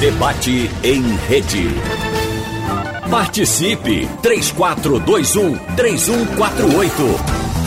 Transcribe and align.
Debate 0.00 0.70
em 0.82 1.02
rede. 1.26 1.68
Participe! 3.10 4.06
3421 4.20 5.56
3148. 5.74 7.02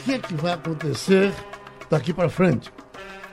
O 0.00 0.02
que 0.02 0.14
é 0.14 0.18
que 0.18 0.32
vai 0.32 0.54
acontecer 0.54 1.30
daqui 1.90 2.14
para 2.14 2.30
frente? 2.30 2.72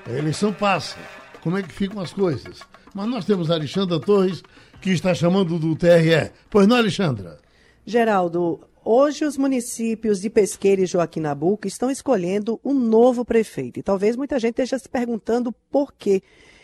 A 0.05 0.11
eleição 0.11 0.52
passa. 0.52 0.98
Como 1.41 1.57
é 1.57 1.64
que 1.64 1.71
ficam 1.71 2.02
as 2.02 2.11
coisas? 2.11 2.73
Mas 2.94 3.07
nós 3.07 3.25
temos 3.25 3.50
a 3.50 3.55
Alexandra 3.55 3.99
Torres, 3.99 4.44
que 4.81 4.91
está 4.91 5.13
chamando 5.13 5.58
do 5.58 5.76
TRE. 5.76 6.31
Pois 6.49 6.67
não, 6.67 6.77
Alexandra? 6.77 7.40
Geraldo, 7.86 8.59
hoje 8.86 9.26
os 9.26 9.38
municípios 9.38 10.22
de 10.22 10.30
Pesqueira 10.30 10.81
e 10.81 10.86
Joaquim 10.86 11.22
Nabuco 11.22 11.67
estão 11.67 11.90
escolhendo 11.90 12.59
um 12.64 12.73
novo 12.73 13.26
prefeito. 13.26 13.80
E 13.80 13.84
talvez 13.84 14.16
muita 14.16 14.40
gente 14.40 14.52
esteja 14.52 14.77
se 14.77 14.88
perguntando 14.88 15.52
por 15.72 15.94
quê 15.94 16.22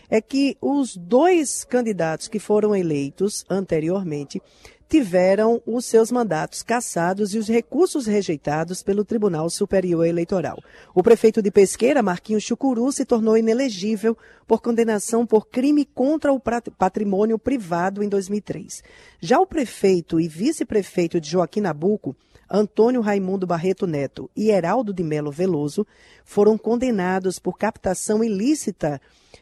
é 0.09 0.19
que 0.19 0.57
os 0.59 0.95
dois 0.95 1.63
candidatos 1.63 2.27
que 2.27 2.39
foram 2.39 2.75
eleitos 2.75 3.45
anteriormente 3.49 4.41
tiveram 4.89 5.61
os 5.67 5.85
seus 5.85 6.11
mandatos 6.11 6.63
cassados 6.63 7.35
e 7.35 7.37
os 7.37 7.47
recursos 7.47 8.07
rejeitados 8.07 8.81
pelo 8.81 9.05
Tribunal 9.05 9.47
Superior 9.47 10.03
Eleitoral. 10.03 10.57
O 10.95 11.03
prefeito 11.03 11.43
de 11.43 11.51
Pesqueira, 11.51 12.01
Marquinhos 12.01 12.41
Chucuru, 12.41 12.91
se 12.91 13.05
tornou 13.05 13.37
inelegível 13.37 14.17
por 14.47 14.63
condenação 14.63 15.27
por 15.27 15.47
crime 15.47 15.85
contra 15.85 16.33
o 16.33 16.41
patrimônio 16.75 17.37
privado 17.37 18.01
em 18.01 18.09
2003. 18.09 18.83
Já 19.21 19.39
o 19.39 19.45
prefeito 19.45 20.19
e 20.19 20.27
vice-prefeito 20.27 21.21
de 21.21 21.29
Joaquim 21.29 21.61
Nabuco, 21.61 22.15
Antônio 22.49 23.01
Raimundo 23.01 23.45
Barreto 23.45 23.85
Neto 23.85 24.27
e 24.35 24.49
Heraldo 24.49 24.91
de 24.91 25.03
Melo 25.03 25.31
Veloso, 25.31 25.85
foram 26.25 26.57
condenados 26.57 27.37
por 27.37 27.59
captação 27.59 28.23
ilícita 28.23 28.99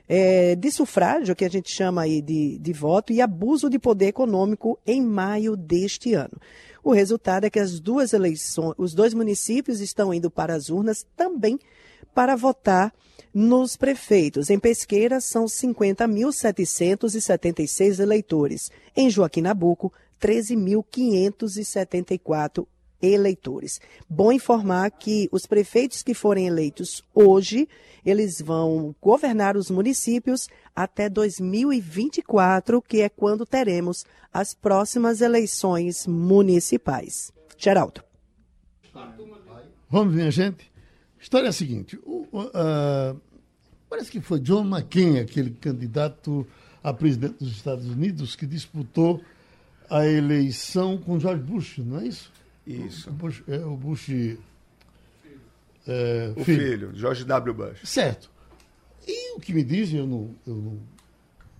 é, 0.07 0.55
de 0.55 0.71
sufrágio, 0.71 1.35
que 1.35 1.43
a 1.43 1.49
gente 1.49 1.69
chama 1.69 2.03
aí 2.03 2.21
de, 2.21 2.57
de 2.57 2.73
voto, 2.73 3.11
e 3.11 3.21
abuso 3.21 3.69
de 3.69 3.77
poder 3.77 4.07
econômico 4.07 4.79
em 4.85 5.01
maio 5.01 5.57
deste 5.57 6.13
ano. 6.13 6.39
O 6.83 6.93
resultado 6.93 7.45
é 7.45 7.49
que 7.49 7.59
as 7.59 7.79
duas 7.79 8.13
eleições, 8.13 8.75
os 8.77 8.93
dois 8.93 9.13
municípios 9.13 9.81
estão 9.81 10.13
indo 10.13 10.31
para 10.31 10.53
as 10.53 10.69
urnas 10.69 11.05
também 11.15 11.59
para 12.13 12.35
votar 12.35 12.93
nos 13.33 13.75
prefeitos. 13.75 14.49
Em 14.49 14.57
Pesqueira, 14.57 15.19
são 15.19 15.43
50.776 15.45 17.99
eleitores. 17.99 18.71
Em 18.95 19.09
Joaquim 19.09 19.41
Nabuco, 19.41 19.91
13.574 20.19 22.65
eleitores. 23.01 23.79
Bom 24.09 24.31
informar 24.31 24.91
que 24.91 25.27
os 25.31 25.45
prefeitos 25.45 26.01
que 26.03 26.13
forem 26.13 26.47
eleitos 26.47 27.03
hoje, 27.13 27.67
eles 28.05 28.41
vão 28.41 28.95
governar 29.01 29.57
os 29.57 29.69
municípios 29.69 30.47
até 30.75 31.09
2024, 31.09 32.81
que 32.81 33.01
é 33.01 33.09
quando 33.09 33.45
teremos 33.45 34.05
as 34.33 34.53
próximas 34.53 35.21
eleições 35.21 36.05
municipais. 36.07 37.31
Geraldo. 37.57 38.03
Vamos, 39.89 40.13
minha 40.13 40.31
gente. 40.31 40.71
História 41.19 41.47
é 41.47 41.49
a 41.49 41.53
seguinte: 41.53 41.97
o, 42.03 42.27
uh, 42.33 43.19
parece 43.89 44.11
que 44.11 44.19
foi 44.19 44.39
John 44.39 44.65
McCain, 44.65 45.19
aquele 45.19 45.51
candidato 45.51 46.45
a 46.83 46.93
presidente 46.93 47.39
dos 47.39 47.51
Estados 47.51 47.85
Unidos, 47.85 48.35
que 48.35 48.45
disputou 48.45 49.21
a 49.89 50.05
eleição 50.05 50.97
com 50.97 51.19
George 51.19 51.43
Bush, 51.43 51.79
não 51.79 51.99
é 51.99 52.07
isso? 52.07 52.31
Isso. 52.67 53.09
O 53.09 53.13
Bush, 53.13 53.43
é, 53.47 53.57
o 53.57 53.77
Bush 53.77 54.09
é, 55.87 56.33
o 56.35 56.43
filho. 56.43 56.61
filho, 56.61 56.91
George 56.95 57.23
W. 57.23 57.53
Bush. 57.53 57.79
Certo. 57.83 58.29
E 59.07 59.35
o 59.35 59.39
que 59.39 59.53
me 59.53 59.63
dizem, 59.63 59.99
eu 59.99 60.07
não, 60.07 60.35
eu 60.45 60.55
não, 60.55 60.79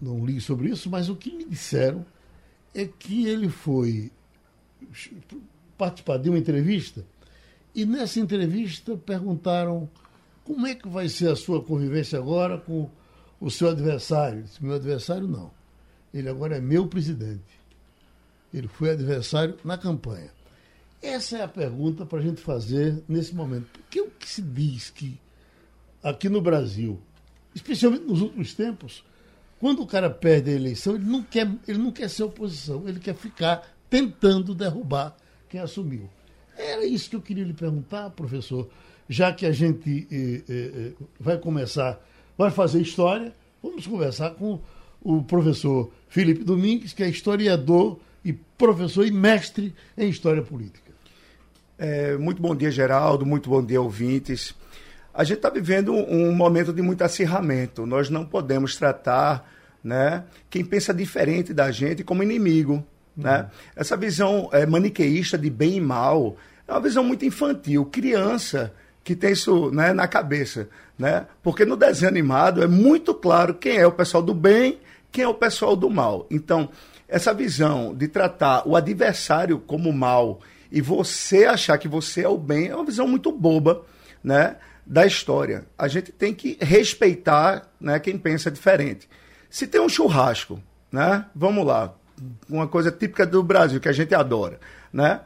não 0.02 0.26
li 0.26 0.42
sobre 0.42 0.70
isso, 0.70 0.90
mas 0.90 1.08
o 1.08 1.16
que 1.16 1.32
me 1.32 1.46
disseram 1.46 2.06
é 2.76 2.86
que 2.86 3.26
ele 3.26 3.50
foi 3.50 4.12
participar 5.78 6.18
de 6.18 6.30
uma 6.30 6.38
entrevista 6.38 7.06
e 7.74 7.86
nessa 7.86 8.20
entrevista 8.20 8.98
perguntaram 8.98 9.90
como 10.44 10.66
é 10.66 10.74
que 10.74 10.88
vai 10.88 11.08
ser 11.08 11.30
a 11.30 11.36
sua 11.36 11.64
convivência 11.64 12.18
agora 12.18 12.58
com 12.58 12.90
o 13.40 13.52
seu 13.52 13.70
adversário. 13.70 14.40
Ele 14.40 14.44
disse, 14.48 14.64
meu 14.64 14.76
adversário 14.76 15.28
não. 15.28 15.52
Ele 16.14 16.28
agora 16.28 16.58
é 16.58 16.60
meu 16.60 16.88
presidente. 16.88 17.62
Ele 18.54 18.68
foi 18.68 18.90
adversário 18.90 19.58
na 19.64 19.78
campanha. 19.78 20.32
Essa 21.02 21.38
é 21.38 21.44
a 21.44 21.48
pergunta 21.48 22.06
para 22.06 22.20
a 22.20 22.22
gente 22.22 22.42
fazer 22.42 23.04
nesse 23.08 23.36
momento. 23.36 23.68
Porque 23.72 24.02
o 24.02 24.10
que 24.10 24.28
se 24.28 24.42
diz 24.42 24.90
que 24.90 25.20
aqui 26.02 26.28
no 26.30 26.42
Brasil, 26.42 27.00
especialmente 27.54 28.06
nos 28.06 28.22
últimos 28.22 28.54
tempos, 28.54 29.04
quando 29.60 29.82
o 29.82 29.88
cara 29.88 30.10
perde 30.10 30.52
a 30.52 30.54
eleição, 30.54 30.96
ele 30.96 31.06
não 31.06 31.24
quer, 31.24 31.50
ele 31.68 31.78
não 31.78 31.92
quer 31.92 32.10
ser 32.10 32.24
oposição, 32.24 32.88
ele 32.88 33.00
quer 33.00 33.16
ficar 33.16 33.76
tentando 33.90 34.54
derrubar 34.54 35.16
quem 35.50 35.60
assumiu. 35.60 36.10
Era 36.58 36.86
isso 36.86 37.10
que 37.10 37.16
eu 37.16 37.22
queria 37.22 37.44
lhe 37.44 37.54
perguntar, 37.54 38.10
professor, 38.12 38.70
já 39.08 39.32
que 39.32 39.46
a 39.46 39.52
gente 39.52 40.08
eh, 40.12 40.44
eh, 40.50 40.72
eh 40.76 41.06
vai 41.20 41.38
começar, 41.38 42.04
vai 42.38 42.52
fazer 42.52 42.82
história, 42.82 43.34
vamos 43.62 43.86
conversar 43.86 44.32
com 44.32 44.60
o 45.02 45.24
professor 45.24 45.92
Felipe 46.10 46.44
Domingues, 46.44 46.94
que 46.94 47.04
é 47.04 47.10
historiador 47.10 48.00
e 48.28 48.34
professor 48.34 49.08
e 49.08 49.12
mestre 49.12 49.74
em 49.98 50.10
história 50.10 50.42
política. 50.42 50.92
É, 51.78 52.18
muito 52.18 52.42
bom 52.42 52.54
dia, 52.54 52.70
Geraldo. 52.70 53.26
Muito 53.26 53.50
bom 53.50 53.64
dia, 53.64 53.82
ouvintes. 53.82 54.54
A 55.14 55.24
gente 55.24 55.38
está 55.38 55.50
vivendo 55.50 55.94
um 55.94 56.36
momento 56.36 56.74
de 56.74 56.82
muito 56.82 57.04
acirramento. 57.04 57.86
Nós 57.86 58.10
não 58.10 58.26
podemos 58.26 58.76
tratar 58.76 59.50
né, 59.82 60.26
quem 60.50 60.66
pensa 60.66 60.94
diferente 60.94 61.54
da 61.54 61.72
gente 61.72 62.04
como 62.04 62.22
inimigo. 62.22 62.74
Uhum. 63.16 63.24
Né? 63.24 63.50
Essa 63.74 63.96
visão 63.96 64.50
é, 64.52 64.66
maniqueísta 64.66 65.38
de 65.38 65.50
bem 65.50 65.78
e 65.78 65.82
mal 65.82 66.36
é 66.68 66.74
uma 66.74 66.82
visão 66.82 67.06
muito 67.06 67.24
infantil, 67.24 67.86
criança 67.86 68.74
que 69.06 69.16
tem 69.16 69.32
isso 69.32 69.72
né, 69.72 69.94
na 69.94 70.06
cabeça. 70.06 70.68
Né? 71.00 71.26
Porque 71.42 71.64
no 71.64 71.78
desenho 71.78 72.12
animado 72.12 72.62
é 72.62 72.68
muito 72.68 73.14
claro 73.14 73.54
quem 73.54 73.78
é 73.78 73.88
o 73.88 73.92
pessoal 73.94 74.22
do 74.22 74.34
bem, 74.34 74.80
quem 75.14 75.24
é 75.24 75.28
o 75.30 75.34
pessoal 75.34 75.78
do 75.78 75.90
mal. 75.90 76.28
Então, 76.30 76.70
essa 77.08 77.34
visão 77.34 77.96
de 77.96 78.08
tratar 78.08 78.68
o 78.68 78.76
adversário 78.76 79.60
como 79.60 79.94
mal 79.94 80.40
e 80.72 80.82
você 80.82 81.46
achar 81.46 81.78
que 81.78 81.88
você 81.88 82.24
é 82.24 82.28
o 82.28 82.38
bem 82.38 82.68
é 82.68 82.76
uma 82.76 82.86
visão 82.86 83.08
muito 83.08 83.32
boba, 83.32 83.84
né? 84.24 84.58
Da 84.86 85.06
história. 85.06 85.66
A 85.78 85.88
gente 85.88 86.12
tem 86.12 86.34
que 86.34 86.58
respeitar 86.62 87.70
né, 87.80 88.00
quem 88.00 88.18
pensa 88.18 88.52
diferente. 88.52 89.08
Se 89.50 89.68
tem 89.68 89.80
um 89.82 89.90
churrasco, 89.90 90.62
né? 90.92 91.26
Vamos 91.34 91.66
lá. 91.66 91.94
Uma 92.50 92.68
coisa 92.68 92.92
típica 92.92 93.26
do 93.26 93.44
Brasil 93.44 93.80
que 93.80 93.90
a 93.90 93.94
gente 93.94 94.14
adora, 94.14 94.60
né? 94.92 95.22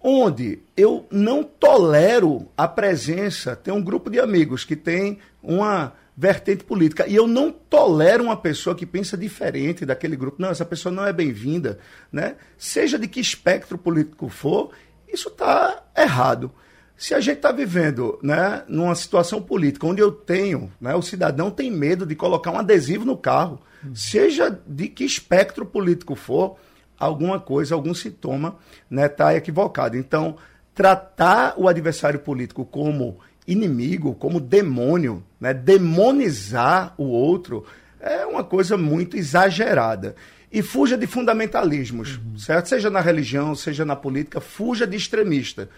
Onde 0.00 0.60
eu 0.76 1.06
não 1.10 1.42
tolero 1.42 2.46
a 2.56 2.68
presença, 2.68 3.56
tem 3.56 3.72
um 3.72 3.82
grupo 3.82 4.10
de 4.10 4.20
amigos 4.20 4.64
que 4.64 4.76
tem 4.76 5.18
uma 5.42 5.94
vertente 6.16 6.64
política. 6.64 7.06
E 7.06 7.14
eu 7.14 7.26
não 7.26 7.50
tolero 7.50 8.24
uma 8.24 8.36
pessoa 8.36 8.76
que 8.76 8.86
pensa 8.86 9.16
diferente 9.16 9.84
daquele 9.84 10.16
grupo. 10.16 10.40
Não, 10.40 10.50
essa 10.50 10.64
pessoa 10.64 10.92
não 10.94 11.04
é 11.04 11.12
bem-vinda, 11.12 11.78
né? 12.12 12.36
Seja 12.56 12.98
de 12.98 13.08
que 13.08 13.20
espectro 13.20 13.76
político 13.76 14.28
for, 14.28 14.70
isso 15.12 15.28
está 15.28 15.82
errado. 15.96 16.52
Se 16.96 17.12
a 17.12 17.20
gente 17.20 17.36
está 17.36 17.50
vivendo 17.50 18.18
né, 18.22 18.62
numa 18.68 18.94
situação 18.94 19.42
política 19.42 19.86
onde 19.86 20.00
eu 20.00 20.12
tenho, 20.12 20.72
né, 20.80 20.94
o 20.94 21.02
cidadão 21.02 21.50
tem 21.50 21.70
medo 21.70 22.06
de 22.06 22.14
colocar 22.14 22.52
um 22.52 22.58
adesivo 22.58 23.04
no 23.04 23.16
carro, 23.16 23.60
seja 23.92 24.56
de 24.64 24.88
que 24.88 25.04
espectro 25.04 25.66
político 25.66 26.14
for, 26.14 26.56
alguma 26.96 27.40
coisa, 27.40 27.74
algum 27.74 27.92
sintoma 27.92 28.58
está 28.84 28.88
né, 28.90 29.08
tá 29.08 29.34
equivocado. 29.34 29.96
Então, 29.96 30.36
tratar 30.74 31.54
o 31.56 31.68
adversário 31.68 32.20
político 32.20 32.64
como 32.64 33.18
inimigo, 33.46 34.14
como 34.14 34.40
demônio, 34.40 35.22
né, 35.40 35.52
demonizar 35.52 36.94
o 36.96 37.04
outro, 37.04 37.64
é 38.00 38.24
uma 38.26 38.44
coisa 38.44 38.76
muito 38.76 39.16
exagerada 39.16 40.14
e 40.54 40.62
fuja 40.62 40.96
de 40.96 41.06
fundamentalismos, 41.06 42.16
uhum. 42.16 42.38
certo? 42.38 42.68
Seja 42.68 42.88
na 42.88 43.00
religião, 43.00 43.54
seja 43.54 43.84
na 43.84 43.96
política, 43.96 44.40
fuja 44.40 44.86
de 44.86 44.96
extremista. 44.96 45.68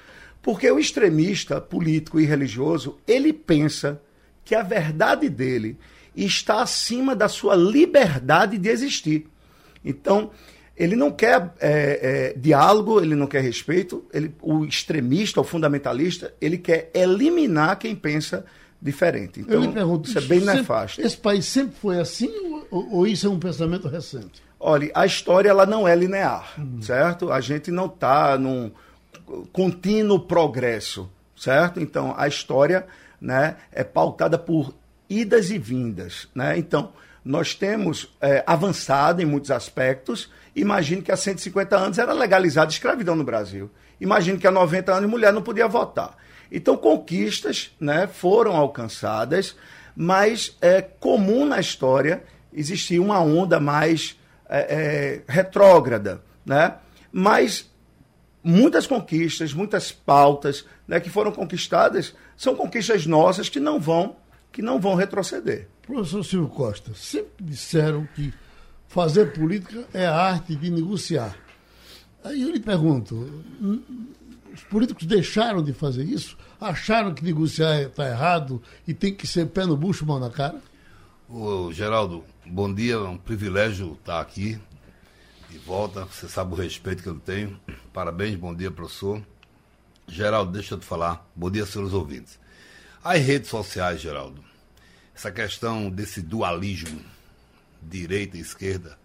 Porque 0.43 0.71
o 0.71 0.79
extremista 0.79 1.61
político 1.61 2.21
e 2.21 2.27
religioso, 2.27 2.99
ele 3.07 3.33
pensa 3.33 4.01
que 4.45 4.55
a 4.55 4.63
verdade 4.63 5.29
dele 5.29 5.79
está 6.15 6.63
acima 6.63 7.17
da 7.17 7.29
sua 7.29 7.55
liberdade 7.55 8.59
de 8.59 8.69
existir. 8.69 9.27
Então, 9.85 10.31
ele 10.77 10.95
não 10.95 11.11
quer 11.11 11.53
é, 11.61 12.35
é, 12.35 12.39
diálogo, 12.39 13.01
ele 13.01 13.15
não 13.15 13.27
quer 13.27 13.43
respeito. 13.43 14.05
Ele, 14.13 14.35
o 14.43 14.65
extremista, 14.65 15.41
o 15.41 15.45
fundamentalista, 15.45 16.35
ele 16.41 16.59
quer 16.59 16.91
eliminar 16.95 17.79
quem 17.79 17.95
pensa 17.95 18.45
diferente. 18.81 19.41
Então, 19.41 19.55
Eu 19.55 19.61
lhe 19.61 19.73
pergunto, 19.73 20.09
isso 20.09 20.19
é 20.19 20.23
bem 20.23 20.41
sempre, 20.41 20.57
nefasto. 20.57 21.01
Esse 21.01 21.17
país 21.17 21.47
sempre 21.47 21.77
foi 21.77 21.99
assim 21.99 22.31
ou, 22.71 22.95
ou 22.95 23.07
isso 23.07 23.27
é 23.27 23.31
um 23.31 23.39
pensamento 23.39 23.89
recente? 23.89 24.43
Olha, 24.59 24.91
a 24.95 25.07
história 25.07 25.49
ela 25.49 25.67
não 25.67 25.87
é 25.87 25.95
linear, 25.95 26.55
uhum. 26.59 26.81
certo? 26.81 27.31
A 27.31 27.41
gente 27.41 27.71
não 27.71 27.87
está 27.87 28.39
num 28.39 28.71
contínuo 29.53 30.21
progresso, 30.21 31.11
certo? 31.37 31.81
Então, 31.81 32.15
a 32.17 32.27
história 32.27 32.87
né, 33.21 33.57
é 33.73 33.85
pautada 33.85 34.39
por 34.39 34.75
idas 35.09 35.51
e 35.51 35.59
vindas, 35.59 36.29
né? 36.35 36.59
Então, 36.59 36.93
nós 37.25 37.55
temos 37.55 38.09
é, 38.21 38.43
avançado 38.47 39.21
em 39.21 39.25
muitos 39.25 39.51
aspectos. 39.51 40.31
Imagine 40.57 41.03
que 41.03 41.13
há 41.13 41.17
150 41.17 41.77
anos 41.77 41.99
era 41.99 42.15
legalizada 42.15 42.69
a 42.69 42.73
escravidão 42.73 43.15
no 43.15 43.23
Brasil. 43.23 43.71
Imagine 44.01 44.39
que 44.39 44.47
há 44.47 44.51
90 44.51 44.91
anos 44.91 45.11
mulher 45.11 45.31
não 45.31 45.43
podia 45.43 45.69
votar. 45.69 46.17
Então, 46.51 46.79
conquistas 46.79 47.77
né, 47.79 48.07
foram 48.07 48.57
alcançadas, 48.57 49.55
mas 49.95 50.57
é 50.63 50.81
comum 50.81 51.45
na 51.45 51.61
história 51.61 52.25
existir 52.55 52.99
uma 52.99 53.21
onda 53.21 53.61
mais 53.61 54.19
é, 54.49 54.59
é, 54.59 55.23
retrógrada. 55.31 56.23
Né? 56.45 56.75
Mas 57.13 57.71
muitas 58.43 58.87
conquistas, 58.87 59.53
muitas 59.53 59.93
pautas 59.93 60.65
né, 60.89 61.01
que 61.01 61.11
foram 61.11 61.33
conquistadas 61.33 62.15
são 62.35 62.57
conquistas 62.57 63.05
nossas 63.05 63.51
que 63.51 63.61
não 63.61 63.79
vão, 63.79 64.17
que 64.51 64.63
não 64.63 64.81
vão 64.81 64.95
retroceder. 64.95 65.69
Professor 65.83 66.25
Silvio 66.25 66.49
Costa, 66.49 66.93
sempre 66.95 67.45
disseram 67.45 68.09
que 68.15 68.33
fazer 68.97 69.35
política 69.35 69.87
é 69.93 70.07
a 70.07 70.17
arte 70.17 70.57
de 70.57 70.71
negociar. 70.71 71.37
Aí 72.25 72.41
eu 72.41 72.51
lhe 72.51 72.59
pergunto, 72.59 73.15
os 74.55 74.63
políticos 74.63 75.05
deixaram 75.05 75.63
de 75.63 75.75
fazer 75.75 76.03
isso? 76.03 76.35
Acharam 76.59 77.13
que 77.13 77.23
negociar 77.23 77.83
está 77.83 78.09
errado 78.09 78.63
e 78.89 78.95
tem 78.95 79.15
que 79.15 79.27
ser 79.27 79.49
pé 79.49 79.67
no 79.67 79.77
bucho, 79.77 80.07
mão 80.07 80.19
na 80.19 80.31
cara? 80.31 80.63
Ô, 81.29 81.71
Geraldo, 81.71 82.25
bom 82.47 82.73
dia, 82.73 82.95
é 82.95 82.99
um 82.99 83.19
privilégio 83.19 83.99
estar 84.01 84.19
aqui 84.19 84.59
de 85.51 85.59
volta. 85.59 86.07
Você 86.07 86.27
sabe 86.27 86.55
o 86.55 86.57
respeito 86.57 87.03
que 87.03 87.09
eu 87.11 87.17
tenho. 87.17 87.61
Parabéns, 87.93 88.35
bom 88.35 88.55
dia, 88.55 88.71
professor. 88.71 89.23
Geraldo, 90.09 90.53
deixa 90.53 90.73
eu 90.73 90.79
te 90.79 90.87
falar. 90.87 91.29
Bom 91.37 91.51
dia, 91.51 91.67
senhores 91.67 91.93
ouvintes. 91.93 92.39
As 93.05 93.21
redes 93.21 93.51
sociais, 93.51 94.01
Geraldo, 94.01 94.43
essa 95.15 95.31
questão 95.31 95.91
desse 95.91 96.23
dualismo 96.23 96.99
direita 97.87 98.37
e 98.37 98.41
esquerda, 98.41 98.99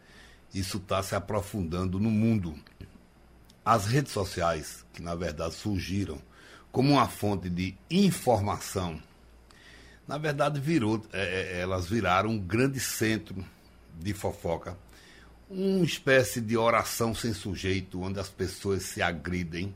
isso 0.54 0.78
está 0.78 1.02
se 1.02 1.16
aprofundando 1.16 2.00
no 2.00 2.10
mundo. 2.10 2.56
As 3.64 3.86
redes 3.86 4.12
sociais, 4.12 4.86
que 4.94 5.02
na 5.02 5.16
verdade 5.16 5.54
surgiram 5.54 6.20
como 6.72 6.94
uma 6.94 7.08
fonte 7.08 7.50
de 7.50 7.78
informação, 7.90 9.02
na 10.08 10.18
verdade 10.18 10.60
virou, 10.60 11.06
é, 11.14 11.58
é 11.58 11.60
elas 11.62 11.88
viraram 11.88 12.32
um 12.32 12.40
grande 12.40 12.80
centro 12.80 13.46
de 14.00 14.14
fofoca, 14.14 14.78
uma 15.50 15.86
espécie 15.86 16.42
de 16.42 16.58
oração 16.58 17.14
sem 17.14 17.34
sujeito, 17.34 18.02
onde 18.02 18.20
as 18.20 18.30
pessoas 18.30 18.84
se 18.84 19.02
agridem, 19.02 19.74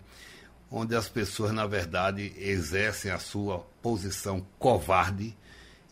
onde 0.71 0.95
as 0.95 1.07
pessoas, 1.07 1.51
na 1.51 1.67
verdade, 1.67 2.33
exercem 2.37 3.11
a 3.11 3.19
sua 3.19 3.59
posição 3.81 4.45
covarde 4.57 5.35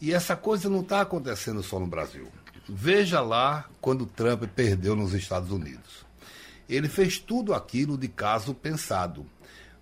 e 0.02 0.14
essa 0.14 0.36
coisa 0.36 0.70
não 0.70 0.82
está 0.82 1.00
acontecendo 1.00 1.64
só 1.64 1.80
no 1.80 1.88
Brasil. 1.88 2.28
Veja 2.68 3.20
lá 3.20 3.70
quando 3.82 4.06
Trump 4.06 4.44
perdeu 4.56 4.96
nos 4.96 5.14
Estados 5.14 5.52
Unidos. 5.52 6.06
Ele 6.70 6.88
fez 6.88 7.20
tudo 7.20 7.54
aquilo 7.54 7.98
de 7.98 8.08
caso 8.08 8.54
pensado. 8.54 9.26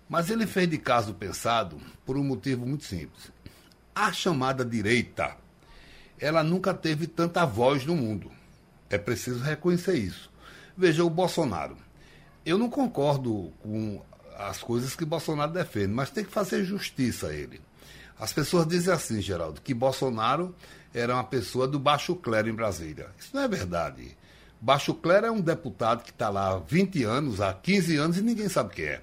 Mas 0.08 0.30
ele 0.30 0.46
fez 0.46 0.68
de 0.68 0.78
caso 0.78 1.14
pensado 1.14 1.80
por 2.04 2.16
um 2.16 2.24
motivo 2.24 2.66
muito 2.66 2.84
simples. 2.84 3.30
A 3.94 4.12
chamada 4.12 4.64
direita, 4.64 5.36
ela 6.18 6.42
nunca 6.42 6.74
teve 6.74 7.06
tanta 7.06 7.46
voz 7.46 7.86
no 7.86 7.94
mundo. 7.94 8.30
É 8.90 8.98
preciso 8.98 9.38
reconhecer 9.42 9.96
isso. 9.96 10.30
Veja 10.76 11.04
o 11.04 11.10
Bolsonaro. 11.10 11.76
Eu 12.44 12.58
não 12.58 12.68
concordo 12.68 13.52
com 13.62 14.02
as 14.36 14.60
coisas 14.60 14.96
que 14.96 15.04
Bolsonaro 15.04 15.52
defende, 15.52 15.92
mas 15.92 16.10
tem 16.10 16.24
que 16.24 16.32
fazer 16.32 16.64
justiça 16.64 17.28
a 17.28 17.34
ele. 17.34 17.60
As 18.18 18.32
pessoas 18.32 18.66
dizem 18.66 18.92
assim, 18.92 19.20
Geraldo, 19.20 19.60
que 19.60 19.72
Bolsonaro 19.72 20.54
era 20.94 21.14
uma 21.14 21.24
pessoa 21.24 21.66
do 21.66 21.78
baixo 21.78 22.14
clero 22.14 22.48
em 22.48 22.54
Brasília. 22.54 23.08
Isso 23.18 23.30
não 23.34 23.42
é 23.42 23.48
verdade. 23.48 24.16
Baixo 24.60 24.94
clero 24.94 25.26
é 25.26 25.30
um 25.30 25.40
deputado 25.40 26.04
que 26.04 26.10
está 26.10 26.28
lá 26.28 26.52
há 26.52 26.58
20 26.58 27.02
anos, 27.02 27.40
há 27.40 27.52
15 27.52 27.96
anos 27.96 28.18
e 28.18 28.22
ninguém 28.22 28.48
sabe 28.48 28.70
o 28.70 28.72
que 28.72 28.82
é. 28.82 29.02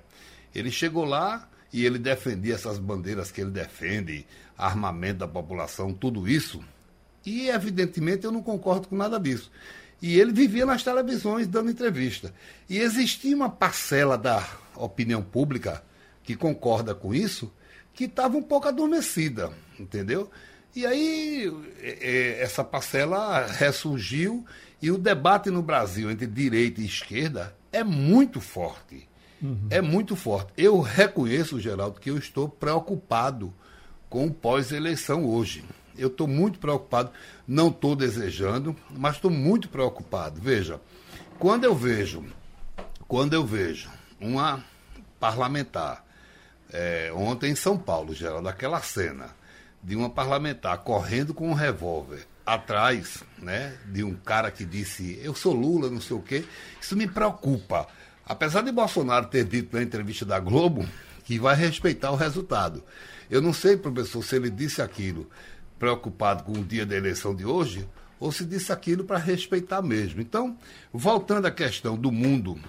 Ele 0.53 0.71
chegou 0.71 1.03
lá 1.03 1.50
e 1.71 1.86
ele 1.86 2.00
defendia 2.00 2.56
essas 2.56 2.80
bandeiras 2.80 3.31
que 3.31 3.41
ele 3.41 3.51
defende, 3.51 4.25
armamento 4.57 5.19
da 5.19 5.27
população, 5.27 5.94
tudo 5.94 6.27
isso. 6.27 6.63
E, 7.25 7.50
evidentemente, 7.50 8.25
eu 8.25 8.31
não 8.31 8.41
concordo 8.41 8.88
com 8.88 8.95
nada 8.95 9.19
disso. 9.19 9.51
E 10.01 10.19
ele 10.19 10.31
vivia 10.31 10.65
nas 10.65 10.83
televisões 10.83 11.47
dando 11.47 11.69
entrevista. 11.69 12.33
E 12.69 12.77
existia 12.77 13.36
uma 13.36 13.50
parcela 13.50 14.18
da 14.18 14.47
opinião 14.75 15.21
pública 15.21 15.83
que 16.24 16.36
concorda 16.36 16.95
com 16.95 17.13
isso, 17.13 17.51
que 17.94 18.06
estava 18.06 18.38
um 18.38 18.41
pouco 18.41 18.68
adormecida, 18.68 19.51
entendeu? 19.77 20.31
E 20.75 20.86
aí 20.86 21.51
é, 21.81 21.98
é, 22.01 22.42
essa 22.42 22.63
parcela 22.63 23.45
ressurgiu 23.45 24.45
e 24.81 24.92
o 24.92 24.98
debate 24.98 25.50
no 25.50 25.62
Brasil 25.62 26.10
entre 26.10 26.27
direita 26.27 26.81
e 26.81 26.86
esquerda 26.86 27.56
é 27.71 27.83
muito 27.83 28.39
forte. 28.39 29.07
Uhum. 29.42 29.68
É 29.69 29.81
muito 29.81 30.16
forte. 30.16 30.51
Eu 30.57 30.80
reconheço, 30.80 31.60
Geraldo, 31.60 32.00
que 32.00 32.10
eu 32.10 32.18
estou 32.18 32.48
preocupado 32.48 33.54
com 34.10 34.27
o 34.27 34.33
pós-eleição 34.33 35.25
hoje. 35.25 35.63
Eu 35.98 36.07
estou 36.07 36.27
muito 36.27 36.60
preocupado, 36.60 37.12
não 37.48 37.68
estou 37.68 37.95
desejando, 37.95 38.75
mas 38.89 39.15
estou 39.15 39.31
muito 39.31 39.69
preocupado. 39.69 40.39
Veja, 40.39 40.80
quando 41.38 41.65
eu 41.65 41.75
vejo, 41.75 42.24
quando 43.07 43.33
eu 43.33 43.45
vejo 43.45 43.89
uma 44.19 44.63
parlamentar 45.19 46.06
é, 46.72 47.12
ontem 47.13 47.51
em 47.51 47.56
São 47.56 47.77
Paulo, 47.77 48.13
Geraldo, 48.13 48.48
aquela 48.48 48.81
cena 48.81 49.38
de 49.83 49.95
uma 49.95 50.09
parlamentar 50.09 50.79
correndo 50.79 51.33
com 51.33 51.49
um 51.49 51.53
revólver 51.53 52.27
atrás 52.45 53.23
né, 53.37 53.77
de 53.85 54.03
um 54.03 54.15
cara 54.15 54.49
que 54.49 54.65
disse 54.65 55.19
eu 55.23 55.35
sou 55.35 55.53
Lula, 55.53 55.89
não 55.89 56.01
sei 56.01 56.17
o 56.17 56.21
quê, 56.21 56.43
isso 56.81 56.95
me 56.95 57.07
preocupa. 57.07 57.87
Apesar 58.25 58.61
de 58.61 58.71
Bolsonaro 58.71 59.27
ter 59.27 59.45
dito 59.45 59.75
na 59.75 59.83
entrevista 59.83 60.25
da 60.25 60.39
Globo 60.39 60.87
que 61.23 61.39
vai 61.39 61.55
respeitar 61.55 62.11
o 62.11 62.15
resultado. 62.15 62.83
Eu 63.29 63.41
não 63.41 63.53
sei, 63.53 63.77
professor, 63.77 64.23
se 64.23 64.35
ele 64.35 64.49
disse 64.49 64.81
aquilo 64.81 65.29
preocupado 65.77 66.43
com 66.43 66.53
o 66.53 66.63
dia 66.63 66.85
da 66.85 66.95
eleição 66.95 67.35
de 67.35 67.45
hoje 67.45 67.87
ou 68.19 68.31
se 68.31 68.43
disse 68.43 68.71
aquilo 68.71 69.03
para 69.03 69.17
respeitar 69.17 69.81
mesmo. 69.81 70.19
Então, 70.21 70.57
voltando 70.91 71.45
à 71.45 71.51
questão 71.51 71.95
do 71.95 72.12
mundo 72.12 72.59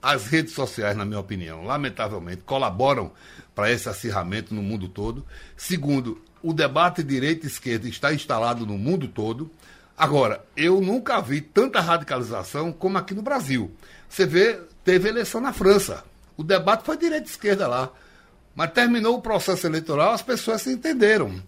as 0.00 0.26
redes 0.26 0.52
sociais, 0.52 0.96
na 0.96 1.04
minha 1.04 1.18
opinião, 1.18 1.64
lamentavelmente, 1.64 2.42
colaboram 2.42 3.10
para 3.54 3.72
esse 3.72 3.88
acirramento 3.88 4.54
no 4.54 4.62
mundo 4.62 4.88
todo. 4.88 5.26
Segundo, 5.56 6.22
o 6.46 6.52
debate 6.52 7.02
direita 7.02 7.44
esquerda 7.44 7.88
está 7.88 8.14
instalado 8.14 8.64
no 8.64 8.78
mundo 8.78 9.08
todo. 9.08 9.50
Agora, 9.98 10.44
eu 10.56 10.80
nunca 10.80 11.20
vi 11.20 11.40
tanta 11.40 11.80
radicalização 11.80 12.72
como 12.72 12.96
aqui 12.98 13.14
no 13.14 13.22
Brasil. 13.22 13.72
Você 14.08 14.24
vê, 14.24 14.60
teve 14.84 15.08
eleição 15.08 15.40
na 15.40 15.52
França. 15.52 16.04
O 16.36 16.44
debate 16.44 16.84
foi 16.84 16.96
direita 16.96 17.26
esquerda 17.26 17.66
lá. 17.66 17.90
Mas 18.54 18.70
terminou 18.70 19.16
o 19.16 19.20
processo 19.20 19.66
eleitoral, 19.66 20.12
as 20.12 20.22
pessoas 20.22 20.62
se 20.62 20.70
entenderam. 20.70 21.42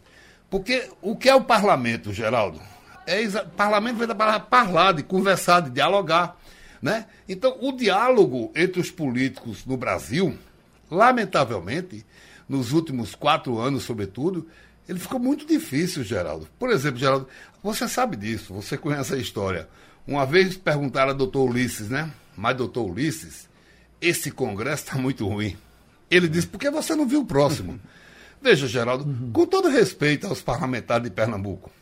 Porque 0.51 0.91
o 1.01 1.15
que 1.15 1.29
é 1.29 1.35
o 1.35 1.45
parlamento, 1.45 2.13
Geraldo? 2.13 2.61
É, 3.07 3.25
parlamento 3.57 3.99
vem 3.99 4.09
da 4.09 4.17
palavra 4.17 4.41
parlar, 4.41 4.95
de 4.95 5.05
conversar, 5.05 5.61
de 5.61 5.71
dialogar. 5.71 6.37
Né? 6.83 7.07
Então, 7.29 7.57
o 7.61 7.71
diálogo 7.71 8.51
entre 8.57 8.81
os 8.81 8.91
políticos 8.91 9.65
no 9.65 9.77
Brasil, 9.77 10.37
lamentavelmente, 10.91 12.05
nos 12.49 12.73
últimos 12.73 13.15
quatro 13.15 13.59
anos, 13.59 13.85
sobretudo, 13.85 14.49
ele 14.89 14.99
ficou 14.99 15.21
muito 15.21 15.47
difícil, 15.47 16.03
Geraldo. 16.03 16.49
Por 16.59 16.71
exemplo, 16.71 16.99
Geraldo, 16.99 17.29
você 17.63 17.87
sabe 17.87 18.17
disso, 18.17 18.55
você 18.55 18.79
conhece 18.79 19.15
a 19.15 19.19
história. 19.19 19.69
Uma 20.07 20.25
vez 20.25 20.57
perguntaram 20.57 21.11
a 21.11 21.15
doutor 21.15 21.51
Ulisses, 21.51 21.91
né? 21.91 22.11
Mas, 22.35 22.57
doutor 22.57 22.91
Ulisses, 22.91 23.49
esse 24.01 24.31
congresso 24.31 24.85
está 24.85 24.97
muito 24.97 25.29
ruim. 25.29 25.57
Ele 26.11 26.29
disse, 26.29 26.47
por 26.47 26.59
que 26.59 26.71
você 26.71 26.95
não 26.95 27.07
viu 27.07 27.21
o 27.21 27.27
próximo? 27.27 27.79
Veja, 28.41 28.67
Geraldo, 28.67 29.05
uhum. 29.05 29.31
com 29.33 29.47
todo 29.47 29.69
respeito 29.69 30.27
aos 30.27 30.41
parlamentares 30.41 31.03
de 31.03 31.11
Pernambuco, 31.11 31.73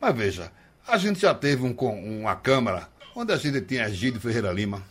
mas 0.00 0.16
veja, 0.16 0.50
a 0.84 0.98
gente 0.98 1.20
já 1.20 1.32
teve 1.32 1.62
um, 1.62 1.72
uma 2.20 2.34
Câmara 2.34 2.88
onde 3.14 3.32
a 3.32 3.36
gente 3.36 3.60
tinha 3.60 3.88
Gílio 3.88 4.20
Ferreira 4.20 4.52
Lima, 4.52 4.82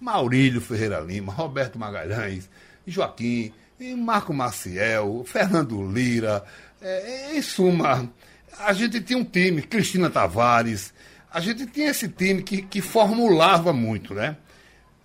Maurílio 0.00 0.62
Ferreira 0.62 0.98
Lima, 1.00 1.30
Roberto 1.30 1.78
Magalhães, 1.78 2.48
Joaquim, 2.86 3.52
Marco 3.96 4.32
Maciel, 4.32 5.24
Fernando 5.26 5.82
Lira, 5.90 6.44
é, 6.80 7.36
em 7.36 7.42
suma, 7.42 8.10
a 8.58 8.72
gente 8.72 9.00
tinha 9.00 9.18
um 9.18 9.24
time, 9.24 9.62
Cristina 9.62 10.08
Tavares, 10.08 10.94
a 11.30 11.40
gente 11.40 11.66
tinha 11.66 11.90
esse 11.90 12.08
time 12.08 12.42
que, 12.42 12.62
que 12.62 12.80
formulava 12.80 13.72
muito, 13.72 14.14
né? 14.14 14.36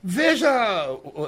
Veja, 0.03 0.49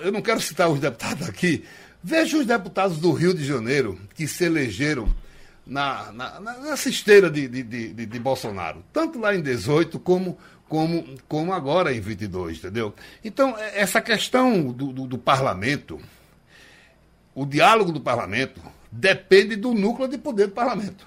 eu 0.02 0.12
não 0.12 0.22
quero 0.22 0.40
citar 0.40 0.70
os 0.70 0.80
deputados 0.80 1.28
aqui, 1.28 1.64
veja 2.04 2.38
os 2.38 2.46
deputados 2.46 2.98
do 2.98 3.12
Rio 3.12 3.34
de 3.34 3.46
Janeiro 3.46 4.00
que 4.16 4.28
se 4.28 4.46
elegeram 4.46 5.14
na, 5.66 6.12
na, 6.12 6.40
nessa 6.40 6.90
esteira 6.90 7.30
de, 7.30 7.48
de, 7.48 7.64
de, 7.64 8.06
de, 8.06 8.20
Bolsonaro, 8.20 8.84
tanto 8.92 9.20
lá 9.20 9.36
em 9.36 9.42
18 9.42 10.00
como, 10.00 10.38
como, 10.68 11.06
como 11.28 11.54
agora 11.54 11.94
em 11.94 12.02
22, 12.02 12.58
entendeu? 12.58 12.94
Então, 13.24 13.58
é, 13.58 13.80
essa 13.80 14.02
questão 14.02 14.72
do, 14.72 14.92
do, 14.92 15.08
do 15.08 15.18
parlamento, 15.18 16.00
o 17.36 17.46
diálogo 17.46 17.92
do 17.92 18.00
parlamento, 18.00 18.62
depende 18.92 19.56
do 19.56 19.74
núcleo 19.74 20.08
de 20.08 20.18
poder 20.18 20.48
do 20.48 20.54
parlamento. 20.54 21.06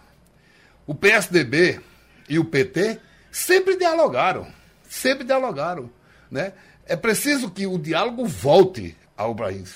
O 0.87 0.95
PSDB 0.95 1.81
e 2.29 2.39
o 2.39 2.45
PT 2.45 2.99
sempre 3.31 3.77
dialogaram, 3.77 4.47
sempre 4.89 5.25
dialogaram, 5.25 5.91
né? 6.31 6.53
É 6.87 6.97
preciso 6.97 7.51
que 7.51 7.67
o 7.67 7.79
diálogo 7.79 8.25
volte 8.27 8.97
ao 9.17 9.35
país. 9.35 9.75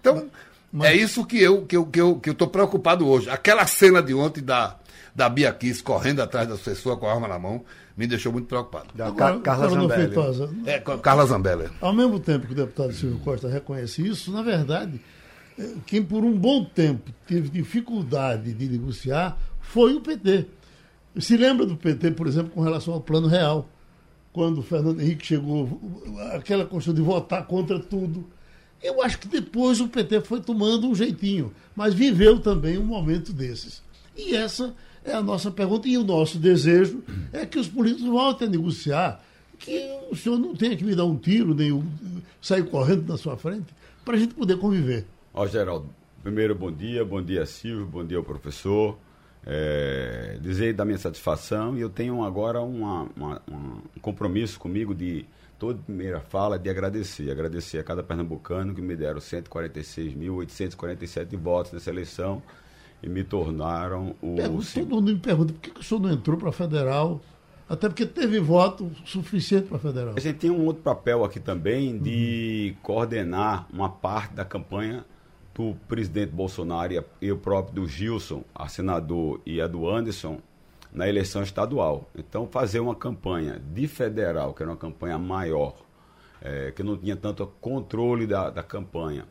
Então, 0.00 0.28
mas... 0.72 0.90
É 0.90 0.94
isso 0.94 1.24
que 1.24 1.40
eu 1.40 1.66
que 1.66 1.76
eu 1.76 1.86
que 1.86 2.00
eu 2.00 2.16
que 2.16 2.30
eu 2.30 2.34
tô 2.34 2.46
preocupado 2.46 3.08
hoje. 3.08 3.28
Aquela 3.28 3.66
cena 3.66 4.02
de 4.02 4.14
ontem 4.14 4.42
da 4.42 4.76
da 5.14 5.28
Bia 5.28 5.52
Kiss 5.52 5.82
correndo 5.82 6.20
atrás 6.20 6.48
das 6.48 6.60
pessoas 6.60 6.98
com 6.98 7.06
a 7.06 7.12
arma 7.12 7.26
na 7.26 7.38
mão 7.38 7.64
me 7.96 8.06
deixou 8.06 8.32
muito 8.32 8.46
preocupado. 8.46 8.86
Da 8.94 9.08
Agora, 9.08 9.40
Carla 9.40 9.68
Zambelli. 9.68 10.14
É, 10.64 10.78
Carla 10.78 11.26
Zambelli. 11.26 11.68
Ao 11.80 11.92
mesmo 11.92 12.18
tempo 12.20 12.46
que 12.46 12.52
o 12.52 12.56
deputado 12.56 12.92
Silvio 12.92 13.18
Costa 13.18 13.48
reconhece 13.48 14.06
isso, 14.06 14.32
na 14.32 14.42
verdade, 14.42 15.00
quem 15.86 16.02
por 16.02 16.24
um 16.24 16.36
bom 16.36 16.64
tempo 16.64 17.10
teve 17.26 17.48
dificuldade 17.48 18.52
de 18.52 18.68
negociar 18.68 19.38
foi 19.60 19.94
o 19.94 20.00
PT. 20.00 20.46
Se 21.18 21.36
lembra 21.36 21.66
do 21.66 21.76
PT, 21.76 22.12
por 22.12 22.26
exemplo, 22.26 22.50
com 22.50 22.60
relação 22.60 22.94
ao 22.94 23.00
Plano 23.00 23.26
Real, 23.26 23.68
quando 24.32 24.58
o 24.58 24.62
Fernando 24.62 25.00
Henrique 25.00 25.26
chegou, 25.26 25.80
aquela 26.32 26.64
questão 26.64 26.94
de 26.94 27.02
votar 27.02 27.46
contra 27.46 27.78
tudo 27.78 28.26
eu 28.82 29.02
acho 29.02 29.18
que 29.18 29.28
depois 29.28 29.80
o 29.80 29.88
PT 29.88 30.22
foi 30.22 30.40
tomando 30.40 30.88
um 30.88 30.94
jeitinho, 30.94 31.52
mas 31.76 31.92
viveu 31.92 32.40
também 32.40 32.78
um 32.78 32.84
momento 32.84 33.32
desses. 33.32 33.82
E 34.16 34.34
essa 34.34 34.74
é 35.04 35.12
a 35.12 35.22
nossa 35.22 35.50
pergunta 35.50 35.86
e 35.86 35.98
o 35.98 36.04
nosso 36.04 36.38
desejo 36.38 37.02
é 37.32 37.44
que 37.44 37.58
os 37.58 37.68
políticos 37.68 38.08
voltem 38.08 38.48
a 38.48 38.50
negociar, 38.50 39.22
que 39.58 39.86
o 40.10 40.16
senhor 40.16 40.38
não 40.38 40.54
tenha 40.54 40.76
que 40.76 40.84
me 40.84 40.94
dar 40.94 41.04
um 41.04 41.16
tiro, 41.16 41.54
nem 41.54 41.82
sair 42.40 42.64
correndo 42.64 43.06
na 43.06 43.18
sua 43.18 43.36
frente, 43.36 43.66
para 44.04 44.16
a 44.16 44.18
gente 44.18 44.34
poder 44.34 44.56
conviver. 44.56 45.04
Ó, 45.32 45.46
Geraldo, 45.46 45.88
primeiro 46.24 46.56
bom 46.56 46.72
dia, 46.72 47.04
bom 47.04 47.22
dia 47.22 47.46
Silvio, 47.46 47.86
bom 47.86 48.04
dia 48.04 48.18
ao 48.18 48.24
professor. 48.24 48.98
É, 49.46 50.38
dizer 50.42 50.74
da 50.74 50.84
minha 50.84 50.98
satisfação 50.98 51.78
e 51.78 51.80
eu 51.80 51.88
tenho 51.88 52.22
agora 52.24 52.60
uma, 52.60 53.06
uma, 53.16 53.40
um 53.48 53.80
compromisso 54.02 54.58
comigo 54.58 54.94
de 54.94 55.24
toda 55.56 55.80
primeira 55.80 56.20
fala 56.20 56.58
de 56.58 56.68
agradecer. 56.68 57.30
Agradecer 57.30 57.78
a 57.78 57.84
cada 57.84 58.02
pernambucano 58.02 58.74
que 58.74 58.82
me 58.82 58.96
deram 58.96 59.20
146.847 59.20 61.36
votos 61.36 61.70
nessa 61.72 61.90
eleição 61.90 62.42
e 63.00 63.08
me 63.08 63.22
tornaram 63.22 64.16
o. 64.20 64.34
Pergunto, 64.34 64.66
todo 64.74 64.88
mundo 64.88 65.12
me 65.12 65.20
pergunta 65.20 65.52
por 65.52 65.60
que, 65.60 65.70
que 65.70 65.80
o 65.80 65.84
senhor 65.84 66.00
não 66.00 66.10
entrou 66.10 66.36
para 66.36 66.48
a 66.48 66.52
federal? 66.52 67.20
Até 67.68 67.88
porque 67.88 68.04
teve 68.04 68.40
voto 68.40 68.90
suficiente 69.04 69.68
para 69.68 69.76
a 69.76 69.80
federal. 69.80 70.14
A 70.16 70.20
gente 70.20 70.38
tem 70.38 70.50
um 70.50 70.66
outro 70.66 70.82
papel 70.82 71.24
aqui 71.24 71.38
também 71.38 71.96
de 71.96 72.74
uhum. 72.74 72.82
coordenar 72.82 73.68
uma 73.72 73.88
parte 73.88 74.34
da 74.34 74.44
campanha 74.44 75.04
do 75.60 75.76
presidente 75.86 76.32
Bolsonaro 76.32 77.04
e 77.20 77.30
o 77.30 77.36
próprio 77.36 77.74
do 77.74 77.86
Gilson, 77.86 78.42
a 78.54 78.66
senador, 78.66 79.42
e 79.44 79.60
a 79.60 79.66
do 79.66 79.86
Anderson, 79.86 80.40
na 80.90 81.06
eleição 81.06 81.42
estadual. 81.42 82.08
Então, 82.16 82.46
fazer 82.46 82.80
uma 82.80 82.94
campanha 82.94 83.60
de 83.72 83.86
federal, 83.86 84.54
que 84.54 84.62
era 84.62 84.70
uma 84.70 84.76
campanha 84.76 85.18
maior, 85.18 85.76
é, 86.40 86.70
que 86.70 86.82
não 86.82 86.96
tinha 86.96 87.14
tanto 87.14 87.46
controle 87.60 88.26
da, 88.26 88.48
da 88.48 88.62
campanha, 88.62 89.26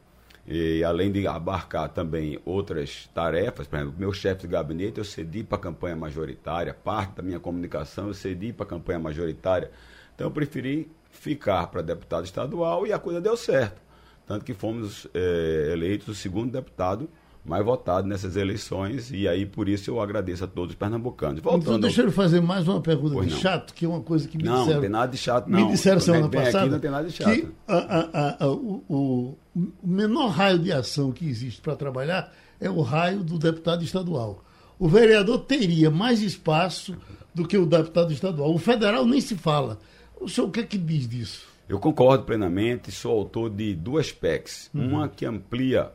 e 0.48 0.84
além 0.84 1.12
de 1.12 1.28
abarcar 1.28 1.90
também 1.90 2.40
outras 2.46 3.10
tarefas, 3.14 3.68
por 3.68 3.78
exemplo, 3.78 3.96
meu 3.98 4.14
chefe 4.14 4.42
de 4.42 4.48
gabinete 4.48 5.00
eu 5.00 5.04
cedi 5.04 5.44
para 5.44 5.58
a 5.58 5.62
campanha 5.62 5.96
majoritária, 5.96 6.74
parte 6.74 7.16
da 7.18 7.24
minha 7.24 7.40
comunicação 7.40 8.08
eu 8.08 8.14
cedi 8.14 8.54
para 8.54 8.66
a 8.66 8.70
campanha 8.70 9.00
majoritária. 9.00 9.70
Então 10.16 10.28
eu 10.28 10.32
preferi 10.32 10.90
ficar 11.12 11.68
para 11.68 11.82
deputado 11.82 12.26
estadual 12.26 12.88
e 12.88 12.94
a 12.94 12.98
coisa 12.98 13.22
deu 13.22 13.38
certo. 13.38 13.89
Tanto 14.30 14.46
que 14.46 14.54
fomos 14.54 15.08
é, 15.12 15.72
eleitos 15.74 16.08
o 16.08 16.14
segundo 16.14 16.52
deputado 16.52 17.10
mais 17.44 17.66
votado 17.66 18.08
nessas 18.08 18.36
eleições 18.36 19.10
e 19.12 19.28
aí 19.28 19.44
por 19.44 19.68
isso 19.68 19.90
eu 19.90 20.00
agradeço 20.00 20.44
a 20.44 20.48
todos 20.48 20.70
os 20.70 20.76
pernambucanos. 20.76 21.42
Voltando 21.42 21.64
então 21.64 21.80
deixa 21.80 22.04
eu 22.04 22.12
fazer 22.12 22.40
mais 22.40 22.68
uma 22.68 22.80
pergunta 22.80 23.14
pois 23.14 23.26
de 23.26 23.34
não. 23.34 23.40
chato, 23.42 23.74
que 23.74 23.86
é 23.86 23.88
uma 23.88 24.02
coisa 24.02 24.28
que 24.28 24.38
me 24.38 24.44
não, 24.44 24.60
disseram. 24.60 24.76
Não, 24.76 24.82
tem 24.82 24.90
nada 24.92 25.12
de 25.12 25.18
chato 25.18 25.50
não. 25.50 25.66
Me 25.66 25.72
disseram 25.72 26.00
semana 26.00 26.30
passada 26.30 26.60
aqui 26.60 26.70
não 26.70 26.80
tem 26.80 26.92
nada 26.92 27.08
de 27.08 27.14
chato. 27.16 27.32
que 27.32 27.48
a, 27.68 27.76
a, 27.76 28.46
a, 28.46 28.48
o, 28.48 28.84
o, 28.88 29.38
menor 29.84 30.28
raio 30.28 30.60
de 30.60 30.72
ação 30.72 31.12
que 31.12 31.28
existe 31.28 31.60
para 31.60 31.76
trabalhar 31.76 32.32
é 32.62 32.70
o 32.70 32.82
raio 32.82 33.24
do 33.24 33.40
deputado 33.40 33.84
estadual. 33.84 34.46
O 34.78 34.88
vereador 34.88 35.40
teria 35.40 35.90
mais 35.90 36.22
espaço 36.22 36.96
do 37.34 37.48
que 37.48 37.58
o 37.58 37.66
deputado 37.66 38.14
estadual. 38.14 38.54
O 38.54 38.60
federal 38.60 39.08
nem 39.08 39.22
se 39.22 39.36
fala. 39.36 39.80
O 40.22 40.30
senhor 40.30 40.50
o 40.50 40.52
que 40.52 40.60
é 40.60 40.64
que 40.64 40.78
diz 40.78 41.10
disso? 41.10 41.49
Eu 41.70 41.80
concordo 41.80 42.24
plenamente, 42.24 42.92
sou 42.92 43.12
autor 43.12 43.48
de 43.52 43.76
duas 43.76 44.12
PECs. 44.12 44.72
Uhum. 44.74 44.88
Uma 44.88 45.08
que 45.08 45.24
amplia 45.24 45.92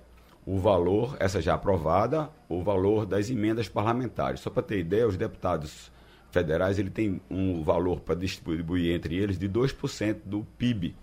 o 0.46 0.56
valor, 0.56 1.16
essa 1.18 1.42
já 1.42 1.54
aprovada, 1.54 2.30
o 2.48 2.62
valor 2.62 3.04
das 3.04 3.28
emendas 3.28 3.68
parlamentares. 3.68 4.38
Só 4.38 4.50
para 4.50 4.62
ter 4.62 4.78
ideia, 4.78 5.08
os 5.08 5.16
deputados 5.16 5.90
federais 6.30 6.78
ele 6.78 6.90
tem 6.90 7.20
um 7.28 7.64
valor 7.64 8.00
para 8.00 8.14
distribuir 8.14 8.94
entre 8.94 9.16
eles 9.16 9.36
de 9.36 9.48
2% 9.48 10.18
do 10.24 10.46
PIB 10.56 10.94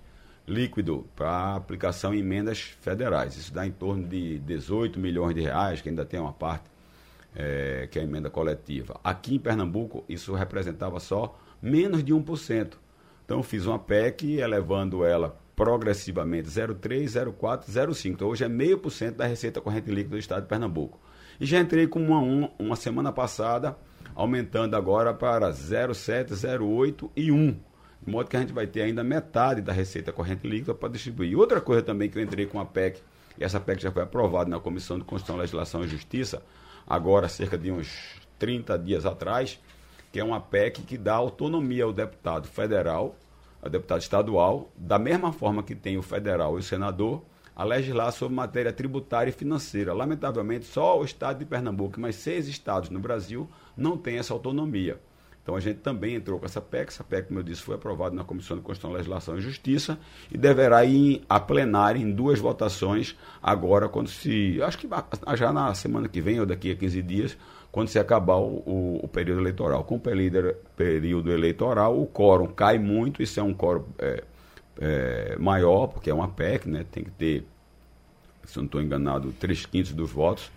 líquido 0.48 1.06
para 1.16 1.56
aplicação 1.56 2.14
em 2.14 2.20
emendas 2.20 2.60
federais. 2.60 3.36
Isso 3.36 3.54
dá 3.54 3.68
em 3.68 3.72
torno 3.72 4.08
de 4.08 4.40
18 4.40 5.00
milhões 5.00 5.36
de 5.36 5.42
reais, 5.42 5.82
que 5.82 5.90
ainda 5.90 6.06
tem 6.06 6.20
uma 6.20 6.34
parte 6.34 6.70
é, 7.36 7.88
que 7.92 8.00
é 8.00 8.02
a 8.02 8.06
emenda 8.06 8.30
coletiva. 8.30 9.00
Aqui 9.04 9.36
em 9.36 9.40
Pernambuco, 9.40 10.04
isso 10.08 10.34
representava 10.34 11.00
só 11.00 11.38
menos 11.62 12.04
de 12.04 12.14
1%. 12.14 12.74
Então, 13.32 13.42
fiz 13.42 13.66
uma 13.66 13.80
PEC 13.80 14.42
elevando 14.42 15.06
ela 15.06 15.40
progressivamente 15.56 16.50
0,3, 16.50 17.06
0,4, 17.06 17.64
0,5. 17.70 18.12
Então 18.12 18.28
hoje 18.28 18.44
é 18.44 18.50
meio 18.50 18.78
por 18.78 18.92
cento 18.92 19.16
da 19.16 19.26
receita 19.26 19.62
corrente 19.62 19.90
líquida 19.90 20.10
do 20.10 20.18
estado 20.18 20.42
de 20.42 20.50
Pernambuco. 20.50 21.00
E 21.40 21.46
já 21.46 21.58
entrei 21.58 21.88
com 21.88 22.02
uma, 22.02 22.52
uma, 22.60 22.76
semana 22.76 23.10
passada, 23.10 23.78
aumentando 24.14 24.76
agora 24.76 25.14
para 25.14 25.50
0,7, 25.50 26.34
0,8 26.34 27.10
e 27.16 27.32
1. 27.32 27.52
De 28.02 28.12
modo 28.12 28.30
que 28.30 28.36
a 28.36 28.42
gente 28.42 28.52
vai 28.52 28.68
ter 28.68 28.82
ainda 28.82 29.02
metade 29.02 29.62
da 29.62 29.72
receita 29.72 30.12
corrente 30.12 30.46
líquida 30.46 30.74
para 30.74 30.90
distribuir. 30.90 31.40
Outra 31.40 31.62
coisa 31.62 31.82
também 31.82 32.10
que 32.10 32.20
eu 32.20 32.22
entrei 32.22 32.46
com 32.46 32.60
a 32.60 32.66
PEC, 32.66 33.02
e 33.40 33.46
essa 33.46 33.62
PEC 33.62 33.82
já 33.82 33.92
foi 33.94 34.04
aprovada 34.04 34.50
na 34.50 34.60
Comissão 34.60 35.00
de 35.00 35.06
Constituição, 35.06 35.38
Legislação 35.38 35.86
e 35.86 35.88
Justiça, 35.88 36.44
agora 36.86 37.30
cerca 37.30 37.58
de 37.58 37.72
uns 37.72 38.20
30 38.38 38.78
dias 38.78 39.06
atrás, 39.06 39.58
que 40.12 40.20
é 40.20 40.24
uma 40.24 40.42
PEC 40.42 40.82
que 40.82 40.98
dá 40.98 41.14
autonomia 41.14 41.86
ao 41.86 41.94
deputado 41.94 42.46
federal 42.46 43.16
a 43.62 43.70
deputado 43.70 44.02
estadual, 44.02 44.72
da 44.76 44.98
mesma 44.98 45.32
forma 45.32 45.64
que 45.64 45.76
tem 45.76 45.98
o 45.98 46.02
federal 46.02 46.58
e 46.58 46.60
o 46.60 46.64
senador, 46.64 47.24
a 47.56 47.64
legislar 47.64 48.12
sobre 48.12 48.36
matéria 48.36 48.74
tributária 48.74 49.30
e 49.30 49.34
financeira. 49.34 49.94
Lamentavelmente, 49.94 50.66
só 50.66 51.00
o 51.00 51.06
estado 51.06 51.40
de 51.40 51.46
Pernambuco, 51.46 52.00
mas 52.00 52.16
seis 52.16 52.48
estados 52.48 52.90
no 52.90 53.00
Brasil, 53.00 53.50
não 53.76 53.98
tem 53.98 54.18
essa 54.18 54.34
autonomia. 54.34 55.00
Então 55.44 55.56
a 55.56 55.60
gente 55.60 55.80
também 55.80 56.16
entrou 56.16 56.40
com 56.40 56.46
essa 56.46 56.62
PEC. 56.62 56.90
Essa 56.90 57.04
PEC, 57.04 57.28
como 57.28 57.40
eu 57.40 57.44
disse, 57.44 57.62
foi 57.62 57.76
aprovada 57.76 58.16
na 58.16 58.24
Comissão 58.24 58.58
de 58.58 58.64
Constituição, 58.64 58.96
Legislação 58.96 59.38
e 59.38 59.42
Justiça 59.42 59.98
e 60.32 60.38
deverá 60.38 60.86
ir 60.86 61.24
a 61.28 61.40
plenária 61.40 62.00
em 62.00 62.12
duas 62.12 62.40
votações 62.40 63.18
agora, 63.42 63.90
quando 63.90 64.08
se. 64.08 64.62
Acho 64.62 64.78
que 64.78 64.88
já 65.36 65.52
na 65.52 65.74
semana 65.74 66.08
que 66.08 66.22
vem 66.22 66.40
ou 66.40 66.46
daqui 66.46 66.72
a 66.72 66.76
15 66.76 67.02
dias, 67.02 67.38
quando 67.72 67.88
se 67.88 67.98
acabar 67.98 68.36
o, 68.36 68.62
o, 68.66 69.00
o 69.04 69.08
período 69.08 69.40
eleitoral. 69.42 69.84
Com 69.84 69.96
o 69.96 70.00
período, 70.00 70.56
período 70.76 71.32
eleitoral, 71.32 72.00
o 72.00 72.06
quórum 72.06 72.48
cai 72.48 72.78
muito, 72.78 73.24
isso 73.24 73.40
é 73.40 73.44
um 73.44 73.54
quórum 73.54 73.86
é, 73.98 74.24
é, 74.80 75.38
maior, 75.40 75.88
porque 75.88 76.10
é 76.10 76.14
uma 76.14 76.28
PEC, 76.28 76.68
né? 76.68 76.86
tem 76.92 77.04
que 77.04 77.12
ter, 77.12 77.46
se 78.44 78.58
eu 78.58 78.62
não 78.62 78.66
estou 78.66 78.82
enganado, 78.82 79.34
três 79.40 79.66
quintos 79.66 79.94
dos 79.94 80.12
votos, 80.12 80.52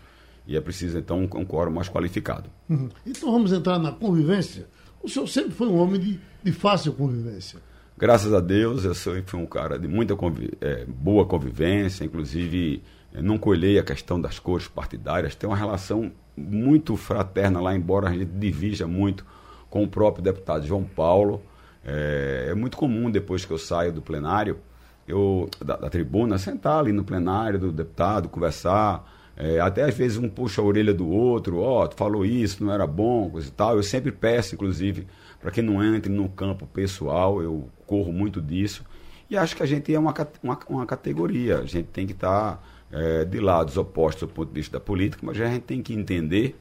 e 0.47 0.57
é 0.57 0.61
preciso, 0.61 0.99
então, 0.99 1.21
um, 1.21 1.41
um 1.41 1.45
quórum 1.45 1.71
mais 1.71 1.89
qualificado. 1.89 2.51
Uhum. 2.69 2.89
Então 3.07 3.31
vamos 3.31 3.53
entrar 3.53 3.79
na 3.79 3.93
convivência. 3.93 4.67
O 5.03 5.09
senhor 5.09 5.27
sempre 5.29 5.53
foi 5.53 5.69
um 5.69 5.79
homem 5.79 6.01
de, 6.01 6.21
de 6.43 6.53
fácil 6.53 6.93
convivência. 6.93 7.61
Graças 7.97 8.33
a 8.35 8.41
Deus, 8.41 8.85
eu 8.85 8.95
sempre 8.95 9.23
fui 9.31 9.41
um 9.41 9.47
cara 9.47 9.79
de 9.79 9.87
muita 9.87 10.17
conviv 10.17 10.51
é, 10.61 10.85
boa 10.85 11.25
convivência, 11.25 12.05
inclusive 12.05 12.83
não 13.23 13.39
colhei 13.39 13.79
a 13.79 13.85
questão 13.85 14.21
das 14.21 14.41
cores 14.41 14.67
partidárias, 14.67 15.37
tem 15.37 15.49
uma 15.49 15.57
relação 15.57 16.11
muito 16.37 16.97
fraterna 16.97 17.61
lá, 17.61 17.75
embora 17.75 18.09
a 18.09 18.13
gente 18.13 18.27
divija 18.27 18.87
muito 18.87 19.25
com 19.71 19.83
o 19.83 19.89
próprio 19.89 20.23
deputado 20.23 20.67
João 20.67 20.85
Paulo. 20.85 21.43
É, 21.85 22.49
é 22.51 22.55
muito 22.55 22.77
comum, 22.77 23.11
depois 23.11 23.45
que 23.45 23.53
eu 23.53 23.59
saio 23.59 23.93
do 23.93 24.01
plenário, 24.01 24.59
eu 25.07 25.49
da, 25.63 25.77
da 25.77 25.91
tribuna, 25.91 26.39
sentar 26.39 26.79
ali 26.79 26.93
no 26.93 27.05
plenário 27.05 27.59
do 27.59 27.73
deputado, 27.73 28.29
conversar. 28.29 29.13
É, 29.37 29.59
até 29.61 29.83
às 29.83 29.95
vezes 29.95 30.17
um 30.17 30.29
puxa 30.29 30.63
a 30.63 30.65
orelha 30.65 30.95
do 30.95 31.09
outro, 31.09 31.59
ó, 31.59 31.83
oh, 31.83 31.89
tu 31.89 31.97
falou 31.97 32.25
isso, 32.25 32.65
não 32.65 32.73
era 32.73 32.87
bom, 32.87 33.29
coisa 33.31 33.49
e 33.49 33.51
tal. 33.51 33.77
Eu 33.77 33.83
sempre 33.83 34.13
peço, 34.13 34.55
inclusive, 34.55 35.07
para 35.41 35.51
que 35.51 35.61
não 35.61 35.83
entre 35.83 36.11
no 36.11 36.29
campo 36.29 36.67
pessoal, 36.67 37.43
eu 37.43 37.69
corro 37.87 38.13
muito 38.13 38.41
disso. 38.41 38.85
E 39.29 39.37
acho 39.37 39.57
que 39.57 39.63
a 39.63 39.67
gente 39.67 39.93
é 39.93 39.99
uma, 39.99 40.15
uma, 40.43 40.59
uma 40.69 40.87
categoria, 40.87 41.59
a 41.59 41.67
gente 41.67 41.89
tem 41.89 42.07
que 42.07 42.13
estar 42.13 42.53
tá, 42.53 42.63
é, 42.95 43.25
de 43.25 43.41
lados 43.41 43.77
opostos 43.77 44.29
do 44.29 44.33
ponto 44.33 44.49
de 44.49 44.55
vista 44.55 44.79
da 44.79 44.81
política, 44.81 45.27
mas 45.27 45.41
a 45.41 45.47
gente 45.47 45.63
tem 45.63 45.83
que 45.83 45.93
entender 45.93 46.57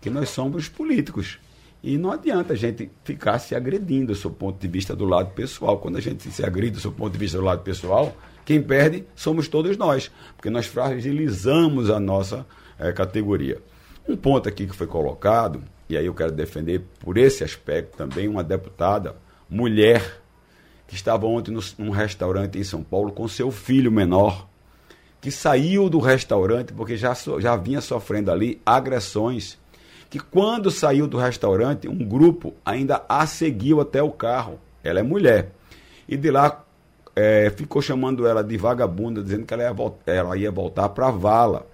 que 0.00 0.10
nós 0.10 0.28
somos 0.30 0.68
políticos. 0.68 1.38
E 1.82 1.96
não 1.96 2.10
adianta 2.10 2.54
a 2.54 2.56
gente 2.56 2.90
ficar 3.04 3.38
se 3.38 3.54
agredindo 3.54 4.06
do 4.06 4.14
seu 4.16 4.30
ponto 4.30 4.60
de 4.60 4.66
vista 4.66 4.96
do 4.96 5.04
lado 5.04 5.32
pessoal. 5.34 5.78
Quando 5.78 5.96
a 5.96 6.00
gente 6.00 6.28
se 6.28 6.44
agride 6.44 6.72
do 6.72 6.80
seu 6.80 6.90
ponto 6.90 7.12
de 7.12 7.18
vista 7.18 7.38
do 7.38 7.44
lado 7.44 7.62
pessoal, 7.62 8.16
quem 8.44 8.60
perde 8.60 9.04
somos 9.14 9.46
todos 9.46 9.76
nós, 9.76 10.10
porque 10.36 10.50
nós 10.50 10.66
fragilizamos 10.66 11.88
a 11.88 12.00
nossa 12.00 12.44
é, 12.78 12.90
categoria. 12.92 13.62
Um 14.08 14.16
ponto 14.16 14.48
aqui 14.48 14.66
que 14.66 14.74
foi 14.74 14.88
colocado, 14.88 15.62
e 15.88 15.96
aí 15.96 16.06
eu 16.06 16.14
quero 16.14 16.32
defender 16.32 16.82
por 16.98 17.16
esse 17.16 17.44
aspecto 17.44 17.96
também, 17.96 18.26
uma 18.26 18.42
deputada, 18.42 19.14
mulher, 19.48 20.20
que 20.88 20.96
estava 20.96 21.26
ontem 21.26 21.52
no, 21.52 21.60
num 21.78 21.90
restaurante 21.90 22.58
em 22.58 22.64
São 22.64 22.82
Paulo 22.82 23.12
com 23.12 23.28
seu 23.28 23.52
filho 23.52 23.92
menor, 23.92 24.48
que 25.20 25.30
saiu 25.30 25.88
do 25.88 25.98
restaurante 25.98 26.72
porque 26.72 26.96
já, 26.96 27.14
já 27.38 27.56
vinha 27.56 27.80
sofrendo 27.80 28.30
ali 28.30 28.60
agressões 28.64 29.58
que 30.08 30.20
quando 30.20 30.70
saiu 30.70 31.06
do 31.06 31.18
restaurante, 31.18 31.88
um 31.88 31.98
grupo 31.98 32.54
ainda 32.64 33.04
a 33.08 33.26
seguiu 33.26 33.80
até 33.80 34.02
o 34.02 34.10
carro. 34.10 34.58
Ela 34.82 35.00
é 35.00 35.02
mulher. 35.02 35.50
E 36.08 36.16
de 36.16 36.30
lá 36.30 36.64
é, 37.14 37.50
ficou 37.50 37.82
chamando 37.82 38.26
ela 38.26 38.42
de 38.44 38.56
vagabunda, 38.56 39.22
dizendo 39.22 39.44
que 39.44 39.52
ela 39.52 39.64
ia, 39.64 39.74
ela 40.06 40.36
ia 40.36 40.50
voltar 40.50 40.88
para 40.90 41.08
a 41.08 41.10
vala. 41.10 41.66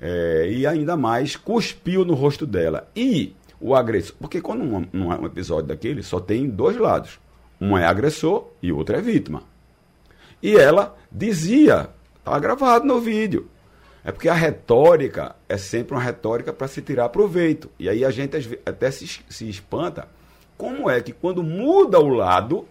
É, 0.00 0.48
e 0.50 0.66
ainda 0.66 0.96
mais 0.96 1.36
cuspiu 1.36 2.04
no 2.04 2.14
rosto 2.14 2.46
dela. 2.46 2.88
E 2.94 3.34
o 3.60 3.74
agressor. 3.74 4.16
Porque 4.20 4.40
quando 4.40 4.62
um, 4.62 4.86
um, 4.92 5.08
um 5.08 5.26
episódio 5.26 5.66
daquele 5.66 6.02
só 6.02 6.20
tem 6.20 6.48
dois 6.48 6.76
lados. 6.76 7.18
Um 7.60 7.76
é 7.76 7.84
agressor 7.84 8.48
e 8.62 8.72
o 8.72 8.76
outro 8.76 8.96
é 8.96 9.00
vítima. 9.00 9.42
E 10.42 10.56
ela 10.56 10.96
dizia, 11.12 11.90
está 12.30 12.38
gravado 12.38 12.86
no 12.86 13.00
vídeo, 13.00 13.48
é 14.04 14.12
porque 14.12 14.28
a 14.28 14.34
retórica 14.34 15.34
é 15.48 15.56
sempre 15.56 15.94
uma 15.94 16.02
retórica 16.02 16.52
para 16.52 16.68
se 16.68 16.80
tirar 16.80 17.08
proveito. 17.08 17.70
E 17.78 17.88
aí 17.88 18.04
a 18.04 18.10
gente 18.10 18.36
até 18.64 18.90
se, 18.90 19.20
se 19.28 19.48
espanta 19.48 20.08
como 20.56 20.88
é 20.88 21.00
que 21.00 21.12
quando 21.12 21.42
muda 21.42 21.98
o 21.98 22.08
lado, 22.08 22.66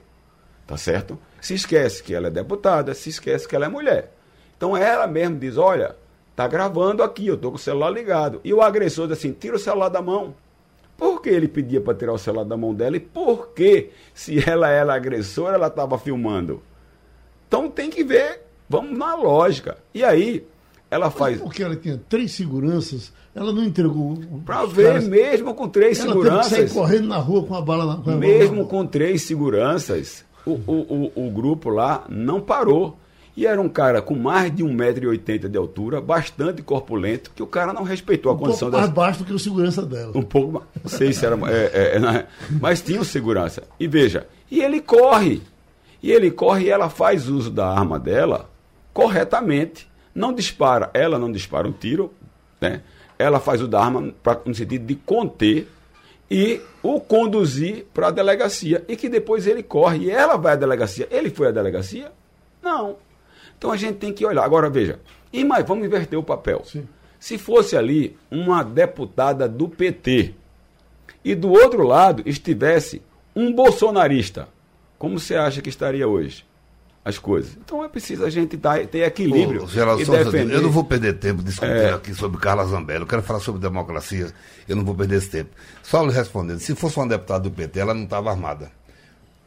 tá 0.65 0.77
certo? 0.77 1.19
Se 1.41 1.53
esquece 1.53 2.01
que 2.01 2.13
ela 2.13 2.27
é 2.27 2.31
deputada, 2.31 2.93
se 2.93 3.09
esquece 3.09 3.47
que 3.47 3.55
ela 3.55 3.65
é 3.65 3.69
mulher. 3.69 4.13
Então 4.57 4.75
ela 4.75 5.07
mesmo 5.07 5.37
diz: 5.37 5.57
olha, 5.57 5.95
tá 6.35 6.47
gravando 6.47 7.03
aqui, 7.03 7.27
eu 7.27 7.37
tô 7.37 7.49
com 7.49 7.57
o 7.57 7.59
celular 7.59 7.89
ligado. 7.89 8.41
E 8.43 8.53
o 8.53 8.61
agressor 8.61 9.07
diz 9.07 9.17
assim: 9.17 9.33
tira 9.33 9.55
o 9.55 9.59
celular 9.59 9.89
da 9.89 10.01
mão. 10.01 10.33
Por 10.97 11.21
que 11.21 11.29
ele 11.29 11.47
pedia 11.47 11.79
para 11.79 11.93
tirar 11.93 12.13
o 12.13 12.17
celular 12.17 12.43
da 12.43 12.57
mão 12.57 12.73
dela? 12.73 12.97
E 12.97 12.99
por 12.99 13.49
que, 13.49 13.91
se 14.13 14.37
ela 14.49 14.69
era 14.69 14.93
agressora, 14.93 15.55
ela 15.55 15.67
estava 15.67 15.97
filmando? 15.97 16.61
Então 17.47 17.69
tem 17.69 17.89
que 17.89 18.03
ver, 18.03 18.41
vamos 18.69 18.97
na 18.97 19.15
lógica. 19.15 19.77
E 19.93 20.03
aí, 20.03 20.45
ela 20.91 21.09
faz. 21.09 21.38
Mas 21.38 21.43
porque 21.43 21.63
ela 21.63 21.75
tinha 21.75 21.99
três 22.09 22.31
seguranças, 22.31 23.11
ela 23.35 23.51
não 23.51 23.63
entregou. 23.63 24.17
Para 24.45 24.65
ver, 24.65 24.88
caras... 24.88 25.07
mesmo 25.07 25.53
com 25.53 25.67
três 25.67 25.99
ela 25.99 26.09
seguranças. 26.09 26.53
Ela 26.53 26.67
sair 26.67 26.73
correndo 26.73 27.07
na 27.07 27.17
rua 27.17 27.43
com 27.43 27.55
a 27.55 27.61
bala 27.61 27.85
na 27.85 27.95
com 28.01 28.15
Mesmo 28.15 28.65
com 28.65 28.85
três 28.85 29.23
seguranças, 29.23 30.25
o, 30.45 30.51
o, 30.51 31.11
o, 31.15 31.27
o, 31.27 31.31
grupo 31.31 31.69
lá 31.69 32.05
não 32.09 32.41
parou. 32.41 32.97
E 33.38 33.45
era 33.45 33.61
um 33.61 33.69
cara 33.69 34.01
com 34.01 34.15
mais 34.15 34.53
de 34.53 34.65
1,80m 34.65 35.47
de 35.47 35.57
altura, 35.57 36.01
bastante 36.01 36.61
corpulento, 36.61 37.31
que 37.33 37.41
o 37.41 37.47
cara 37.47 37.71
não 37.71 37.83
respeitou 37.83 38.33
a 38.33 38.35
um 38.35 38.38
condição 38.38 38.69
pouco 38.69 38.81
mais 38.81 38.93
baixo 38.93 39.19
do 39.19 39.25
que 39.25 39.31
o 39.31 39.39
segurança 39.39 39.85
dela. 39.85 40.11
Um 40.13 40.23
pouco 40.23 40.51
mais. 40.51 40.65
Não 40.83 40.89
sei 40.89 41.13
se 41.13 41.25
era. 41.25 41.38
É, 41.49 41.71
é, 41.73 41.97
é, 41.97 42.27
mas 42.59 42.81
tinha 42.81 42.99
o 42.99 43.05
segurança. 43.05 43.63
E 43.79 43.88
veja, 43.88 44.27
e 44.51 44.61
ele 44.61 44.81
corre. 44.81 45.41
E 46.03 46.11
ele 46.11 46.31
corre 46.31 46.65
e 46.65 46.69
ela 46.69 46.89
faz 46.89 47.29
uso 47.29 47.49
da 47.49 47.67
arma 47.67 47.97
dela 47.97 48.49
corretamente 48.93 49.89
não 50.13 50.34
dispara, 50.34 50.89
ela 50.93 51.17
não 51.17 51.31
dispara 51.31 51.67
um 51.67 51.72
tiro, 51.72 52.13
né? 52.60 52.81
ela 53.19 53.39
faz 53.39 53.62
o 53.62 53.67
da 53.67 53.84
arma 53.84 54.13
pra, 54.24 54.39
no 54.46 54.55
sentido 54.55 54.86
de 54.86 54.96
conter 54.96 55.67
e 56.31 56.62
o 56.81 57.01
conduzir 57.01 57.86
para 57.93 58.08
a 58.08 58.12
delegacia 58.12 58.84
e 58.88 58.96
que 58.96 59.10
depois 59.10 59.46
ele 59.46 59.62
corre 59.62 60.05
e 60.05 60.10
ela 60.10 60.38
vai 60.38 60.53
à 60.53 60.55
delegacia. 60.55 61.08
Ele 61.12 61.29
foi 61.29 61.48
à 61.48 61.51
delegacia? 61.51 62.12
Não. 62.62 62.96
Então 63.57 63.72
a 63.72 63.77
gente 63.77 63.98
tem 63.98 64.13
que 64.13 64.25
olhar. 64.25 64.44
Agora 64.44 64.70
veja, 64.70 65.00
e 65.33 65.44
mais, 65.44 65.66
vamos 65.66 65.85
inverter 65.85 66.18
o 66.18 66.24
papel. 66.24 66.63
Sim. 66.66 66.87
Se 67.20 67.37
fosse 67.37 67.75
ali 67.75 68.16
uma 68.31 68.63
deputada 68.63 69.50
do 69.50 69.68
PT 69.68 70.33
e 71.25 71.35
do 71.35 71.51
outro 71.51 71.83
lado 71.83 72.24
estivesse 72.25 73.01
um 73.35 73.51
bolsonarista, 73.51 74.48
como 74.98 75.20
você 75.20 75.35
acha 75.35 75.61
que 75.61 75.70
estaria 75.70 76.07
hoje? 76.07 76.46
As 77.03 77.18
coisas. 77.18 77.57
Então 77.64 77.83
é 77.83 77.88
preciso 77.88 78.25
a 78.25 78.29
gente 78.29 78.57
dar, 78.57 78.85
ter 78.88 79.00
equilíbrio. 79.00 79.64
Ô, 79.64 80.00
e 80.00 80.05
defender... 80.05 80.53
Eu 80.53 80.62
não 80.62 80.70
vou 80.70 80.83
perder 80.83 81.14
tempo 81.14 81.42
discutindo 81.42 81.77
é... 81.77 81.94
aqui 81.94 82.14
sobre 82.14 82.40
Carla 82.40 82.66
Zambelli. 82.66 83.01
Eu 83.01 83.07
quero 83.07 83.24
falar 83.24 83.40
sobre 83.40 83.62
democracia. 83.62 84.31
Eu 84.68 84.75
não 84.75 84.83
vou 84.83 84.96
perder 84.96 85.18
esse 85.18 85.29
tempo. 85.29 85.50
Só 85.83 86.05
lhe 86.05 86.12
respondendo: 86.12 86.59
se 86.59 86.75
fosse 86.75 86.98
uma 86.98 87.07
deputada 87.07 87.42
do 87.42 87.51
PT, 87.51 87.79
ela 87.79 87.94
não 87.94 88.03
estava 88.03 88.29
armada. 88.29 88.72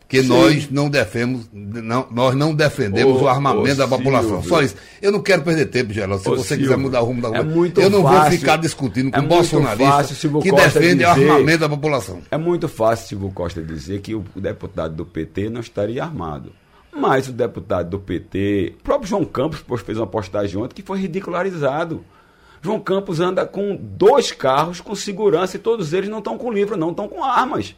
Porque 0.00 0.24
Sim. 0.24 0.28
nós 0.28 0.70
não 0.70 0.90
defendemos, 0.90 1.48
não, 1.50 2.06
nós 2.10 2.34
não 2.34 2.54
defendemos 2.54 3.22
ô, 3.22 3.24
o 3.24 3.28
armamento 3.28 3.76
da 3.76 3.88
população. 3.88 4.42
Só 4.42 4.60
isso. 4.60 4.74
Eu 5.00 5.10
não 5.10 5.22
quero 5.22 5.40
perder 5.40 5.66
tempo, 5.66 5.90
Geraldo. 5.90 6.22
Se 6.22 6.28
ô, 6.28 6.36
você 6.36 6.48
Silvio, 6.48 6.66
quiser 6.66 6.76
mudar 6.76 7.00
o 7.00 7.06
rumo 7.06 7.22
da 7.22 7.28
rua, 7.28 7.38
é 7.38 7.82
eu 7.82 7.88
não 7.88 8.02
fácil, 8.02 8.20
vou 8.20 8.30
ficar 8.32 8.56
discutindo 8.58 9.10
com 9.10 9.18
é 9.18 9.22
bolsonaristas 9.22 10.18
que 10.20 10.52
defendem 10.52 10.96
dizer, 10.96 11.06
o 11.06 11.32
armamento 11.32 11.60
da 11.60 11.68
população. 11.70 12.20
É 12.30 12.36
muito 12.36 12.68
fácil, 12.68 13.08
Silvio 13.08 13.30
Costa, 13.30 13.62
dizer 13.62 14.02
que 14.02 14.14
o 14.14 14.22
deputado 14.36 14.94
do 14.94 15.06
PT 15.06 15.48
não 15.48 15.62
estaria 15.62 16.04
armado. 16.04 16.52
Mas 16.94 17.26
o 17.26 17.32
deputado 17.32 17.88
do 17.88 17.98
PT, 17.98 18.74
o 18.78 18.82
próprio 18.82 19.08
João 19.08 19.24
Campos 19.24 19.64
fez 19.80 19.96
uma 19.96 20.06
postagem 20.06 20.60
ontem 20.60 20.74
que 20.74 20.82
foi 20.82 20.98
ridicularizado. 20.98 22.04
João 22.60 22.78
Campos 22.78 23.18
anda 23.18 23.46
com 23.46 23.74
dois 23.74 24.30
carros 24.30 24.80
com 24.80 24.94
segurança 24.94 25.56
e 25.56 25.60
todos 25.60 25.92
eles 25.92 26.10
não 26.10 26.18
estão 26.18 26.36
com 26.36 26.52
livro, 26.52 26.76
não 26.76 26.90
estão 26.90 27.08
com 27.08 27.24
armas. 27.24 27.74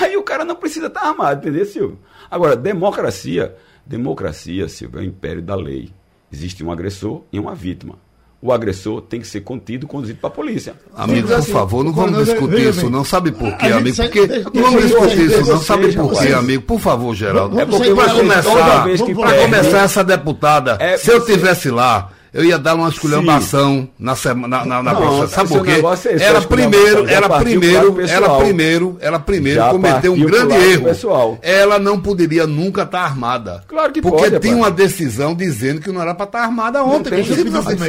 Aí 0.00 0.16
o 0.16 0.22
cara 0.22 0.44
não 0.44 0.54
precisa 0.54 0.86
estar 0.86 1.00
armado, 1.00 1.40
entendeu, 1.40 1.64
Silvio? 1.64 1.98
Agora, 2.30 2.54
democracia, 2.54 3.56
democracia, 3.84 4.68
Silvio, 4.68 5.00
é 5.00 5.02
o 5.02 5.06
império 5.06 5.42
da 5.42 5.56
lei. 5.56 5.90
Existe 6.30 6.62
um 6.62 6.70
agressor 6.70 7.22
e 7.32 7.40
uma 7.40 7.54
vítima 7.54 7.98
o 8.42 8.52
agressor 8.52 9.02
tem 9.02 9.20
que 9.20 9.26
ser 9.26 9.42
contido, 9.42 9.86
conduzido 9.86 10.18
para 10.18 10.28
a 10.28 10.32
polícia. 10.32 10.74
Amigo, 10.96 11.28
por 11.28 11.36
assim, 11.36 11.52
favor, 11.52 11.84
não 11.84 11.92
vamos 11.92 12.24
discutir 12.24 12.68
isso, 12.70 12.88
não. 12.88 13.04
Sabe 13.04 13.32
por 13.32 13.54
quê, 13.58 13.66
amigo? 13.66 13.96
Porque 13.96 14.26
não 14.54 14.62
vamos 14.62 14.82
discutir 14.82 15.26
isso, 15.26 15.46
não. 15.46 15.58
Sabe 15.60 15.92
por 15.92 16.18
quê, 16.18 16.32
amigo? 16.32 16.62
Por 16.62 16.80
favor, 16.80 17.14
Geraldo. 17.14 17.60
É 17.60 17.66
porque 17.66 17.94
para 17.94 18.14
começar, 18.14 18.84
para 19.14 19.42
começar 19.42 19.78
essa 19.82 20.02
deputada, 20.02 20.78
é, 20.80 20.96
se 20.96 21.10
eu 21.10 21.24
tivesse 21.24 21.70
lá 21.70 22.10
eu 22.32 22.44
ia 22.44 22.58
dar 22.58 22.74
uma 22.74 22.88
esculhambação 22.88 23.88
na 23.98 24.14
semana 24.14 24.64
na, 24.64 24.82
na, 24.82 24.94
na 24.94 25.28
Sabe 25.28 25.48
por 25.48 25.64
quê? 25.64 25.72
É 25.72 26.24
ela 26.24 26.42
primeiro, 26.42 27.08
ela 27.08 27.40
primeiro, 27.40 28.00
ela 28.08 28.38
primeiro, 28.38 28.98
ela 29.00 29.18
primeiro 29.18 29.64
cometeu 29.70 30.12
um 30.12 30.20
grande 30.20 30.54
erro. 30.54 30.84
Pessoal. 30.84 31.38
Ela 31.42 31.78
não 31.78 32.00
poderia 32.00 32.46
nunca 32.46 32.82
estar 32.82 32.98
tá 32.98 33.04
armada. 33.04 33.64
Claro 33.66 33.92
que 33.92 34.00
porque 34.00 34.16
pode. 34.16 34.30
Porque 34.32 34.48
tinha 34.48 34.56
uma 34.56 34.70
decisão 34.70 35.34
dizendo 35.34 35.80
que 35.80 35.90
não 35.90 36.00
era 36.00 36.14
para 36.14 36.26
estar 36.26 36.38
tá 36.38 36.44
armada 36.44 36.82
ontem. 36.84 37.10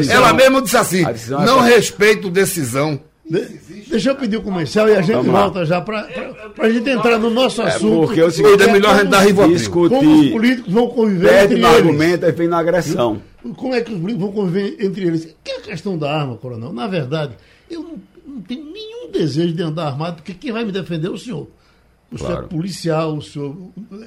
Ela 0.09 0.33
mesma 0.33 0.61
disse 0.61 0.77
assim: 0.77 1.05
não 1.29 1.65
é 1.65 1.75
respeito 1.75 2.29
decisão 2.29 2.99
de, 3.31 3.83
deixa 3.89 4.09
eu 4.09 4.15
pedir 4.15 4.37
o 4.37 4.41
comercial 4.41 4.89
e 4.89 4.95
a 4.95 5.01
gente 5.01 5.15
Vamos 5.15 5.31
volta 5.31 5.59
lá. 5.59 5.65
já 5.65 5.81
para 5.81 6.07
a 6.59 6.69
gente 6.69 6.89
entrar 6.89 7.17
no 7.17 7.29
nosso 7.29 7.61
é 7.61 7.67
assunto. 7.67 8.07
Porque 8.07 8.19
é 8.19 8.25
o 8.25 8.31
seguinte, 8.31 8.61
é 8.63 8.71
melhor 8.71 8.93
a 8.95 8.99
gente 8.99 9.09
dar 9.09 9.47
discutir. 9.47 9.95
Como 9.95 10.19
os 10.21 10.29
políticos 10.29 10.73
vão 10.73 10.87
conviver 10.89 11.29
Perde 11.29 11.53
entre 11.53 11.61
no 11.61 11.67
eles. 11.67 11.77
argumento 11.77 12.25
e 12.25 12.31
vem 12.31 12.47
na 12.47 12.57
agressão. 12.59 13.21
Como 13.55 13.73
é 13.73 13.81
que 13.81 13.91
os 13.93 13.99
políticos 13.99 14.25
vão 14.25 14.33
conviver 14.33 14.85
entre 14.85 15.05
eles? 15.05 15.35
Que 15.43 15.51
é 15.51 15.57
a 15.57 15.61
questão 15.61 15.97
da 15.97 16.11
arma, 16.13 16.35
coronel? 16.35 16.73
Na 16.73 16.87
verdade, 16.87 17.33
eu 17.69 17.81
não, 17.81 17.95
não 18.27 18.41
tenho 18.41 18.65
nenhum 18.65 19.09
desejo 19.11 19.53
de 19.53 19.63
andar 19.63 19.87
armado, 19.87 20.17
porque 20.17 20.33
quem 20.33 20.51
vai 20.51 20.65
me 20.65 20.71
defender 20.71 21.07
é 21.07 21.11
o 21.11 21.17
senhor. 21.17 21.47
O 22.11 22.17
claro. 22.17 22.33
senhor 22.33 22.43
é 22.43 22.47
policial, 22.47 23.13
o 23.15 23.21
senhor. 23.21 23.55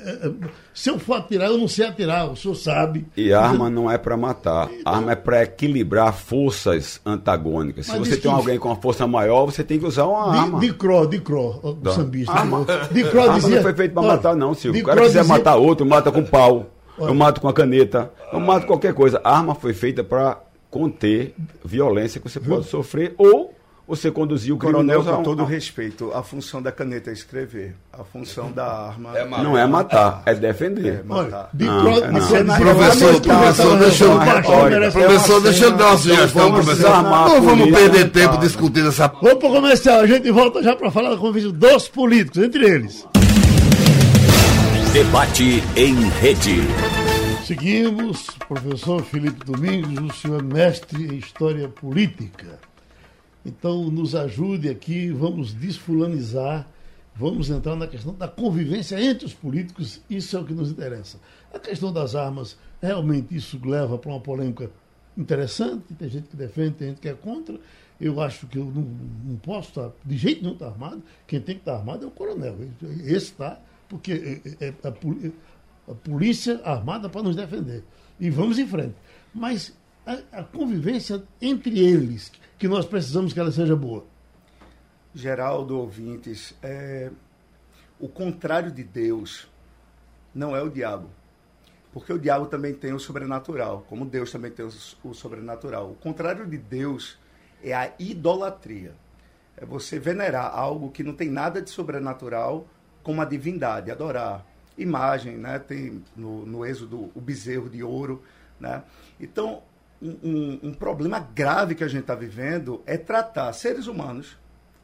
É, 0.05 0.27
é, 0.27 0.33
se 0.75 0.91
eu 0.91 0.99
for 0.99 1.15
atirar, 1.15 1.49
eu 1.49 1.57
não 1.57 1.67
sei 1.67 1.87
atirar, 1.87 2.31
o 2.31 2.37
senhor 2.37 2.55
sabe. 2.55 3.07
E 3.17 3.33
arma 3.33 3.71
não 3.71 3.91
é 3.91 3.97
para 3.97 4.15
matar. 4.15 4.69
Então, 4.71 4.93
arma 4.93 5.13
é 5.13 5.17
para 5.17 5.43
equilibrar 5.43 6.13
forças 6.13 7.01
antagônicas. 7.07 7.87
Se 7.87 7.99
você 7.99 8.19
tem 8.19 8.31
alguém 8.31 8.59
com 8.59 8.69
uma 8.69 8.77
força 8.77 9.07
maior, 9.07 9.47
você 9.47 9.65
tem 9.65 9.79
que 9.79 9.87
usar 9.87 10.05
uma 10.05 10.33
de, 10.33 10.39
arma. 10.39 10.61
De 10.61 10.75
Cro, 10.75 11.07
de 11.07 11.19
Cro, 11.19 11.61
o 11.63 11.75
tá. 11.77 11.93
sambista. 11.93 12.33
Arma, 12.33 12.67
de 12.93 13.05
Cro 13.05 13.33
dizia, 13.33 13.57
não 13.57 13.63
foi 13.63 13.75
feito 13.75 13.95
para 13.95 14.03
matar, 14.03 14.37
não, 14.37 14.53
Silvio. 14.53 14.83
O 14.83 14.85
cara 14.85 15.01
quiser 15.01 15.21
dizia, 15.21 15.37
matar 15.37 15.57
outro, 15.57 15.87
mata 15.87 16.13
com 16.13 16.23
pau. 16.23 16.67
Olha, 16.99 17.09
eu 17.09 17.15
mato 17.15 17.41
com 17.41 17.49
a 17.49 17.55
caneta. 17.55 18.13
Eu 18.31 18.39
mato 18.39 18.67
qualquer 18.67 18.93
coisa. 18.93 19.19
A 19.25 19.39
arma 19.39 19.55
foi 19.55 19.73
feita 19.73 20.05
para 20.05 20.41
conter 20.71 21.35
violência 21.65 22.21
que 22.21 22.29
você 22.29 22.41
pode 22.41 22.67
sofrer 22.67 23.15
ou 23.17 23.54
você 23.87 24.11
conduziu 24.11 24.55
o 24.55 24.59
Coronel, 24.59 25.05
com 25.05 25.23
todo 25.23 25.45
respeito, 25.45 26.11
a 26.15 26.23
função 26.23 26.63
da 26.63 26.73
caneta 26.73 27.11
é 27.11 27.13
escrever. 27.13 27.75
A 27.93 28.03
função 28.03 28.51
da 28.51 28.65
arma 28.65 29.17
é 29.17 29.27
não 29.27 29.59
é 29.59 29.67
matar, 29.67 30.23
é 30.25 30.35
defender. 30.35 31.01
É 31.01 31.03
matar. 31.03 31.51
professor, 31.53 33.21
professor, 33.21 33.79
deixa 33.79 34.05
eu, 34.05 34.19
professor, 34.91 35.43
deixa 35.43 35.65
eu 35.67 35.73
dar 35.73 35.89
uma 35.89 35.99
sugestão, 35.99 36.53
professor. 36.53 37.03
Não 37.03 37.43
vamos 37.43 37.71
perder 37.71 38.11
tempo 38.11 38.39
discutindo 38.39 38.89
essa. 38.89 39.09
Vamos 39.21 39.39
para 39.39 39.51
comercial, 39.51 40.01
a 40.01 40.07
gente 40.07 40.31
volta 40.31 40.63
já 40.63 40.75
para 40.75 40.91
falar 40.91 41.11
da 41.11 41.17
convívio 41.19 41.53
dos 41.53 41.87
políticos, 41.89 42.43
entre 42.43 42.65
eles. 42.65 43.07
Debate 44.95 45.63
em 45.77 46.09
rede. 46.21 46.63
Seguimos, 47.45 48.29
professor 48.49 49.03
Felipe 49.03 49.45
Domingos, 49.45 49.99
o 49.99 50.15
senhor 50.15 50.43
mestre 50.43 51.05
em 51.05 51.19
História 51.19 51.69
Política. 51.69 52.59
Então, 53.45 53.91
nos 53.91 54.15
ajude 54.15 54.69
aqui, 54.69 55.11
vamos 55.11 55.53
desfulanizar, 55.53 56.67
vamos 57.15 57.51
entrar 57.51 57.77
na 57.77 57.87
questão 57.87 58.15
da 58.15 58.27
convivência 58.27 59.01
entre 59.01 59.27
os 59.27 59.35
políticos, 59.35 60.01
isso 60.09 60.37
é 60.37 60.41
o 60.41 60.45
que 60.45 60.55
nos 60.55 60.71
interessa. 60.71 61.19
A 61.53 61.59
questão 61.59 61.93
das 61.93 62.15
armas, 62.15 62.57
realmente 62.81 63.37
isso 63.37 63.61
leva 63.65 63.99
para 63.99 64.11
uma 64.11 64.21
polêmica 64.21 64.71
interessante, 65.17 65.95
tem 65.95 66.09
gente 66.09 66.29
que 66.29 66.37
defende, 66.37 66.71
tem 66.73 66.89
gente 66.89 67.01
que 67.01 67.09
é 67.09 67.15
contra. 67.15 67.59
Eu 68.01 68.21
acho 68.21 68.47
que 68.47 68.59
eu 68.59 68.65
não, 68.65 68.83
não 69.25 69.37
posso 69.37 69.69
estar, 69.69 69.91
de 70.05 70.17
jeito 70.17 70.43
nenhum 70.43 70.55
estar 70.55 70.67
armado. 70.67 71.03
Quem 71.27 71.41
tem 71.41 71.55
que 71.55 71.61
estar 71.61 71.77
armado 71.77 72.05
é 72.05 72.09
o 72.09 72.11
coronel. 72.11 72.57
Esse 73.05 73.27
está, 73.27 73.61
porque 73.89 74.41
é, 74.61 74.67
é, 74.67 74.75
a, 74.83 75.93
a 75.93 75.95
polícia 75.95 76.61
armada 76.65 77.09
para 77.09 77.23
nos 77.23 77.37
defender. 77.37 77.85
E 78.19 78.31
vamos 78.31 78.59
em 78.59 78.67
frente. 78.67 78.95
Mas 79.33 79.73
a, 80.07 80.41
a 80.41 80.43
convivência 80.43 81.23
entre 81.41 81.79
eles, 81.79 82.33
que 82.65 82.69
nós 82.69 82.87
precisamos 82.87 83.35
que 83.35 83.39
ela 83.39 83.53
seja 83.53 83.77
boa. 83.77 84.07
Geraldo, 85.15 85.77
ouvintes, 85.77 86.55
é, 86.63 87.11
o 88.01 88.09
contrário 88.09 88.73
de 88.73 88.83
Deus 88.83 89.47
não 90.35 90.57
é 90.57 90.63
o 90.63 90.71
diabo. 90.71 91.11
Porque 91.93 92.11
o 92.11 92.19
diabo 92.19 92.47
também 92.47 92.73
tem 92.73 92.95
o 92.95 92.99
sobrenatural, 92.99 93.85
como 93.87 94.07
Deus 94.07 94.33
também 94.33 94.51
tem 94.51 94.65
o 94.65 95.13
sobrenatural. 95.13 95.91
O 95.91 95.95
contrário 95.97 96.47
de 96.47 96.57
Deus 96.57 97.19
é 97.63 97.75
a 97.75 97.93
idolatria. 97.99 98.95
É 99.59 99.67
você 99.67 99.99
venerar 99.99 100.51
algo 100.51 100.91
que 100.91 101.03
não 101.03 101.13
tem 101.13 101.29
nada 101.29 101.61
de 101.61 101.69
sobrenatural 101.69 102.67
como 103.03 103.21
a 103.21 103.27
divindade, 103.27 103.91
adorar. 103.91 104.43
Imagem, 104.79 105.37
né? 105.37 105.59
Tem 105.59 106.03
no, 106.17 106.47
no 106.47 106.65
Êxodo 106.65 107.11
o 107.15 107.21
bezerro 107.21 107.69
de 107.69 107.83
ouro, 107.83 108.23
né? 108.59 108.83
Então, 109.21 109.63
um, 110.03 110.61
um, 110.63 110.75
problema 110.75 111.19
grave 111.19 111.75
que 111.75 111.85
a 111.85 111.89
gente 111.89 112.03
está 112.03 112.15
vivendo 112.15 112.83
é 112.87 112.97
tratar 112.97 113.53
seres 113.53 113.87
humanos, 113.87 114.37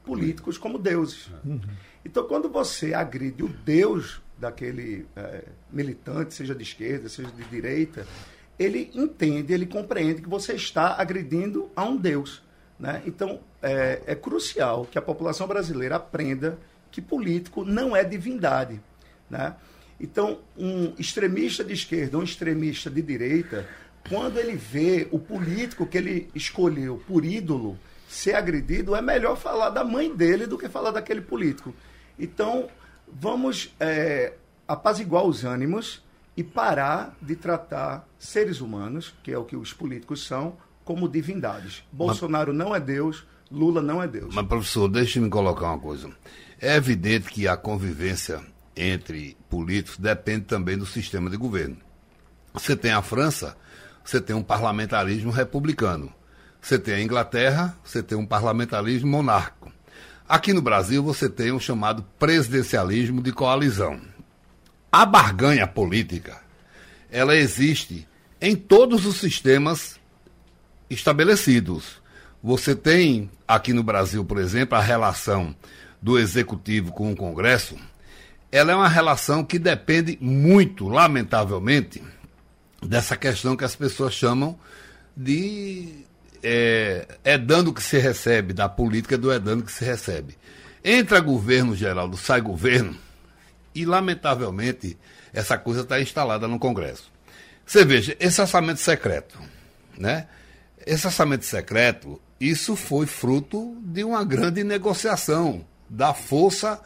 políticos, 0.04 0.56
como 0.56 0.78
deuses. 0.78 1.30
Uhum. 1.44 1.60
Então, 2.04 2.26
quando 2.26 2.48
você 2.48 2.94
agride 2.94 3.42
o 3.42 3.48
Deus 3.48 4.22
daquele 4.38 5.06
é, 5.14 5.44
militante, 5.70 6.34
seja 6.34 6.54
de 6.54 6.62
esquerda, 6.62 7.08
seja 7.08 7.30
de 7.30 7.44
direita, 7.44 8.06
ele 8.58 8.90
entende, 8.94 9.52
ele 9.52 9.66
compreende 9.66 10.22
que 10.22 10.28
você 10.28 10.54
está 10.54 10.94
agredindo 10.96 11.70
a 11.76 11.84
um 11.84 11.96
Deus. 11.96 12.42
Né? 12.78 13.02
Então, 13.06 13.40
é, 13.62 14.02
é 14.06 14.14
crucial 14.14 14.86
que 14.86 14.98
a 14.98 15.02
população 15.02 15.46
brasileira 15.46 15.96
aprenda 15.96 16.58
que 16.90 17.00
político 17.00 17.64
não 17.64 17.94
é 17.94 18.02
divindade. 18.02 18.80
Né? 19.28 19.54
Então, 20.00 20.40
um 20.56 20.94
extremista 20.98 21.62
de 21.62 21.74
esquerda, 21.74 22.18
um 22.18 22.22
extremista 22.22 22.90
de 22.90 23.02
direita, 23.02 23.68
quando 24.08 24.38
ele 24.38 24.56
vê 24.56 25.08
o 25.10 25.18
político 25.18 25.86
que 25.86 25.98
ele 25.98 26.30
escolheu 26.34 27.02
por 27.06 27.24
ídolo 27.24 27.78
ser 28.08 28.34
agredido, 28.34 28.96
é 28.96 29.00
melhor 29.00 29.36
falar 29.36 29.70
da 29.70 29.84
mãe 29.84 30.14
dele 30.14 30.46
do 30.46 30.58
que 30.58 30.68
falar 30.68 30.90
daquele 30.90 31.20
político. 31.20 31.74
Então, 32.18 32.68
vamos 33.06 33.74
é, 33.78 34.34
apaziguar 34.66 35.24
os 35.24 35.44
ânimos 35.44 36.02
e 36.36 36.42
parar 36.42 37.16
de 37.20 37.36
tratar 37.36 38.08
seres 38.18 38.60
humanos, 38.60 39.14
que 39.22 39.32
é 39.32 39.38
o 39.38 39.44
que 39.44 39.56
os 39.56 39.72
políticos 39.72 40.26
são, 40.26 40.56
como 40.84 41.08
divindades. 41.08 41.84
Bolsonaro 41.92 42.52
não 42.52 42.74
é 42.74 42.80
Deus, 42.80 43.24
Lula 43.50 43.82
não 43.82 44.02
é 44.02 44.08
Deus. 44.08 44.34
Mas, 44.34 44.46
professor, 44.46 44.88
deixe-me 44.88 45.28
colocar 45.28 45.66
uma 45.66 45.78
coisa. 45.78 46.10
É 46.60 46.76
evidente 46.76 47.30
que 47.30 47.46
a 47.46 47.56
convivência 47.56 48.40
entre 48.76 49.36
políticos 49.48 49.98
depende 49.98 50.46
também 50.46 50.76
do 50.76 50.86
sistema 50.86 51.28
de 51.28 51.36
governo. 51.36 51.76
Você 52.52 52.76
tem 52.76 52.92
a 52.92 53.02
França, 53.02 53.56
você 54.10 54.20
tem 54.20 54.34
um 54.34 54.42
parlamentarismo 54.42 55.30
republicano. 55.30 56.12
Você 56.60 56.80
tem 56.80 56.94
a 56.94 57.00
Inglaterra, 57.00 57.76
você 57.84 58.02
tem 58.02 58.18
um 58.18 58.26
parlamentarismo 58.26 59.08
monárquico. 59.08 59.72
Aqui 60.28 60.52
no 60.52 60.60
Brasil, 60.60 61.00
você 61.00 61.28
tem 61.28 61.52
o 61.52 61.60
chamado 61.60 62.04
presidencialismo 62.18 63.22
de 63.22 63.30
coalizão. 63.30 64.00
A 64.90 65.06
barganha 65.06 65.64
política, 65.64 66.40
ela 67.08 67.36
existe 67.36 68.04
em 68.40 68.56
todos 68.56 69.06
os 69.06 69.16
sistemas 69.18 70.00
estabelecidos. 70.90 72.02
Você 72.42 72.74
tem 72.74 73.30
aqui 73.46 73.72
no 73.72 73.84
Brasil, 73.84 74.24
por 74.24 74.38
exemplo, 74.38 74.76
a 74.76 74.80
relação 74.80 75.54
do 76.02 76.18
executivo 76.18 76.90
com 76.90 77.12
o 77.12 77.16
Congresso. 77.16 77.76
Ela 78.50 78.72
é 78.72 78.74
uma 78.74 78.88
relação 78.88 79.44
que 79.44 79.56
depende 79.56 80.18
muito, 80.20 80.88
lamentavelmente, 80.88 82.02
dessa 82.82 83.16
questão 83.16 83.56
que 83.56 83.64
as 83.64 83.76
pessoas 83.76 84.14
chamam 84.14 84.58
de 85.16 86.04
é, 86.42 87.06
é 87.22 87.38
dando 87.38 87.72
que 87.72 87.82
se 87.82 87.98
recebe, 87.98 88.52
da 88.52 88.68
política 88.68 89.18
do 89.18 89.30
é 89.30 89.38
dando 89.38 89.64
que 89.64 89.72
se 89.72 89.84
recebe. 89.84 90.36
Entra 90.82 91.20
governo, 91.20 91.76
Geraldo, 91.76 92.16
sai 92.16 92.40
governo, 92.40 92.96
e 93.74 93.84
lamentavelmente 93.84 94.96
essa 95.32 95.58
coisa 95.58 95.82
está 95.82 96.00
instalada 96.00 96.48
no 96.48 96.58
Congresso. 96.58 97.10
Você 97.64 97.84
veja, 97.84 98.16
esse 98.18 98.40
orçamento 98.40 98.80
secreto, 98.80 99.38
né? 99.96 100.26
Esse 100.86 101.06
orçamento 101.06 101.44
secreto, 101.44 102.20
isso 102.40 102.74
foi 102.74 103.06
fruto 103.06 103.76
de 103.82 104.02
uma 104.02 104.24
grande 104.24 104.64
negociação 104.64 105.64
da 105.88 106.14
força 106.14 106.80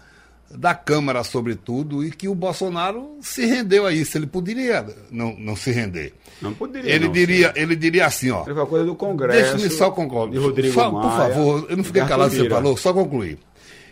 da 0.50 0.74
Câmara, 0.74 1.24
sobretudo, 1.24 2.04
e 2.04 2.10
que 2.10 2.28
o 2.28 2.34
Bolsonaro 2.34 3.18
se 3.20 3.44
rendeu 3.46 3.86
a 3.86 3.92
isso. 3.92 4.16
Ele 4.16 4.26
poderia 4.26 4.86
não, 5.10 5.34
não 5.38 5.56
se 5.56 5.70
render. 5.70 6.14
Não 6.40 6.54
poderia. 6.54 6.92
Ele, 6.92 7.06
não, 7.06 7.12
diria, 7.12 7.52
ele 7.56 7.76
diria 7.76 8.06
assim, 8.06 8.30
ó. 8.30 8.44
Ele 8.46 8.66
coisa 8.66 8.84
do 8.84 8.94
Congresso. 8.94 9.56
Deixa-me 9.56 9.70
só 9.70 9.90
concluir. 9.90 10.38
Rodrigo 10.38 10.74
só, 10.74 10.90
Maia, 10.90 11.08
por 11.08 11.16
favor, 11.16 11.66
eu 11.68 11.76
não 11.76 11.84
fiquei 11.84 12.04
calado 12.04 12.30
que 12.30 12.36
você 12.36 12.48
falou, 12.48 12.76
só 12.76 12.92
concluir. 12.92 13.38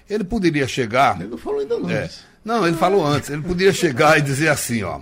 Ele 0.08 0.24
poderia 0.24 0.66
chegar. 0.66 1.20
Ele 1.20 1.30
não 1.30 1.38
falou 1.38 1.60
ainda 1.60 1.78
não. 1.78 1.90
É, 1.90 2.10
não, 2.44 2.66
ele 2.66 2.76
falou 2.76 3.04
antes. 3.04 3.30
Ele 3.30 3.42
poderia 3.42 3.72
chegar 3.72 4.18
e 4.18 4.22
dizer 4.22 4.48
assim, 4.48 4.82
ó. 4.82 5.00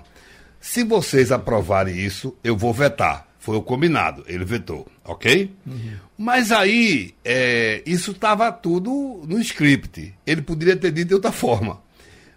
Se 0.61 0.85
vocês 0.85 1.33
aprovarem 1.33 1.97
isso, 1.97 2.37
eu 2.45 2.57
vou 2.57 2.73
vetar. 2.73 3.27
Foi 3.41 3.57
o 3.57 3.63
combinado, 3.63 4.23
ele 4.27 4.45
vetou, 4.45 4.87
ok? 5.03 5.51
Uhum. 5.67 5.93
Mas 6.17 6.53
aí, 6.53 7.15
é, 7.25 7.83
isso 7.87 8.11
estava 8.11 8.53
tudo 8.53 9.23
no 9.27 9.41
script. 9.41 10.15
Ele 10.27 10.43
poderia 10.43 10.77
ter 10.77 10.93
dito 10.93 11.09
de 11.09 11.15
outra 11.15 11.33
forma. 11.33 11.81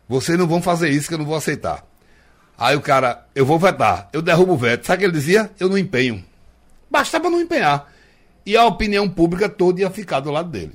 Vocês 0.07 0.37
não 0.37 0.47
vão 0.47 0.61
fazer 0.61 0.89
isso 0.89 1.09
que 1.09 1.13
eu 1.13 1.17
não 1.17 1.25
vou 1.25 1.35
aceitar. 1.35 1.85
Aí 2.57 2.77
o 2.77 2.81
cara, 2.81 3.25
eu 3.35 3.45
vou 3.45 3.59
vetar, 3.59 4.07
eu 4.13 4.21
derrubo 4.21 4.53
o 4.53 4.57
veto. 4.57 4.85
Sabe 4.85 4.95
o 4.95 4.99
que 4.99 5.05
ele 5.05 5.19
dizia? 5.19 5.51
Eu 5.59 5.67
não 5.67 5.77
empenho. 5.77 6.23
Bastava 6.89 7.29
não 7.29 7.41
empenhar. 7.41 7.91
E 8.45 8.55
a 8.55 8.65
opinião 8.65 9.09
pública 9.09 9.49
toda 9.49 9.81
ia 9.81 9.89
ficar 9.89 10.21
do 10.21 10.31
lado 10.31 10.49
dele. 10.49 10.71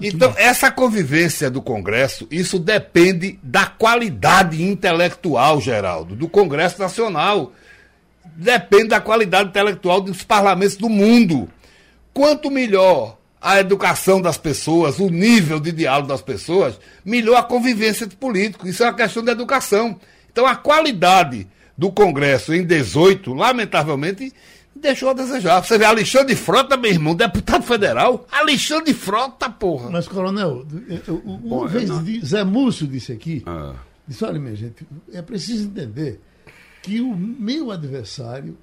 Então, 0.00 0.32
que... 0.32 0.40
essa 0.40 0.70
convivência 0.70 1.50
do 1.50 1.60
Congresso, 1.60 2.26
isso 2.30 2.58
depende 2.58 3.38
da 3.42 3.66
qualidade 3.66 4.62
intelectual, 4.62 5.60
Geraldo, 5.60 6.16
do 6.16 6.28
Congresso 6.28 6.80
Nacional 6.80 7.52
depende 8.36 8.88
da 8.88 9.00
qualidade 9.00 9.48
intelectual 9.50 10.00
dos 10.00 10.22
parlamentos 10.22 10.76
do 10.76 10.88
mundo. 10.88 11.48
Quanto 12.12 12.50
melhor 12.50 13.18
a 13.40 13.60
educação 13.60 14.20
das 14.20 14.36
pessoas, 14.36 14.98
o 14.98 15.08
nível 15.08 15.60
de 15.60 15.72
diálogo 15.72 16.08
das 16.08 16.22
pessoas, 16.22 16.78
melhor 17.04 17.36
a 17.36 17.42
convivência 17.42 18.06
de 18.06 18.16
políticos. 18.16 18.68
Isso 18.68 18.82
é 18.82 18.86
uma 18.86 18.94
questão 18.94 19.22
de 19.22 19.30
educação. 19.30 19.98
Então 20.30 20.46
a 20.46 20.56
qualidade 20.56 21.46
do 21.76 21.92
Congresso 21.92 22.52
em 22.52 22.64
18, 22.64 23.32
lamentavelmente, 23.32 24.32
deixou 24.74 25.10
a 25.10 25.12
desejar. 25.12 25.62
Você 25.62 25.78
vê 25.78 25.84
Alexandre 25.84 26.34
Frota, 26.34 26.76
meu 26.76 26.90
irmão, 26.90 27.14
deputado 27.14 27.62
federal. 27.62 28.26
Alexandre 28.30 28.92
Frota, 28.92 29.48
porra. 29.50 29.90
Mas, 29.90 30.08
coronel, 30.08 30.66
uma 31.24 31.38
Bom, 31.38 31.66
vez 31.66 31.88
não... 31.88 32.04
Zé 32.24 32.44
Múcio 32.44 32.86
disse 32.86 33.12
aqui, 33.12 33.42
ah. 33.46 33.74
disse, 34.06 34.24
olha, 34.24 34.38
minha 34.40 34.56
gente, 34.56 34.86
é 35.12 35.22
preciso 35.22 35.64
entender 35.66 36.20
que 36.82 37.00
o 37.00 37.14
meu 37.14 37.70
adversário, 37.70 38.56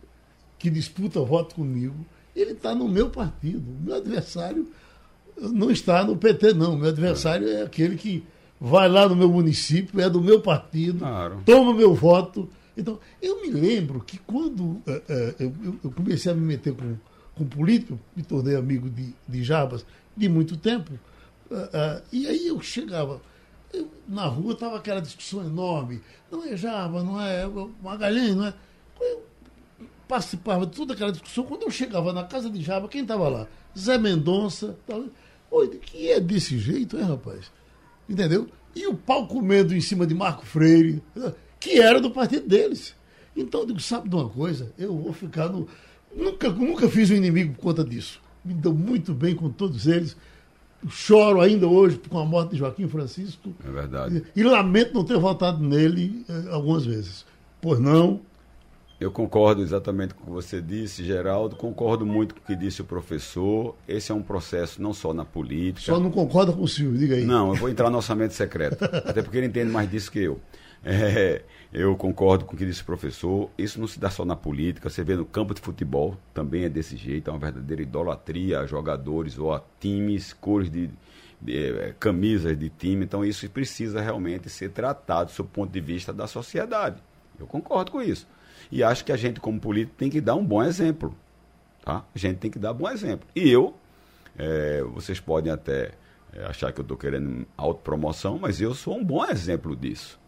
que 0.57 0.69
disputa 0.69 1.19
voto 1.21 1.55
comigo, 1.55 2.05
ele 2.35 2.51
está 2.51 2.73
no 2.75 2.87
meu 2.87 3.09
partido. 3.09 3.63
O 3.69 3.85
meu 3.85 3.95
adversário 3.95 4.67
não 5.37 5.69
está 5.71 6.03
no 6.03 6.15
PT, 6.17 6.53
não. 6.53 6.73
O 6.73 6.77
meu 6.77 6.89
adversário 6.89 7.47
é 7.47 7.63
aquele 7.63 7.95
que 7.95 8.23
vai 8.59 8.87
lá 8.89 9.07
no 9.07 9.15
meu 9.15 9.29
município, 9.29 9.99
é 9.99 10.09
do 10.09 10.21
meu 10.21 10.41
partido, 10.41 10.99
claro. 10.99 11.41
toma 11.45 11.73
meu 11.73 11.93
voto. 11.93 12.49
Então, 12.77 12.99
eu 13.21 13.41
me 13.41 13.49
lembro 13.49 14.01
que 14.01 14.17
quando 14.17 14.61
uh, 14.61 14.81
uh, 14.87 15.35
eu, 15.39 15.53
eu, 15.83 15.91
comecei 15.91 16.31
a 16.31 16.35
me 16.35 16.41
meter 16.41 16.73
com, 16.73 16.95
com 17.35 17.45
político, 17.45 17.99
me 18.15 18.23
tornei 18.23 18.55
amigo 18.55 18.89
de, 18.89 19.13
de 19.27 19.43
Jabas 19.43 19.85
de 20.15 20.27
muito 20.27 20.57
tempo, 20.57 20.91
uh, 21.51 22.01
e 22.11 22.27
aí 22.27 22.47
eu 22.47 22.59
chegava 22.61 23.21
na 24.07 24.25
rua 24.25 24.53
estava 24.53 24.77
aquela 24.77 25.01
discussão 25.01 25.45
enorme. 25.45 26.01
Não 26.31 26.43
é 26.43 26.55
Java, 26.55 27.03
não 27.03 27.19
é 27.19 27.47
Magalhães, 27.81 28.35
não 28.35 28.45
é. 28.45 28.53
Eu 28.99 29.23
participava 30.07 30.65
de 30.65 30.75
toda 30.75 30.93
aquela 30.93 31.11
discussão. 31.11 31.43
Quando 31.43 31.63
eu 31.63 31.71
chegava 31.71 32.13
na 32.13 32.23
casa 32.23 32.49
de 32.49 32.61
Java, 32.61 32.87
quem 32.87 33.01
estava 33.01 33.27
lá? 33.27 33.47
Zé 33.77 33.97
Mendonça. 33.97 34.77
Tava... 34.85 35.05
Oi, 35.51 35.67
que 35.69 36.11
é 36.11 36.19
desse 36.19 36.57
jeito, 36.57 36.97
hein, 36.97 37.03
rapaz? 37.03 37.51
Entendeu? 38.07 38.47
E 38.75 38.87
o 38.87 38.95
pau 38.95 39.27
comendo 39.27 39.73
em 39.73 39.81
cima 39.81 40.05
de 40.05 40.13
Marco 40.13 40.45
Freire, 40.45 41.01
que 41.59 41.79
era 41.79 41.99
do 42.01 42.11
partido 42.11 42.47
deles. 42.47 42.93
Então 43.35 43.61
eu 43.61 43.67
digo, 43.67 43.79
sabe 43.79 44.09
de 44.09 44.15
uma 44.15 44.29
coisa? 44.29 44.71
Eu 44.77 44.95
vou 44.95 45.13
ficar 45.13 45.49
no. 45.49 45.67
Nunca, 46.15 46.49
nunca 46.49 46.89
fiz 46.89 47.09
um 47.09 47.15
inimigo 47.15 47.53
por 47.55 47.61
conta 47.61 47.83
disso. 47.83 48.21
Me 48.43 48.53
dou 48.53 48.73
muito 48.73 49.13
bem 49.13 49.35
com 49.35 49.49
todos 49.49 49.87
eles 49.87 50.15
choro 50.89 51.41
ainda 51.41 51.67
hoje 51.67 51.99
com 52.09 52.19
a 52.19 52.25
morte 52.25 52.51
de 52.51 52.57
Joaquim 52.57 52.87
Francisco. 52.87 53.53
É 53.65 53.71
verdade. 53.71 54.23
E, 54.35 54.39
e 54.39 54.43
lamento 54.43 54.93
não 54.93 55.03
ter 55.03 55.17
votado 55.17 55.63
nele 55.63 56.23
eh, 56.29 56.43
algumas 56.51 56.85
vezes. 56.85 57.25
Pois 57.61 57.79
não. 57.79 58.21
Eu 58.99 59.11
concordo 59.11 59.61
exatamente 59.61 60.13
com 60.13 60.23
o 60.23 60.25
que 60.25 60.31
você 60.31 60.61
disse, 60.61 61.03
Geraldo. 61.03 61.55
Concordo 61.55 62.05
muito 62.05 62.33
com 62.33 62.39
o 62.39 62.43
que 62.43 62.55
disse 62.55 62.81
o 62.81 62.85
professor. 62.85 63.75
Esse 63.87 64.11
é 64.11 64.15
um 64.15 64.21
processo 64.21 64.81
não 64.81 64.93
só 64.93 65.13
na 65.13 65.25
política. 65.25 65.93
Só 65.93 65.99
não 65.99 66.09
concorda 66.09 66.53
com 66.53 66.63
o 66.63 66.67
Silvio, 66.67 66.97
diga 66.97 67.15
aí. 67.15 67.25
Não, 67.25 67.49
eu 67.49 67.55
vou 67.55 67.69
entrar 67.69 67.89
no 67.89 67.97
orçamento 67.97 68.33
secreto. 68.33 68.83
até 69.05 69.21
porque 69.21 69.37
ele 69.37 69.47
entende 69.47 69.69
mais 69.69 69.89
disso 69.89 70.09
que 70.09 70.19
eu. 70.19 70.39
É, 70.87 71.41
eu 71.73 71.95
concordo 71.95 72.45
com 72.45 72.55
o 72.55 72.57
que 72.57 72.63
disse 72.63 72.83
o 72.83 72.85
professor. 72.85 73.49
Isso 73.57 73.79
não 73.79 73.87
se 73.87 73.99
dá 73.99 74.11
só 74.11 74.23
na 74.23 74.35
política. 74.35 74.87
Você 74.87 75.03
vê 75.03 75.15
no 75.15 75.25
campo 75.25 75.53
de 75.55 75.59
futebol, 75.59 76.15
também 76.31 76.65
é 76.65 76.69
desse 76.69 76.95
jeito. 76.95 77.29
É 77.29 77.33
uma 77.33 77.39
verdadeira 77.39 77.81
idolatria 77.81 78.59
a 78.59 78.67
jogadores 78.67 79.37
ou 79.39 79.51
a 79.51 79.63
times, 79.79 80.31
cores 80.31 80.69
de, 80.69 80.91
de 81.41 81.57
é, 81.57 81.95
camisas 81.99 82.55
de 82.55 82.69
time. 82.69 83.03
Então, 83.03 83.25
isso 83.25 83.49
precisa 83.49 83.99
realmente 83.99 84.47
ser 84.47 84.69
tratado 84.69 85.33
do 85.35 85.43
ponto 85.43 85.71
de 85.71 85.81
vista 85.81 86.13
da 86.13 86.27
sociedade. 86.27 87.01
Eu 87.39 87.47
concordo 87.47 87.91
com 87.91 88.01
isso. 88.01 88.27
E 88.71 88.83
acho 88.83 89.03
que 89.03 89.11
a 89.11 89.17
gente, 89.17 89.39
como 89.39 89.59
político, 89.59 89.95
tem 89.97 90.09
que 90.09 90.21
dar 90.21 90.35
um 90.35 90.45
bom 90.45 90.61
exemplo. 90.63 91.15
Tá? 91.83 92.05
A 92.13 92.17
gente 92.17 92.37
tem 92.37 92.51
que 92.51 92.59
dar 92.59 92.73
um 92.73 92.75
bom 92.75 92.89
exemplo. 92.89 93.27
E 93.35 93.49
eu, 93.49 93.75
é, 94.37 94.83
vocês 94.83 95.19
podem 95.19 95.51
até 95.51 95.91
é, 96.31 96.45
achar 96.45 96.71
que 96.71 96.79
eu 96.79 96.83
estou 96.83 96.97
querendo 96.97 97.47
autopromoção, 97.57 98.37
mas 98.39 98.61
eu 98.61 98.73
sou 98.75 98.95
um 98.97 99.03
bom 99.03 99.25
exemplo 99.25 99.75
disso. 99.75 100.19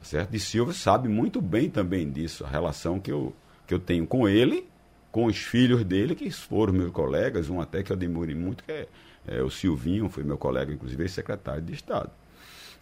Tá 0.00 0.06
certo? 0.06 0.30
De 0.30 0.40
Silva 0.40 0.72
sabe 0.72 1.08
muito 1.08 1.42
bem 1.42 1.68
também 1.68 2.10
disso, 2.10 2.44
a 2.44 2.48
relação 2.48 2.98
que 2.98 3.12
eu, 3.12 3.34
que 3.66 3.74
eu 3.74 3.78
tenho 3.78 4.06
com 4.06 4.26
ele, 4.26 4.66
com 5.12 5.26
os 5.26 5.36
filhos 5.36 5.84
dele, 5.84 6.14
que 6.14 6.30
foram 6.30 6.72
meus 6.72 6.90
colegas, 6.90 7.50
um 7.50 7.60
até 7.60 7.82
que 7.82 7.92
eu 7.92 7.96
demorei 7.96 8.34
muito, 8.34 8.64
que 8.64 8.72
é, 8.72 8.88
é 9.28 9.42
o 9.42 9.50
Silvinho, 9.50 10.08
foi 10.08 10.24
meu 10.24 10.38
colega, 10.38 10.72
inclusive, 10.72 11.06
secretário 11.08 11.60
de 11.60 11.74
Estado. 11.74 12.10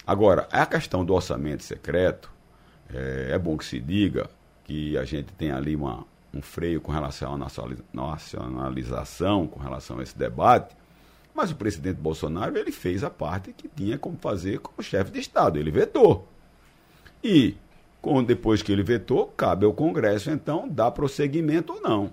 Agora, 0.07 0.46
a 0.52 0.64
questão 0.64 1.04
do 1.04 1.12
orçamento 1.12 1.64
secreto, 1.64 2.31
é, 2.88 3.31
é 3.33 3.38
bom 3.38 3.59
que 3.59 3.64
se 3.64 3.81
diga 3.81 4.31
que 4.62 4.96
a 4.96 5.04
gente 5.04 5.33
tem 5.33 5.50
ali 5.50 5.74
uma, 5.74 6.07
um 6.33 6.40
freio 6.40 6.81
com 6.81 6.92
relação 6.92 7.35
à 7.35 7.50
nacionalização, 7.92 9.48
com 9.48 9.59
relação 9.59 9.98
a 9.98 10.04
esse 10.04 10.16
debate, 10.16 10.76
mas 11.35 11.50
o 11.50 11.57
presidente 11.57 11.96
Bolsonaro 11.96 12.57
ele 12.57 12.70
fez 12.70 13.02
a 13.02 13.11
parte 13.11 13.52
que 13.52 13.68
tinha 13.68 13.98
como 13.98 14.16
fazer 14.18 14.61
como 14.61 14.83
chefe 14.83 15.11
de 15.11 15.18
Estado, 15.18 15.59
ele 15.59 15.72
vetou. 15.72 16.28
E, 17.22 17.57
com, 18.00 18.22
depois 18.22 18.62
que 18.62 18.72
ele 18.72 18.83
vetou, 18.83 19.26
cabe 19.37 19.66
ao 19.66 19.72
Congresso, 19.72 20.31
então, 20.31 20.68
dar 20.68 20.90
prosseguimento 20.90 21.74
ou 21.74 21.81
não. 21.81 22.12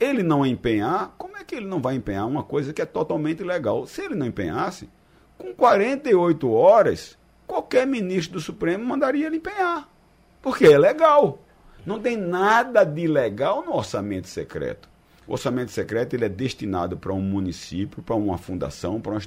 Ele 0.00 0.22
não 0.22 0.44
empenhar, 0.44 1.14
como 1.16 1.36
é 1.36 1.44
que 1.44 1.54
ele 1.54 1.66
não 1.66 1.80
vai 1.80 1.94
empenhar 1.94 2.26
uma 2.26 2.42
coisa 2.42 2.72
que 2.72 2.82
é 2.82 2.86
totalmente 2.86 3.42
legal? 3.42 3.86
Se 3.86 4.02
ele 4.02 4.14
não 4.14 4.26
empenhasse, 4.26 4.88
com 5.38 5.52
48 5.54 6.50
horas, 6.50 7.18
qualquer 7.46 7.86
ministro 7.86 8.34
do 8.34 8.40
Supremo 8.40 8.84
mandaria 8.84 9.26
ele 9.26 9.36
empenhar. 9.36 9.88
Porque 10.42 10.66
é 10.66 10.78
legal. 10.78 11.38
Não 11.86 12.00
tem 12.00 12.16
nada 12.16 12.84
de 12.84 13.06
legal 13.06 13.64
no 13.64 13.74
orçamento 13.74 14.28
secreto. 14.28 14.88
O 15.26 15.32
orçamento 15.32 15.70
secreto 15.70 16.14
ele 16.14 16.24
é 16.24 16.28
destinado 16.28 16.96
para 16.96 17.12
um 17.12 17.20
município, 17.20 18.02
para 18.02 18.14
uma 18.14 18.38
fundação, 18.38 19.00
para 19.00 19.12
uma 19.12 19.20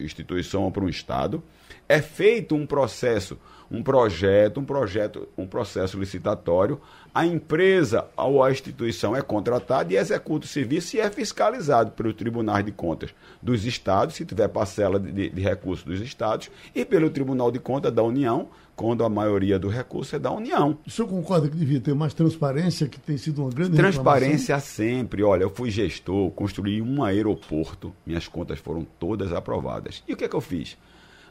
instituição 0.00 0.62
ou 0.62 0.70
para 0.70 0.84
um 0.84 0.88
estado. 0.88 1.42
É 1.88 2.00
feito 2.00 2.54
um 2.54 2.66
processo 2.66 3.38
um 3.70 3.82
projeto, 3.82 4.60
um 4.60 4.64
projeto, 4.64 5.28
um 5.36 5.46
processo 5.46 5.98
licitatório, 5.98 6.80
a 7.14 7.26
empresa 7.26 8.06
ou 8.16 8.42
a 8.42 8.50
instituição 8.50 9.14
é 9.16 9.22
contratada 9.22 9.92
e 9.92 9.96
executa 9.96 10.46
o 10.46 10.48
serviço 10.48 10.96
e 10.96 11.00
é 11.00 11.10
fiscalizado 11.10 11.92
pelos 11.92 12.14
tribunais 12.14 12.64
de 12.64 12.72
contas 12.72 13.14
dos 13.42 13.64
estados, 13.64 14.14
se 14.14 14.24
tiver 14.24 14.48
parcela 14.48 14.98
de, 14.98 15.30
de 15.30 15.40
recursos 15.40 15.84
dos 15.84 16.00
estados, 16.00 16.50
e 16.74 16.84
pelo 16.84 17.10
Tribunal 17.10 17.50
de 17.50 17.58
Contas 17.58 17.92
da 17.92 18.02
União, 18.02 18.48
quando 18.76 19.04
a 19.04 19.08
maioria 19.08 19.58
do 19.58 19.68
recurso 19.68 20.16
é 20.16 20.18
da 20.18 20.30
União. 20.30 20.78
O 20.86 20.90
senhor 20.90 21.08
concorda 21.08 21.48
que 21.48 21.56
devia 21.56 21.80
ter 21.80 21.94
mais 21.94 22.14
transparência, 22.14 22.88
que 22.88 22.98
tem 22.98 23.16
sido 23.16 23.42
uma 23.42 23.50
grande 23.50 23.76
Transparência 23.76 24.58
sempre. 24.60 25.22
Olha, 25.22 25.42
eu 25.42 25.50
fui 25.50 25.70
gestor, 25.70 26.30
construí 26.30 26.82
um 26.82 27.02
aeroporto, 27.02 27.94
minhas 28.06 28.28
contas 28.28 28.58
foram 28.58 28.86
todas 28.98 29.32
aprovadas. 29.32 30.02
E 30.08 30.12
o 30.12 30.16
que 30.16 30.24
é 30.24 30.28
que 30.28 30.36
eu 30.36 30.40
fiz? 30.40 30.76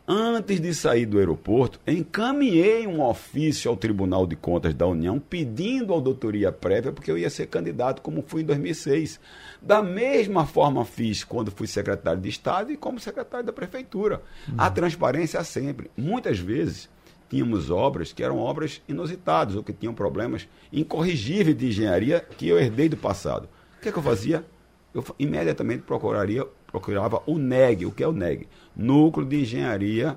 Antes 0.05 0.59
de 0.59 0.73
sair 0.73 1.05
do 1.05 1.17
aeroporto, 1.17 1.79
encaminhei 1.87 2.85
um 2.85 3.01
ofício 3.01 3.71
ao 3.71 3.77
Tribunal 3.77 4.27
de 4.27 4.35
Contas 4.35 4.73
da 4.73 4.85
União 4.85 5.17
pedindo 5.17 5.93
auditoria 5.93 6.51
prévia, 6.51 6.91
porque 6.91 7.09
eu 7.09 7.17
ia 7.17 7.29
ser 7.29 7.47
candidato, 7.47 8.01
como 8.01 8.21
fui 8.21 8.41
em 8.41 8.45
2006. 8.45 9.17
Da 9.61 9.81
mesma 9.81 10.45
forma 10.45 10.83
fiz 10.83 11.23
quando 11.23 11.51
fui 11.51 11.67
secretário 11.67 12.19
de 12.19 12.27
Estado 12.27 12.69
e 12.69 12.75
como 12.75 12.99
secretário 12.99 13.45
da 13.45 13.53
Prefeitura. 13.53 14.21
Uhum. 14.49 14.55
A 14.57 14.69
transparência 14.69 15.41
sempre. 15.41 15.89
Muitas 15.95 16.37
vezes 16.37 16.89
tínhamos 17.33 17.71
obras 17.71 18.13
que 18.13 18.23
eram 18.23 18.37
obras 18.37 18.79
inusitadas 18.87 19.55
ou 19.55 19.63
que 19.63 19.73
tinham 19.73 19.91
problemas 19.91 20.47
incorrigíveis 20.71 21.57
de 21.57 21.67
engenharia 21.69 22.19
que 22.19 22.47
eu 22.47 22.59
herdei 22.59 22.87
do 22.87 22.95
passado. 22.95 23.49
O 23.75 23.81
que, 23.81 23.89
é 23.89 23.91
que 23.91 23.97
eu 23.97 24.03
fazia? 24.03 24.45
Eu 24.93 25.03
imediatamente 25.17 25.81
procuraria 25.81 26.45
procurava 26.67 27.23
o 27.25 27.39
NEG. 27.39 27.87
O 27.87 27.91
que 27.91 28.03
é 28.03 28.07
o 28.07 28.11
NEG? 28.11 28.47
Núcleo 28.75 29.25
de 29.25 29.41
Engenharia 29.41 30.15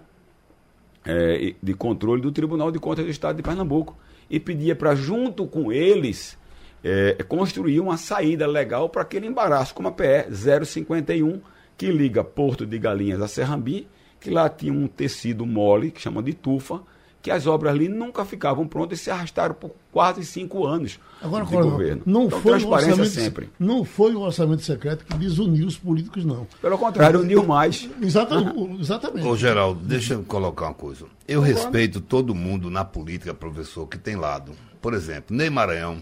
é, 1.07 1.55
de 1.63 1.75
Controle 1.75 2.21
do 2.21 2.31
Tribunal 2.31 2.71
de 2.71 2.79
Contas 2.79 3.07
do 3.07 3.11
Estado 3.11 3.37
de 3.37 3.43
Pernambuco. 3.43 3.97
E 4.29 4.39
pedia 4.39 4.77
para, 4.77 4.95
junto 4.95 5.47
com 5.47 5.73
eles, 5.73 6.37
é, 6.85 7.17
construir 7.27 7.81
uma 7.81 7.97
saída 7.97 8.47
legal 8.47 8.91
para 8.91 9.03
aquele 9.03 9.27
embaraço, 9.27 9.75
como 9.75 9.89
a 9.89 9.93
PE 9.93 10.27
051, 10.67 11.41
que 11.79 11.91
liga 11.91 12.23
Porto 12.23 12.67
de 12.67 12.79
Galinhas 12.79 13.23
a 13.23 13.29
Serrambi, 13.29 13.89
que 14.21 14.29
lá 14.29 14.51
tinha 14.51 14.73
um 14.73 14.87
tecido 14.87 15.47
mole, 15.47 15.91
que 15.91 16.01
chama 16.01 16.23
de 16.23 16.35
tufa, 16.35 16.83
que 17.27 17.31
as 17.33 17.45
obras 17.45 17.75
ali 17.75 17.89
nunca 17.89 18.25
ficavam 18.25 18.69
prontas 18.69 19.01
e 19.01 19.03
se 19.03 19.11
arrastaram 19.11 19.53
por 19.53 19.73
quase 19.91 20.25
cinco 20.25 20.65
anos 20.65 21.01
Agora, 21.21 21.45
de 21.45 21.51
Coronel, 21.51 21.73
governo. 21.73 22.03
Não 22.07 22.27
então, 22.27 22.41
foi 22.41 22.53
transparência 22.53 23.05
sempre. 23.07 23.51
Não 23.59 23.85
foi 23.85 24.15
o 24.15 24.21
orçamento 24.21 24.63
secreto 24.63 25.05
que 25.05 25.19
desuniu 25.19 25.67
os 25.67 25.77
políticos, 25.77 26.25
não. 26.25 26.47
Pelo 26.63 26.79
contrário, 26.79 27.19
uniu 27.19 27.45
mais. 27.45 27.91
Exatamente. 28.01 28.81
exatamente. 28.81 29.27
Ô, 29.27 29.37
Geraldo, 29.37 29.85
deixa 29.85 30.15
eu 30.15 30.23
colocar 30.23 30.67
uma 30.67 30.75
coisa. 30.75 31.07
Eu 31.27 31.43
Agora... 31.43 31.53
respeito 31.53 32.01
todo 32.01 32.33
mundo 32.33 32.71
na 32.71 32.85
política, 32.85 33.35
professor, 33.35 33.89
que 33.89 33.99
tem 33.99 34.15
lado. 34.15 34.53
Por 34.81 34.95
exemplo, 34.95 35.37
Ney 35.37 35.51
Maranhão. 35.51 35.99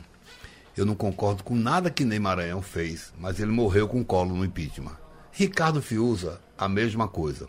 Eu 0.76 0.84
não 0.84 0.94
concordo 0.94 1.42
com 1.42 1.54
nada 1.54 1.88
que 1.88 2.04
Ney 2.04 2.18
Maranhão 2.18 2.60
fez, 2.60 3.14
mas 3.18 3.40
ele 3.40 3.50
morreu 3.50 3.88
com 3.88 4.04
colo 4.04 4.36
no 4.36 4.44
impeachment. 4.44 4.98
Ricardo 5.32 5.80
Fiuza, 5.80 6.38
a 6.58 6.68
mesma 6.68 7.08
coisa. 7.08 7.48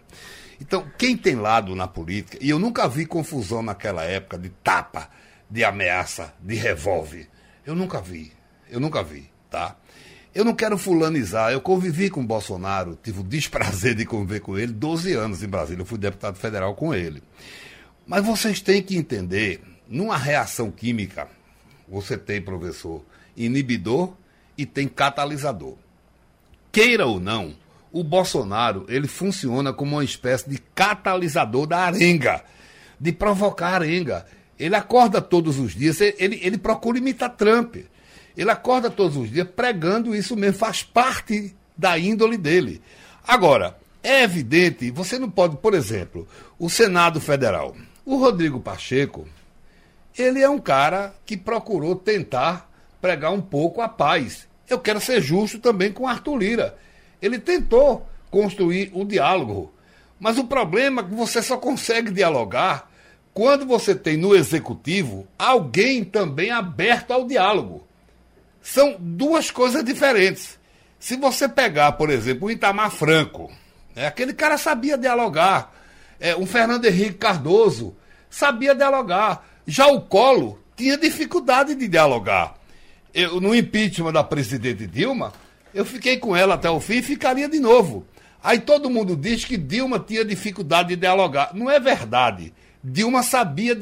Então, 0.60 0.90
quem 0.98 1.18
tem 1.18 1.36
lado 1.36 1.76
na 1.76 1.88
política, 1.88 2.38
e 2.42 2.50
eu 2.50 2.60
nunca 2.60 2.88
vi 2.88 3.06
confusão 3.06 3.62
naquela 3.62 4.04
época 4.04 4.38
de 4.38 4.50
tapa, 4.50 5.10
de 5.50 5.64
ameaça, 5.64 6.34
de 6.40 6.56
revólver. 6.56 7.28
Eu 7.66 7.76
nunca 7.76 8.02
vi. 8.02 8.32
Eu 8.70 8.80
nunca 8.80 9.04
vi, 9.04 9.30
tá? 9.50 9.76
Eu 10.34 10.44
não 10.44 10.54
quero 10.54 10.78
fulanizar. 10.78 11.52
Eu 11.52 11.62
convivi 11.62 12.10
com 12.10 12.22
o 12.22 12.26
Bolsonaro, 12.26 12.98
tive 13.02 13.20
o 13.20 13.24
desprazer 13.24 13.96
de 13.96 14.06
conviver 14.06 14.42
com 14.42 14.58
ele 14.58 14.74
12 14.74 15.14
anos 15.14 15.44
em 15.44 15.48
Brasília. 15.48 15.82
Eu 15.82 15.86
fui 15.86 15.98
deputado 15.98 16.38
federal 16.38 16.76
com 16.76 16.94
ele. 16.94 17.22
Mas 18.06 18.26
vocês 18.26 18.62
têm 18.62 18.82
que 18.82 18.98
entender, 18.98 19.62
numa 19.88 20.18
reação 20.18 20.70
química, 20.70 21.28
você 21.88 22.18
tem, 22.18 22.42
professor, 22.42 23.04
inibidor 23.36 24.14
e 24.58 24.66
tem 24.66 24.88
catalisador. 24.88 25.76
Queira 26.72 27.06
ou 27.06 27.20
não, 27.20 27.56
o 27.96 28.04
Bolsonaro 28.04 28.86
ele 28.90 29.08
funciona 29.08 29.72
como 29.72 29.96
uma 29.96 30.04
espécie 30.04 30.50
de 30.50 30.58
catalisador 30.76 31.66
da 31.66 31.78
arenga, 31.78 32.44
de 33.00 33.14
provocar 33.14 33.76
arenga. 33.76 34.26
Ele 34.60 34.76
acorda 34.76 35.22
todos 35.22 35.58
os 35.58 35.74
dias, 35.74 36.02
ele, 36.02 36.38
ele 36.44 36.58
procura 36.58 36.98
imitar 36.98 37.30
Trump. 37.38 37.78
Ele 38.36 38.52
acorda 38.52 38.90
todos 38.90 39.16
os 39.16 39.32
dias 39.32 39.48
pregando 39.48 40.14
isso 40.14 40.36
mesmo, 40.36 40.58
faz 40.58 40.84
parte 40.84 41.56
da 41.78 41.98
índole 41.98 42.36
dele. 42.36 42.82
Agora, 43.26 43.78
é 44.04 44.24
evidente, 44.24 44.92
você 44.92 45.18
não 45.18 45.30
pode, 45.30 45.56
por 45.56 45.74
exemplo, 45.74 46.28
o 46.60 46.70
Senado 46.70 47.22
Federal. 47.22 47.78
O 48.06 48.18
Rodrigo 48.18 48.60
Pacheco, 48.60 49.26
ele 50.18 50.42
é 50.42 50.50
um 50.50 50.60
cara 50.60 51.16
que 51.26 51.38
procurou 51.38 51.96
tentar 51.96 52.70
pregar 53.00 53.32
um 53.32 53.42
pouco 53.42 53.80
a 53.80 53.88
paz. 53.88 54.50
Eu 54.70 54.80
quero 54.80 55.00
ser 55.00 55.22
justo 55.22 55.60
também 55.60 55.94
com 55.94 56.06
Arthur 56.06 56.36
Lira. 56.36 56.78
Ele 57.26 57.40
tentou 57.40 58.08
construir 58.30 58.92
o 58.94 59.04
diálogo. 59.04 59.74
Mas 60.20 60.38
o 60.38 60.44
problema 60.44 61.02
é 61.02 61.06
que 61.06 61.16
você 61.16 61.42
só 61.42 61.58
consegue 61.58 62.12
dialogar 62.12 62.90
quando 63.34 63.66
você 63.66 63.96
tem 63.96 64.16
no 64.16 64.36
executivo 64.36 65.28
alguém 65.38 66.04
também 66.04 66.52
aberto 66.52 67.12
ao 67.12 67.26
diálogo. 67.26 67.86
São 68.62 68.96
duas 69.00 69.50
coisas 69.50 69.84
diferentes. 69.84 70.58
Se 71.00 71.18
você 71.18 71.50
pegar, 71.50 71.94
por 71.94 72.10
exemplo, 72.10 72.48
o 72.48 72.52
Itamar 72.52 72.92
Franco, 72.92 73.52
né, 73.96 74.08
aquele 74.08 74.34
cara 74.34 74.58
sabia 74.58 74.98
dialogar. 74.98 75.74
É, 76.20 76.36
um 76.36 76.46
Fernando 76.46 76.86
Henrique 76.86 77.18
Cardoso 77.18 77.96
sabia 78.30 78.74
dialogar. 78.74 79.46
Já 79.68 79.88
o 79.88 80.02
Colo 80.02 80.60
tinha 80.76 80.98
dificuldade 80.98 81.76
de 81.76 81.88
dialogar. 81.88 82.56
Eu, 83.14 83.42
no 83.42 83.56
impeachment 83.56 84.14
da 84.14 84.24
presidente 84.24 84.86
Dilma, 84.86 85.34
eu 85.76 85.84
fiquei 85.84 86.18
com 86.18 86.34
ela 86.34 86.56
até 86.56 86.70
o 86.70 86.80
fim 86.80 86.96
e 86.96 87.02
ficaria 87.04 87.50
de 87.50 87.60
novo. 87.60 88.08
Aí 88.42 88.60
todo 88.60 88.90
mundo 88.90 89.14
diz 89.14 89.44
que 89.44 89.58
Dilma 89.58 90.00
tinha 90.00 90.24
dificuldade 90.24 90.90
de 90.90 90.96
dialogar. 90.96 91.52
Não 91.54 91.70
é 91.70 91.82
verdade. 91.82 92.54
Dilma 92.82 93.22
sabia 93.22 93.76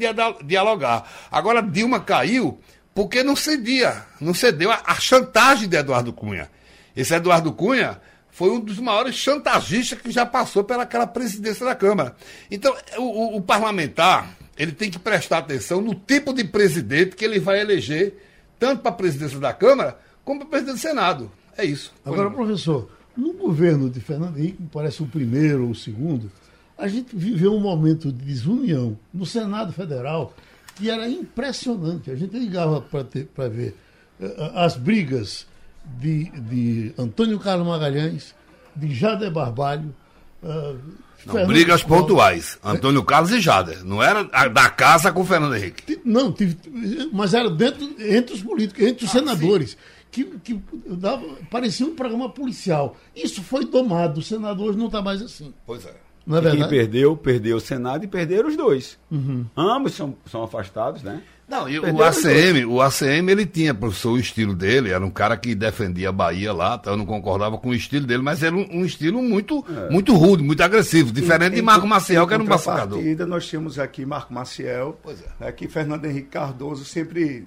dialogar. 0.44 1.08
Agora 1.30 1.62
Dilma 1.62 2.00
caiu 2.00 2.58
porque 2.92 3.22
não 3.22 3.36
cedia, 3.36 4.04
não 4.20 4.34
cedeu 4.34 4.72
a, 4.72 4.94
chantagem 4.96 5.68
de 5.68 5.76
Eduardo 5.76 6.12
Cunha. 6.12 6.50
Esse 6.96 7.14
Eduardo 7.14 7.52
Cunha 7.52 8.00
foi 8.30 8.50
um 8.50 8.58
dos 8.58 8.80
maiores 8.80 9.14
chantagistas 9.14 10.00
que 10.00 10.10
já 10.10 10.26
passou 10.26 10.64
pelaquela 10.64 11.06
presidência 11.06 11.64
da 11.64 11.74
Câmara. 11.76 12.16
Então, 12.50 12.74
o, 12.96 13.02
o, 13.02 13.36
o 13.36 13.42
parlamentar, 13.42 14.34
ele 14.56 14.72
tem 14.72 14.90
que 14.90 14.98
prestar 14.98 15.38
atenção 15.38 15.80
no 15.80 15.94
tipo 15.94 16.32
de 16.32 16.42
presidente 16.42 17.14
que 17.14 17.24
ele 17.24 17.38
vai 17.38 17.60
eleger, 17.60 18.14
tanto 18.58 18.82
para 18.82 18.90
a 18.90 18.94
presidência 18.94 19.38
da 19.38 19.52
Câmara, 19.52 19.96
como 20.24 20.40
para 20.40 20.48
a 20.48 20.50
presidência 20.50 20.90
do 20.90 20.96
Senado. 20.96 21.32
É 21.56 21.64
isso. 21.64 21.92
Agora, 22.04 22.30
professor, 22.30 22.88
no 23.16 23.32
governo 23.32 23.88
de 23.88 24.00
Fernando 24.00 24.38
Henrique, 24.38 24.58
parece 24.72 25.02
o 25.02 25.06
primeiro 25.06 25.64
ou 25.64 25.70
o 25.70 25.74
segundo, 25.74 26.30
a 26.76 26.88
gente 26.88 27.14
viveu 27.14 27.54
um 27.54 27.60
momento 27.60 28.10
de 28.10 28.24
desunião 28.24 28.98
no 29.12 29.24
Senado 29.24 29.72
Federal 29.72 30.34
que 30.74 30.90
era 30.90 31.08
impressionante. 31.08 32.10
A 32.10 32.16
gente 32.16 32.36
ligava 32.36 32.80
para 32.80 33.48
ver 33.48 33.76
uh, 34.20 34.58
as 34.58 34.76
brigas 34.76 35.46
de, 36.00 36.24
de 36.30 36.92
Antônio 36.98 37.38
Carlos 37.38 37.66
Magalhães, 37.66 38.34
de 38.74 38.92
Jader 38.92 39.30
Barbalho. 39.30 39.94
Uh, 40.42 40.76
não, 41.24 41.46
brigas 41.46 41.82
pontuais. 41.82 42.58
Antônio 42.62 43.02
Carlos 43.04 43.30
e 43.30 43.40
Jader. 43.40 43.84
Não 43.84 44.02
era 44.02 44.24
da 44.48 44.68
casa 44.68 45.12
com 45.12 45.24
Fernando 45.24 45.54
Henrique. 45.54 46.00
Não, 46.04 46.32
tive, 46.32 46.58
mas 47.12 47.32
era 47.32 47.48
dentro, 47.48 47.82
entre 48.00 48.34
os 48.34 48.42
políticos, 48.42 48.84
entre 48.84 49.04
os 49.04 49.10
ah, 49.10 49.18
senadores. 49.20 49.70
Sim 49.70 49.93
que, 50.14 50.24
que 50.38 50.60
dava, 50.86 51.26
parecia 51.50 51.84
um 51.84 51.94
programa 51.94 52.28
policial. 52.28 52.96
Isso 53.16 53.42
foi 53.42 53.66
tomado, 53.66 54.18
o 54.18 54.22
Senado 54.22 54.62
hoje 54.62 54.78
não 54.78 54.86
está 54.86 55.02
mais 55.02 55.20
assim. 55.20 55.52
Pois 55.66 55.84
é. 55.84 55.94
Não 56.24 56.38
é 56.38 56.40
verdade? 56.40 56.62
Quem 56.62 56.70
perdeu, 56.70 57.16
perdeu 57.16 57.56
o 57.56 57.60
Senado 57.60 58.04
e 58.04 58.06
perderam 58.06 58.48
os 58.48 58.56
dois. 58.56 58.98
Uhum. 59.10 59.44
Ambos 59.56 59.94
são, 59.94 60.16
são 60.24 60.42
afastados, 60.42 61.02
né? 61.02 61.22
Não, 61.46 61.68
e 61.68 61.78
o 61.78 62.02
ACM, 62.02 62.64
o 62.66 62.80
ACM 62.80 63.30
ele 63.30 63.44
tinha, 63.44 63.74
professor, 63.74 64.12
o 64.12 64.18
estilo 64.18 64.54
dele, 64.54 64.90
era 64.90 65.04
um 65.04 65.10
cara 65.10 65.36
que 65.36 65.54
defendia 65.54 66.08
a 66.08 66.12
Bahia 66.12 66.54
lá, 66.54 66.78
então 66.80 66.94
eu 66.94 66.96
não 66.96 67.04
concordava 67.04 67.58
com 67.58 67.68
o 67.68 67.74
estilo 67.74 68.06
dele, 68.06 68.22
mas 68.22 68.42
era 68.42 68.56
um, 68.56 68.66
um 68.70 68.82
estilo 68.82 69.22
muito, 69.22 69.62
é. 69.68 69.90
muito 69.90 70.14
rude, 70.14 70.42
muito 70.42 70.62
agressivo, 70.62 71.12
diferente 71.12 71.52
em, 71.52 71.56
de 71.56 71.62
Marco 71.62 71.86
Maciel, 71.86 72.26
que 72.26 72.32
era 72.32 72.42
um 72.42 72.46
pacificador. 72.46 72.98
nós 73.26 73.46
tínhamos 73.46 73.78
aqui 73.78 74.06
Marco 74.06 74.32
Maciel, 74.32 74.98
é. 75.06 75.44
né, 75.44 75.52
que 75.52 75.68
Fernando 75.68 76.06
Henrique 76.06 76.28
Cardoso 76.28 76.82
sempre 76.82 77.46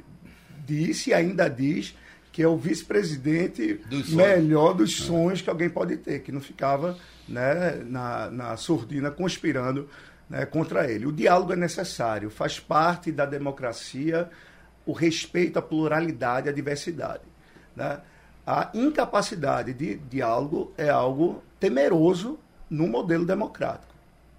disse 0.64 1.10
e 1.10 1.14
ainda 1.16 1.50
diz 1.50 1.96
que 2.38 2.44
é 2.44 2.48
o 2.48 2.56
vice-presidente 2.56 3.82
melhor 4.10 4.76
dos 4.76 4.96
sonhos 4.96 5.42
que 5.42 5.50
alguém 5.50 5.72
pode 5.72 5.98
ter, 5.98 6.20
que 6.20 6.32
não 6.32 6.40
ficava 6.40 6.96
né, 7.28 7.82
na, 7.84 8.30
na 8.30 8.56
surdina 8.56 9.10
conspirando 9.10 9.90
né, 10.30 10.46
contra 10.46 10.88
ele. 10.88 11.08
O 11.08 11.12
diálogo 11.12 11.54
é 11.54 11.56
necessário, 11.56 12.30
faz 12.30 12.60
parte 12.60 13.12
da 13.12 13.26
democracia 13.26 14.30
o 14.86 14.92
respeito 14.92 15.58
à 15.58 15.64
pluralidade, 15.64 16.48
à 16.48 16.52
diversidade. 16.52 17.24
Né? 17.76 18.02
A 18.46 18.70
incapacidade 18.72 19.74
de 19.74 19.96
diálogo 19.96 20.72
é 20.78 20.90
algo 20.90 21.42
temeroso 21.60 22.38
no 22.70 22.88
modelo 22.88 23.26
democrático. 23.26 23.96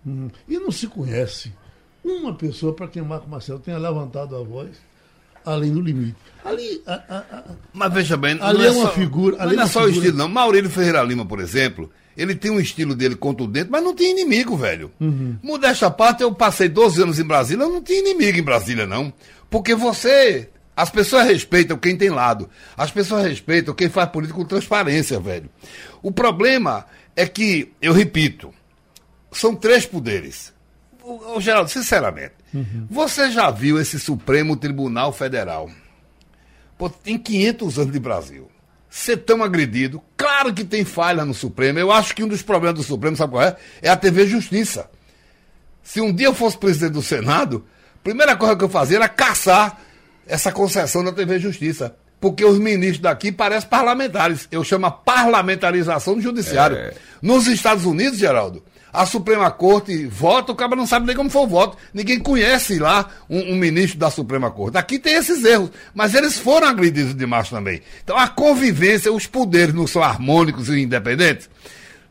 Hum. 0.07 0.31
E 0.47 0.57
não 0.57 0.71
se 0.71 0.87
conhece 0.87 1.53
uma 2.05 2.33
pessoa 2.33 2.73
para 2.73 2.87
quem 2.87 3.03
o 3.03 3.07
Marco 3.07 3.29
Marcelo 3.29 3.59
tenha 3.59 3.77
levantado 3.77 4.37
a 4.37 4.41
voz 4.45 4.81
além 5.45 5.73
do 5.73 5.81
limite. 5.81 6.17
Ali, 6.49 6.83
a, 6.87 6.95
a, 6.95 7.19
a, 7.19 7.45
Mas 7.73 7.93
veja 7.93 8.17
bem, 8.17 8.39
ali 8.41 8.65
é, 8.65 8.67
é, 8.67 8.71
uma 8.71 8.87
só, 8.87 8.93
figura. 8.93 9.43
Ali 9.43 9.57
não 9.57 9.63
é, 9.63 9.67
é 9.67 9.69
só 9.69 9.81
figura... 9.81 9.95
o 9.95 9.99
estilo, 9.99 10.19
não. 10.19 10.29
Maurílio 10.29 10.71
Ferreira 10.71 11.03
Lima, 11.03 11.25
por 11.25 11.41
exemplo, 11.41 11.91
ele 12.17 12.35
tem 12.35 12.51
um 12.51 12.61
estilo 12.61 12.95
dele 12.95 13.15
contundente, 13.15 13.71
mas 13.71 13.83
não 13.83 13.95
tem 13.95 14.11
inimigo, 14.11 14.57
velho. 14.57 14.91
Uhum. 15.01 15.37
Modesta 15.43 15.91
parte, 15.91 16.23
eu 16.23 16.35
passei 16.35 16.69
12 16.69 17.03
anos 17.03 17.19
em 17.19 17.25
Brasília, 17.25 17.65
eu 17.65 17.71
não 17.71 17.83
tinha 17.83 18.01
inimigo 18.01 18.39
em 18.39 18.43
Brasília, 18.43 18.87
não. 18.87 19.13
Porque 19.51 19.75
você. 19.75 20.49
As 20.77 20.91
pessoas 20.91 21.27
respeitam 21.27 21.77
quem 21.77 21.97
tem 21.97 22.09
lado. 22.09 22.49
As 22.77 22.93
pessoas 22.93 23.27
respeitam 23.27 23.75
quem 23.75 23.89
faz 23.89 24.09
política 24.11 24.39
com 24.39 24.45
transparência, 24.45 25.19
velho. 25.19 25.51
O 26.01 26.13
problema 26.13 26.87
é 27.17 27.27
que, 27.27 27.73
eu 27.83 27.93
repito, 27.93 28.55
são 29.33 29.57
três 29.57 29.85
poderes. 29.85 30.53
O, 31.03 31.37
o 31.37 31.41
Geraldo, 31.41 31.69
sinceramente, 31.69 32.39
Uhum. 32.53 32.87
Você 32.91 33.31
já 33.31 33.51
viu 33.51 33.81
esse 33.81 33.99
Supremo 33.99 34.57
Tribunal 34.57 35.13
Federal? 35.13 35.71
Pô, 36.79 36.89
tem 36.89 37.19
500 37.19 37.79
anos 37.81 37.93
de 37.93 37.99
Brasil. 37.99 38.49
Ser 38.89 39.19
tão 39.19 39.43
agredido. 39.43 40.01
Claro 40.17 40.55
que 40.55 40.65
tem 40.65 40.85
falha 40.85 41.25
no 41.25 41.35
Supremo. 41.35 41.79
Eu 41.79 41.91
acho 41.91 42.15
que 42.15 42.23
um 42.23 42.29
dos 42.29 42.41
problemas 42.41 42.79
do 42.79 42.85
Supremo, 42.85 43.17
sabe 43.17 43.33
qual 43.33 43.43
é? 43.43 43.57
É 43.83 43.91
a 43.91 43.97
TV 43.97 44.27
Justiça. 44.27 44.89
Se 45.83 46.01
um 46.01 46.13
dia 46.13 46.29
eu 46.29 46.35
fosse 46.35 46.57
presidente 46.57 46.93
do 46.93 47.03
Senado, 47.03 47.67
a 47.97 48.03
primeira 48.05 48.37
coisa 48.37 48.57
que 48.57 48.65
eu 48.65 48.69
fazia 48.69 48.99
era 48.99 49.09
caçar 49.09 49.81
essa 50.27 50.53
concessão 50.53 51.03
da 51.03 51.13
TV 51.13 51.39
Justiça. 51.39 51.97
Porque 52.21 52.45
os 52.45 52.59
ministros 52.59 53.01
daqui 53.01 53.31
parecem 53.31 53.69
parlamentares. 53.69 54.49
Eu 54.51 54.65
chamo 54.65 54.87
a 54.87 54.91
parlamentarização 54.91 56.15
do 56.15 56.21
judiciário. 56.21 56.77
É... 56.77 56.95
Nos 57.21 57.47
Estados 57.47 57.85
Unidos, 57.85 58.19
Geraldo, 58.19 58.63
a 58.93 59.05
Suprema 59.07 59.51
Corte 59.51 60.07
vota, 60.07 60.53
o 60.53 60.55
cara 60.55 60.75
não 60.75 60.87
sabe 60.87 61.07
nem 61.07 61.17
como 61.17 61.31
foi 61.31 61.43
o 61.43 61.47
voto. 61.47 61.77
Ninguém 61.93 62.19
conhece 62.19 62.79
lá 62.79 63.09
um, 63.29 63.53
um, 63.53 63.57
ministro 63.57 63.99
da 63.99 64.11
Suprema 64.11 64.51
Corte. 64.51 64.79
Aqui 64.79 64.99
tem 64.99 65.15
esses 65.15 65.45
erros, 65.45 65.71
mas 65.95 66.15
eles 66.15 66.39
foram 66.39 66.69
agredidos 66.69 67.15
demais 67.15 67.51
também. 67.51 67.83
Então 68.03 68.17
a 68.17 68.29
convivência, 68.29 69.13
os 69.13 69.27
poderes 69.27 69.75
não 69.75 69.87
são 69.87 70.03
harmônicos 70.03 70.69
e 70.69 70.81
independentes. 70.81 71.49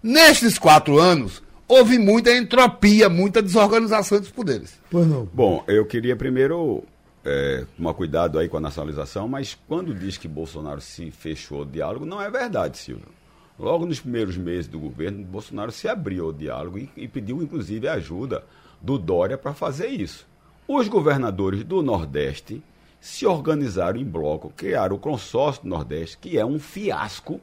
Nestes 0.02 0.58
quatro 0.58 1.00
anos, 1.00 1.42
houve 1.68 1.98
muita 1.98 2.32
entropia, 2.36 3.10
muita 3.10 3.42
desorganização 3.42 4.20
dos 4.20 4.30
poderes. 4.30 4.80
Pois 4.90 5.08
não. 5.08 5.28
Bom, 5.34 5.63
eu 5.68 5.86
queria 5.86 6.16
primeiro 6.16 6.84
é, 7.26 7.66
tomar 7.76 7.94
cuidado 7.94 8.40
aí 8.40 8.48
com 8.48 8.58
a 8.58 8.62
nacionalização, 8.62 9.28
mas 9.28 9.58
quando 9.68 9.94
diz 9.94 10.18
que 10.18 10.28
Bolsonaro 10.28 10.80
se 10.80 11.12
fechou 11.12 11.62
o 11.62 11.66
diálogo, 11.66 12.06
não 12.06 12.22
é 12.22 12.30
verdade, 12.30 12.78
Silvio. 12.78 13.16
Logo 13.60 13.86
nos 13.86 14.00
primeiros 14.00 14.38
meses 14.38 14.67
do 14.67 14.80
governo, 14.80 15.26
Bolsonaro 15.26 15.72
se 15.72 15.88
abriu 15.88 16.26
ao 16.26 16.34
diálogo 16.34 16.78
e, 16.78 16.89
e 16.96 17.08
pediu, 17.08 17.41
inclusive, 17.41 17.88
ajuda 17.88 18.43
do 18.80 18.98
Dória 19.00 19.38
para 19.38 19.54
fazer 19.54 19.88
isso. 19.88 20.28
Os 20.67 20.88
governadores 20.88 21.63
do 21.63 21.82
Nordeste 21.82 22.62
se 23.00 23.26
organizaram 23.26 24.00
em 24.00 24.06
bloco, 24.06 24.54
criaram 24.56 24.96
o 24.96 25.00
consórcio 25.00 25.63
do 25.63 25.70
Nordeste, 25.70 26.17
que 26.17 26.38
é 26.38 26.46
um 26.46 26.60
fiasco. 26.60 27.39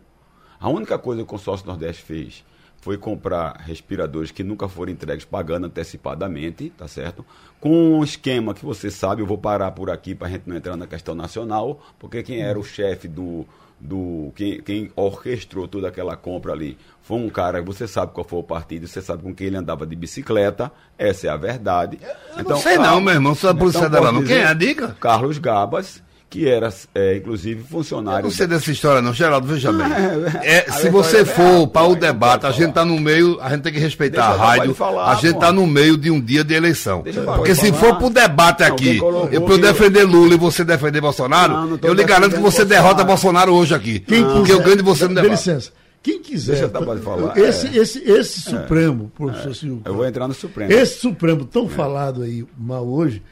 A 0.61 0.68
única 0.68 0.98
coisa 0.98 1.22
que 1.22 1.24
o 1.24 1.27
consórcio 1.27 1.64
do 1.64 1.70
Nordeste 1.70 2.03
fez 2.03 2.44
foi 2.85 2.98
comprar 2.98 3.57
respiradores 3.57 4.31
que 4.31 4.44
nunca 4.44 4.68
foram 4.68 4.92
entregues 4.92 5.24
pagando 5.24 5.66
antecipadamente, 5.66 6.68
tá 6.77 6.87
certo? 6.87 7.24
Com 7.59 7.98
um 7.98 8.05
esquema 8.05 8.53
que 8.53 8.62
você 8.62 8.90
sabe, 8.90 9.22
eu 9.22 9.27
vou 9.27 9.38
parar 9.38 9.70
por 9.70 9.88
aqui 9.88 10.14
para 10.14 10.29
a 10.29 10.31
gente 10.31 10.46
não 10.46 10.55
entrar 10.55 10.77
na 10.77 10.87
questão 10.87 11.14
nacional, 11.14 11.81
porque 11.98 12.22
quem 12.22 12.42
era 12.42 12.59
o 12.59 12.62
chefe 12.62 13.09
do, 13.09 13.46
do 13.85 14.33
quem, 14.35 14.62
quem 14.62 14.90
orquestrou 14.97 15.68
toda 15.68 15.88
aquela 15.88 16.16
compra 16.16 16.53
ali 16.53 16.79
foi 17.03 17.18
um 17.18 17.29
cara, 17.29 17.61
você 17.61 17.87
sabe 17.87 18.12
qual 18.14 18.27
foi 18.27 18.38
o 18.38 18.42
partido, 18.42 18.88
você 18.88 19.03
sabe 19.03 19.23
com 19.23 19.35
quem 19.35 19.49
ele 19.49 19.59
andava 19.59 19.87
de 19.87 19.94
bicicleta, 19.94 20.73
essa 20.97 21.27
é 21.27 21.31
a 21.31 21.37
verdade. 21.37 21.99
Eu 22.03 22.40
então, 22.40 22.57
não 22.57 22.62
sei 22.62 22.77
Carlos, 22.77 22.92
não, 22.94 23.01
meu 23.03 23.12
irmão, 23.12 23.35
sou 23.35 23.51
a 23.51 23.55
polícia 23.55 23.79
então, 23.81 23.90
dela 23.90 24.11
não. 24.11 24.25
Quem 24.25 24.38
é 24.38 24.47
a 24.47 24.55
dica? 24.55 24.97
Carlos 24.99 25.37
Gabas, 25.37 26.03
que 26.28 26.48
era, 26.48 26.72
é, 26.94 27.16
inclusive, 27.16 27.62
funcionário. 27.62 28.20
Eu 28.20 28.24
não 28.24 28.30
sei 28.30 28.46
dessa 28.46 28.70
história, 28.70 29.00
não, 29.00 29.12
Geraldo, 29.12 29.46
veja 29.46 29.72
bem. 29.72 29.87
É, 30.42 30.70
se 30.72 30.88
você 30.90 31.24
for 31.24 31.66
para 31.68 31.87
o 31.87 31.94
debate, 31.94 32.46
a 32.46 32.50
gente 32.50 32.70
está 32.70 32.84
no 32.84 32.98
meio, 32.98 33.38
a 33.40 33.50
gente 33.50 33.62
tem 33.62 33.72
que 33.72 33.78
respeitar 33.78 34.30
Deixa 34.30 34.42
a 34.42 34.46
rádio, 34.46 34.74
falar, 34.74 35.12
a 35.12 35.14
gente 35.14 35.34
está 35.34 35.52
no 35.52 35.66
meio 35.66 35.96
de 35.96 36.10
um 36.10 36.20
dia 36.20 36.42
de 36.42 36.54
eleição. 36.54 37.04
Porque 37.37 37.54
se 37.54 37.72
for 37.72 37.96
para 37.96 38.06
o 38.06 38.10
debate 38.10 38.62
aqui, 38.64 38.98
eu 39.30 39.42
para 39.42 39.54
eu 39.54 39.58
defender 39.58 40.04
Lula 40.04 40.34
e 40.34 40.37
você 40.37 40.64
defender 40.64 41.00
Bolsonaro, 41.00 41.52
não, 41.66 41.78
eu 41.82 41.94
lhe 41.94 42.04
garanto 42.04 42.34
que 42.34 42.42
você 42.42 42.64
derrota 42.64 43.04
Bolsonaro 43.04 43.52
hoje 43.52 43.74
aqui. 43.74 44.00
Quem 44.00 44.24
porque 44.24 44.52
eu 44.52 44.60
ganho 44.60 44.76
de 44.76 44.82
você 44.82 45.04
no 45.04 45.14
debate. 45.14 45.24
Dê 45.24 45.30
licença. 45.30 45.70
Quem 46.04 46.20
quiser. 46.20 46.70
falar. 47.02 47.38
Esse, 47.38 47.66
é. 47.66 47.76
esse, 47.78 47.99
esse 48.01 48.49
é. 48.49 48.51
Supremo, 48.51 49.11
professor 49.16 49.53
é. 49.53 49.55
Silvio. 49.55 49.82
Eu 49.86 49.94
vou 49.94 50.07
entrar 50.07 50.28
no 50.28 50.34
Supremo. 50.34 50.70
Esse 50.70 51.01
Supremo 51.01 51.46
tão 51.46 51.66
falado 51.66 52.22
aí 52.22 52.44
mal 52.59 52.86
hoje, 52.86 53.22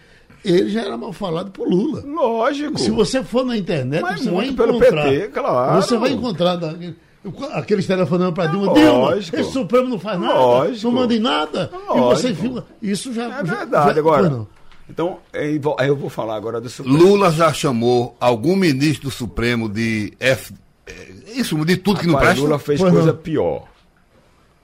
ele 0.44 0.70
já 0.70 0.82
era 0.82 0.96
mal 0.96 1.12
falado 1.12 1.50
por 1.50 1.68
Lula. 1.68 2.02
Lógico. 2.06 2.78
Se 2.78 2.90
você 2.90 3.22
for 3.22 3.44
na 3.44 3.56
internet, 3.56 4.02
Mas 4.02 4.20
você 4.20 4.30
vai 4.30 4.46
encontrar. 4.48 4.66
Pelo 4.66 4.80
PT, 4.80 5.28
claro. 5.28 5.82
Você 5.82 5.96
vai 5.96 6.12
encontrar 6.12 6.60
aqueles 7.52 7.86
telefonando 7.86 8.32
para 8.32 8.46
Dilma. 8.46 8.74
Dilma, 8.74 9.16
esse 9.16 9.44
Supremo 9.44 9.88
não 9.88 9.98
faz 9.98 10.18
nada. 10.18 10.34
Lógico. 10.34 10.86
Não 10.86 10.92
manda 10.92 11.14
em 11.14 11.20
nada. 11.20 11.70
Lógico. 11.88 11.96
E 11.96 12.00
você 12.00 12.34
fica. 12.34 12.64
Isso 12.82 13.12
já. 13.12 13.38
É 13.38 13.42
verdade. 13.42 13.94
Já, 13.94 14.00
agora. 14.00 14.46
Então, 14.90 15.18
aí 15.32 15.88
eu 15.88 15.96
vou 15.96 16.10
falar 16.10 16.36
agora 16.36 16.60
do 16.60 16.68
Supremo. 16.68 16.98
Lula 16.98 17.30
já 17.30 17.52
chamou 17.52 18.16
algum 18.20 18.56
ministro 18.56 19.08
do 19.08 19.10
Supremo 19.10 19.68
de 19.68 20.12
F. 20.18 20.52
É, 20.86 21.12
isso, 21.34 21.56
de 21.64 21.76
tudo 21.76 22.00
que 22.00 22.06
não 22.06 22.18
presta. 22.18 22.40
Lula 22.40 22.58
fez 22.58 22.80
pois 22.80 22.92
coisa 22.92 23.12
não. 23.12 23.18
pior. 23.18 23.71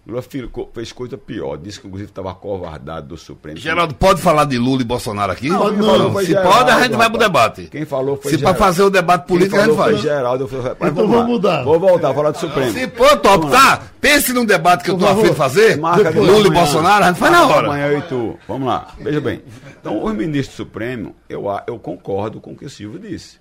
Lula 0.09 0.23
ficou- 0.23 0.71
fez 0.75 0.91
coisa 0.91 1.19
pior. 1.19 1.59
Disse 1.59 1.79
que, 1.81 1.87
inclusive, 1.87 2.11
estava 2.11 2.35
covardado 2.35 3.09
do 3.09 3.17
Supremo. 3.19 3.59
Geraldo, 3.59 3.95
pode 3.95 4.23
falar 4.23 4.47
de 4.47 4.57
Lula 4.57 4.81
e 4.81 4.85
Bolsonaro 4.85 5.31
aqui? 5.33 5.51
Não, 5.51 5.71
não, 5.71 6.19
Se 6.19 6.27
Geraldo, 6.27 6.51
pode, 6.51 6.71
a 6.71 6.83
gente 6.83 6.97
vai 6.97 7.11
pro 7.11 7.19
debate. 7.19 7.65
Quem 7.71 7.85
falou 7.85 8.17
foi 8.17 8.31
Se 8.33 8.39
para 8.39 8.55
fazer 8.55 8.83
o 8.85 8.91
debate 8.91 9.27
político, 9.27 9.57
a 9.57 9.65
gente 9.67 9.77
faz. 9.77 9.91
foi 9.93 10.09
Geraldo. 10.09 10.45
Eu 10.45 10.49
falei, 10.49 10.93
Então 10.93 11.07
vamos 11.09 11.27
mudar. 11.27 11.63
Vou 11.63 11.79
voltar 11.79 12.11
a 12.11 12.15
falar 12.15 12.31
do 12.31 12.39
Supremo. 12.39 12.73
Se 12.73 12.89
for 12.89 13.17
top, 13.19 13.51
tá? 13.51 13.83
Pense 14.01 14.33
num 14.33 14.47
debate 14.47 14.83
que 14.85 14.91
eu 14.91 14.97
tô 14.97 15.05
Por 15.07 15.13
afim 15.13 15.29
de 15.31 15.35
fazer. 15.35 15.77
Marca 15.77 16.11
de 16.11 16.19
Lula 16.19 16.33
e 16.33 16.47
amanhã. 16.47 16.55
Bolsonaro, 16.63 17.05
a 17.05 17.09
gente 17.09 17.19
faz 17.19 17.33
na 17.33 17.47
hora. 17.47 17.67
Amanhã 17.67 17.87
eu 17.89 17.99
e 17.99 18.03
tu. 18.03 18.39
Vamos 18.49 18.67
lá. 18.67 18.89
Veja 18.99 19.21
bem. 19.21 19.43
Então, 19.79 20.03
os 20.03 20.15
ministros 20.15 20.55
do 20.57 20.65
Supremo, 20.65 21.15
eu, 21.29 21.45
eu 21.67 21.79
concordo 21.79 22.41
com 22.41 22.53
o 22.53 22.57
que 22.57 22.65
o 22.65 22.71
Silvio 22.71 22.99
disse. 22.99 23.37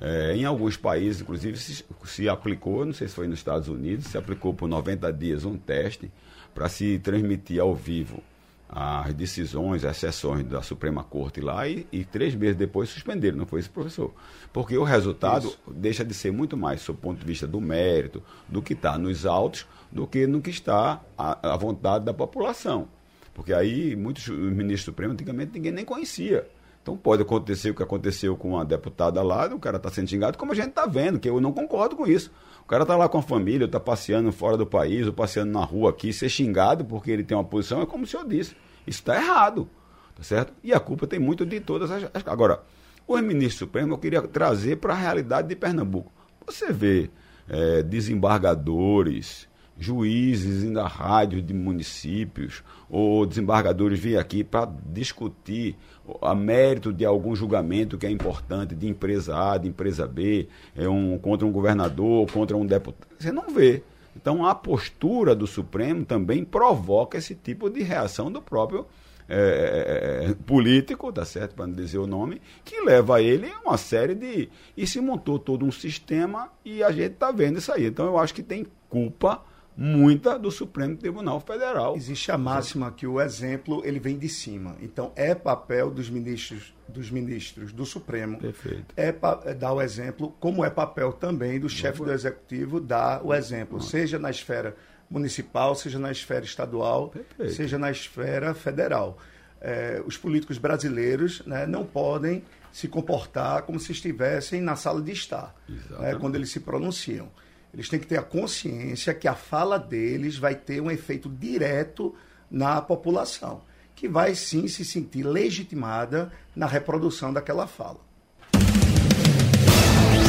É, 0.00 0.36
em 0.36 0.44
alguns 0.44 0.76
países, 0.76 1.22
inclusive, 1.22 1.56
se, 1.56 1.84
se 2.04 2.28
aplicou, 2.28 2.84
não 2.84 2.92
sei 2.92 3.08
se 3.08 3.14
foi 3.14 3.28
nos 3.28 3.38
Estados 3.38 3.68
Unidos, 3.68 4.06
se 4.06 4.18
aplicou 4.18 4.52
por 4.52 4.68
90 4.68 5.12
dias 5.12 5.44
um 5.44 5.56
teste 5.56 6.10
para 6.54 6.68
se 6.68 6.98
transmitir 6.98 7.60
ao 7.60 7.74
vivo 7.74 8.22
as 8.68 9.14
decisões, 9.14 9.84
as 9.84 9.96
sessões 9.96 10.44
da 10.44 10.60
Suprema 10.60 11.04
Corte 11.04 11.40
lá 11.40 11.68
e, 11.68 11.86
e 11.92 12.04
três 12.04 12.34
meses 12.34 12.56
depois 12.56 12.88
suspenderam, 12.88 13.38
não 13.38 13.46
foi 13.46 13.60
esse 13.60 13.68
professor. 13.68 14.12
Porque 14.52 14.76
o 14.76 14.82
resultado 14.82 15.54
deixa 15.68 16.04
de 16.04 16.12
ser 16.12 16.32
muito 16.32 16.56
mais, 16.56 16.80
sob 16.80 16.98
o 16.98 17.02
ponto 17.02 17.20
de 17.20 17.26
vista 17.26 17.46
do 17.46 17.60
mérito, 17.60 18.22
do 18.48 18.60
que 18.60 18.72
está 18.72 18.98
nos 18.98 19.26
autos, 19.26 19.64
do 19.92 20.06
que 20.06 20.26
no 20.26 20.40
que 20.40 20.50
está 20.50 21.00
à, 21.16 21.54
à 21.54 21.56
vontade 21.56 22.04
da 22.04 22.12
população. 22.12 22.88
Porque 23.32 23.52
aí 23.52 23.94
muitos 23.94 24.28
ministros 24.28 24.84
supremos 24.86 25.14
antigamente 25.14 25.52
ninguém 25.54 25.72
nem 25.72 25.84
conhecia. 25.84 26.46
Então 26.84 26.98
pode 26.98 27.22
acontecer 27.22 27.70
o 27.70 27.74
que 27.74 27.82
aconteceu 27.82 28.36
com 28.36 28.50
uma 28.50 28.62
deputada 28.62 29.22
lá, 29.22 29.46
o 29.46 29.58
cara 29.58 29.78
está 29.78 29.88
sendo 29.88 30.06
xingado, 30.06 30.36
como 30.36 30.52
a 30.52 30.54
gente 30.54 30.68
está 30.68 30.84
vendo, 30.84 31.18
que 31.18 31.26
eu 31.26 31.40
não 31.40 31.50
concordo 31.50 31.96
com 31.96 32.06
isso. 32.06 32.30
O 32.62 32.66
cara 32.66 32.82
está 32.82 32.94
lá 32.94 33.08
com 33.08 33.16
a 33.16 33.22
família, 33.22 33.64
está 33.64 33.80
passeando 33.80 34.30
fora 34.30 34.54
do 34.54 34.66
país, 34.66 35.06
ou 35.06 35.12
passeando 35.14 35.50
na 35.50 35.64
rua 35.64 35.88
aqui, 35.88 36.12
ser 36.12 36.28
xingado 36.28 36.84
porque 36.84 37.10
ele 37.10 37.24
tem 37.24 37.34
uma 37.34 37.42
posição, 37.42 37.80
é 37.80 37.86
como 37.86 38.04
o 38.04 38.06
senhor 38.06 38.28
disse. 38.28 38.54
Isso 38.86 38.98
está 38.98 39.16
errado. 39.16 39.66
Tá 40.14 40.22
certo? 40.22 40.52
E 40.62 40.74
a 40.74 40.78
culpa 40.78 41.06
tem 41.06 41.18
muito 41.18 41.46
de 41.46 41.58
todas 41.58 41.90
as. 41.90 42.04
Agora, 42.26 42.60
os 43.08 43.20
ministros 43.22 43.60
supremos 43.60 43.90
eu 43.90 43.98
queria 43.98 44.20
trazer 44.20 44.76
para 44.76 44.92
a 44.92 44.96
realidade 44.96 45.48
de 45.48 45.56
Pernambuco. 45.56 46.12
Você 46.46 46.70
vê 46.70 47.10
eh, 47.48 47.82
desembargadores, 47.82 49.48
juízes 49.78 50.76
à 50.76 50.86
rádio 50.86 51.40
de 51.40 51.54
municípios, 51.54 52.62
ou 52.94 53.26
desembargadores 53.26 53.98
vir 53.98 54.16
aqui 54.16 54.44
para 54.44 54.72
discutir 54.86 55.76
a 56.22 56.32
mérito 56.32 56.92
de 56.92 57.04
algum 57.04 57.34
julgamento 57.34 57.98
que 57.98 58.06
é 58.06 58.10
importante 58.10 58.72
de 58.72 58.86
empresa 58.86 59.36
A, 59.36 59.58
de 59.58 59.66
empresa 59.66 60.06
B, 60.06 60.46
é 60.76 60.88
um, 60.88 61.18
contra 61.18 61.44
um 61.44 61.50
governador, 61.50 62.30
contra 62.30 62.56
um 62.56 62.64
deputado. 62.64 63.08
Você 63.18 63.32
não 63.32 63.50
vê. 63.50 63.82
Então 64.14 64.46
a 64.46 64.54
postura 64.54 65.34
do 65.34 65.44
Supremo 65.44 66.04
também 66.04 66.44
provoca 66.44 67.18
esse 67.18 67.34
tipo 67.34 67.68
de 67.68 67.82
reação 67.82 68.30
do 68.30 68.40
próprio 68.40 68.86
é, 69.28 70.28
é, 70.30 70.34
político, 70.46 71.12
tá 71.12 71.24
certo, 71.24 71.56
para 71.56 71.66
não 71.66 71.74
dizer 71.74 71.98
o 71.98 72.06
nome, 72.06 72.40
que 72.64 72.80
leva 72.80 73.20
ele 73.20 73.50
a 73.50 73.70
uma 73.70 73.76
série 73.76 74.14
de. 74.14 74.48
E 74.76 74.86
se 74.86 75.00
montou 75.00 75.36
todo 75.40 75.66
um 75.66 75.72
sistema 75.72 76.48
e 76.64 76.80
a 76.80 76.92
gente 76.92 77.14
está 77.14 77.32
vendo 77.32 77.58
isso 77.58 77.72
aí. 77.72 77.86
Então 77.86 78.06
eu 78.06 78.18
acho 78.18 78.32
que 78.32 78.42
tem 78.42 78.64
culpa 78.88 79.42
muita 79.76 80.38
do 80.38 80.50
Supremo 80.50 80.96
Tribunal 80.96 81.40
Federal. 81.40 81.96
Existe 81.96 82.30
a 82.30 82.38
máxima 82.38 82.92
que 82.92 83.06
o 83.06 83.20
exemplo 83.20 83.82
ele 83.84 83.98
vem 83.98 84.18
de 84.18 84.28
cima. 84.28 84.76
Então 84.80 85.12
é 85.16 85.34
papel 85.34 85.90
dos 85.90 86.08
ministros 86.08 86.72
dos 86.86 87.10
ministros 87.10 87.72
do 87.72 87.86
Supremo 87.86 88.38
Perfeito. 88.38 88.94
é, 88.96 89.14
é 89.44 89.54
dar 89.54 89.72
o 89.72 89.80
exemplo, 89.80 90.34
como 90.38 90.64
é 90.64 90.70
papel 90.70 91.12
também 91.12 91.58
do 91.58 91.68
chefe 91.68 92.02
do 92.02 92.12
executivo 92.12 92.78
dar 92.78 93.24
o 93.24 93.34
exemplo, 93.34 93.80
seja 93.80 94.18
na 94.18 94.30
esfera 94.30 94.76
municipal, 95.10 95.74
seja 95.74 95.98
na 95.98 96.12
esfera 96.12 96.44
estadual, 96.44 97.08
Perfeito. 97.08 97.52
seja 97.52 97.78
na 97.78 97.90
esfera 97.90 98.54
federal. 98.54 99.18
É, 99.60 100.02
os 100.06 100.18
políticos 100.18 100.58
brasileiros 100.58 101.42
né, 101.46 101.66
não 101.66 101.86
podem 101.86 102.44
se 102.70 102.86
comportar 102.86 103.62
como 103.62 103.80
se 103.80 103.92
estivessem 103.92 104.60
na 104.60 104.76
sala 104.76 105.00
de 105.00 105.12
estar, 105.12 105.54
né, 106.00 106.14
quando 106.20 106.34
eles 106.34 106.50
se 106.50 106.60
pronunciam. 106.60 107.30
Eles 107.74 107.88
têm 107.88 107.98
que 107.98 108.06
ter 108.06 108.16
a 108.18 108.22
consciência 108.22 109.12
que 109.12 109.26
a 109.28 109.34
fala 109.34 109.78
deles 109.78 110.38
vai 110.38 110.54
ter 110.54 110.80
um 110.80 110.90
efeito 110.90 111.28
direto 111.28 112.14
na 112.50 112.80
população, 112.80 113.62
que 113.96 114.08
vai 114.08 114.34
sim 114.36 114.68
se 114.68 114.84
sentir 114.84 115.24
legitimada 115.24 116.30
na 116.54 116.66
reprodução 116.66 117.32
daquela 117.32 117.66
fala. 117.66 117.98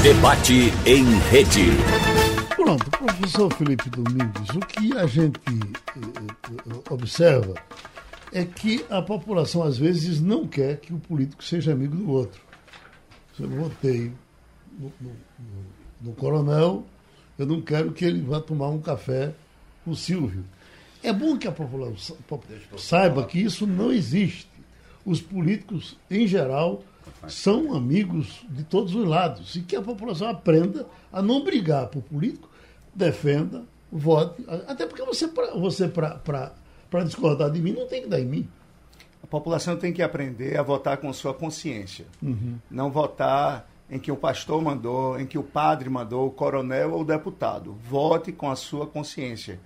Debate 0.01 0.71
em 0.85 1.03
rede. 1.29 1.71
Pronto, 2.55 2.89
professor 2.91 3.51
Felipe 3.53 3.89
Domingues, 3.89 4.49
o 4.55 4.59
que 4.59 4.97
a 4.97 5.05
gente 5.05 5.39
eh, 5.47 5.91
eh, 5.97 6.79
observa 6.93 7.53
é 8.31 8.43
que 8.45 8.85
a 8.89 9.01
população 9.01 9.61
às 9.63 9.77
vezes 9.77 10.19
não 10.19 10.47
quer 10.47 10.77
que 10.79 10.93
o 10.93 10.97
político 10.99 11.43
seja 11.43 11.73
amigo 11.73 11.95
do 11.95 12.09
outro. 12.09 12.41
Eu 13.39 13.49
votei 13.49 14.11
no, 14.79 14.91
no- 15.01 15.09
no- 15.09 15.65
no 16.01 16.13
coronel, 16.13 16.85
eu 17.38 17.45
não 17.45 17.61
quero 17.61 17.91
que 17.91 18.05
ele 18.05 18.21
vá 18.21 18.39
tomar 18.39 18.69
um 18.69 18.79
café 18.79 19.33
com 19.83 19.91
o 19.91 19.95
Silvio. 19.95 20.43
É 21.03 21.13
bom 21.13 21.38
que 21.38 21.47
a 21.47 21.51
população 21.51 22.17
saiba 22.77 23.23
que 23.25 23.39
isso 23.39 23.67
não 23.67 23.91
existe. 23.91 24.47
Os 25.05 25.21
políticos, 25.21 25.95
em 26.09 26.25
geral, 26.25 26.81
são 27.27 27.75
amigos 27.75 28.43
de 28.49 28.63
todos 28.63 28.95
os 28.95 29.07
lados. 29.07 29.55
E 29.55 29.61
que 29.61 29.75
a 29.75 29.81
população 29.81 30.27
aprenda 30.29 30.88
a 31.13 31.21
não 31.21 31.43
brigar 31.43 31.88
por 31.88 32.01
político, 32.01 32.49
defenda, 32.93 33.63
vote. 33.91 34.43
Até 34.67 34.88
porque 34.88 35.03
você, 35.03 35.27
pra- 35.27 35.53
você 35.53 35.88
para 35.88 37.03
discordar 37.03 37.51
de 37.51 37.61
mim, 37.61 37.73
não 37.73 37.88
tem 37.88 38.01
que 38.03 38.07
dar 38.09 38.19
em 38.19 38.25
mim. 38.25 38.47
A 39.21 39.27
população 39.27 39.75
tem 39.77 39.93
que 39.93 40.01
aprender 40.01 40.57
a 40.57 40.63
votar 40.63 40.97
com 40.97 41.11
sua 41.13 41.33
consciência. 41.33 42.05
Não 42.71 42.89
votar 42.89 43.69
em 43.89 43.99
que 43.99 44.11
o 44.11 44.15
pastor 44.15 44.61
mandou, 44.61 45.19
em 45.19 45.25
que 45.25 45.38
o 45.38 45.43
padre 45.43 45.89
mandou, 45.89 46.27
o 46.27 46.31
coronel 46.31 46.93
ou 46.93 47.01
o 47.01 47.05
deputado. 47.05 47.73
Vote 47.73 48.31
com 48.31 48.49
a 48.49 48.55
sua 48.55 48.88
consciência. 48.88 49.59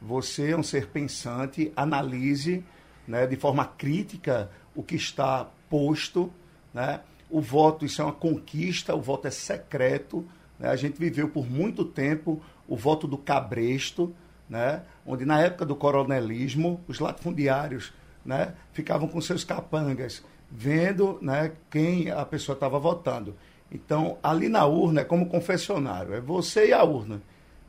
Você 0.00 0.50
é 0.50 0.56
um 0.56 0.62
ser 0.62 0.88
pensante, 0.88 1.72
analise 1.74 2.64
né, 3.06 3.26
de 3.26 3.36
forma 3.36 3.64
crítica 3.64 4.50
o 4.74 4.82
que 4.82 4.94
está 4.96 5.48
posto. 5.68 6.32
Né? 6.72 7.00
O 7.28 7.40
voto, 7.40 7.84
isso 7.84 8.00
é 8.00 8.04
uma 8.04 8.12
conquista, 8.12 8.94
o 8.94 9.00
voto 9.00 9.26
é 9.26 9.30
secreto. 9.30 10.24
né? 10.58 10.68
A 10.68 10.76
gente 10.76 10.98
viveu 10.98 11.28
por 11.28 11.50
muito 11.50 11.84
tempo 11.84 12.40
o 12.68 12.76
voto 12.76 13.06
do 13.06 13.18
cabresto, 13.18 14.14
né? 14.48 14.82
onde 15.04 15.24
na 15.24 15.40
época 15.40 15.66
do 15.66 15.74
coronelismo, 15.74 16.80
os 16.86 17.00
latifundiários 17.00 17.92
né, 18.24 18.54
ficavam 18.72 19.06
com 19.06 19.20
seus 19.20 19.44
capangas, 19.44 20.24
vendo 20.50 21.18
né, 21.20 21.52
quem 21.70 22.10
a 22.10 22.24
pessoa 22.24 22.54
estava 22.54 22.78
votando. 22.78 23.36
Então, 23.70 24.18
ali 24.22 24.48
na 24.48 24.64
urna 24.66 25.00
é 25.00 25.04
como 25.04 25.26
confessionário, 25.26 26.14
é 26.14 26.20
você 26.20 26.68
e 26.68 26.72
a 26.72 26.82
urna. 26.84 27.20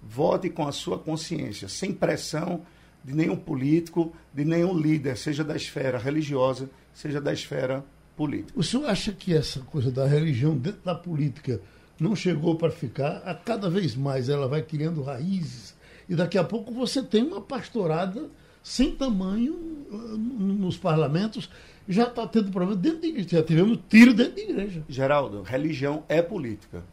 Vote 0.03 0.49
com 0.49 0.67
a 0.67 0.71
sua 0.71 0.99
consciência, 0.99 1.67
sem 1.67 1.91
pressão 1.91 2.61
de 3.03 3.13
nenhum 3.13 3.35
político, 3.35 4.13
de 4.33 4.45
nenhum 4.45 4.77
líder, 4.77 5.17
seja 5.17 5.43
da 5.43 5.55
esfera 5.55 5.97
religiosa, 5.97 6.69
seja 6.93 7.19
da 7.19 7.33
esfera 7.33 7.83
política. 8.15 8.57
O 8.59 8.63
senhor 8.63 8.87
acha 8.87 9.11
que 9.11 9.33
essa 9.33 9.59
coisa 9.61 9.91
da 9.91 10.05
religião 10.05 10.55
dentro 10.55 10.81
da 10.83 10.93
política 10.95 11.59
não 11.99 12.15
chegou 12.15 12.55
para 12.55 12.69
ficar? 12.71 13.17
A 13.25 13.33
cada 13.33 13.69
vez 13.69 13.95
mais 13.95 14.29
ela 14.29 14.47
vai 14.47 14.61
criando 14.61 15.01
raízes 15.03 15.75
e 16.07 16.15
daqui 16.15 16.37
a 16.37 16.43
pouco 16.43 16.71
você 16.73 17.01
tem 17.01 17.23
uma 17.23 17.41
pastorada 17.41 18.29
sem 18.61 18.95
tamanho 18.95 19.53
n- 19.91 20.53
nos 20.53 20.77
parlamentos. 20.77 21.49
Já 21.87 22.03
está 22.03 22.27
tendo 22.27 22.51
problema 22.51 22.75
dentro 22.75 23.01
da 23.01 23.07
igreja. 23.07 23.29
Já 23.29 23.43
tivemos 23.43 23.79
tiro 23.89 24.13
dentro 24.13 24.35
da 24.35 24.41
igreja. 24.41 24.83
Geraldo, 24.89 25.41
religião 25.43 26.03
é 26.09 26.21
política, 26.21 26.83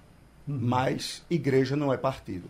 mas 0.47 1.24
igreja 1.30 1.76
não 1.76 1.93
é 1.93 1.97
partido. 1.97 2.49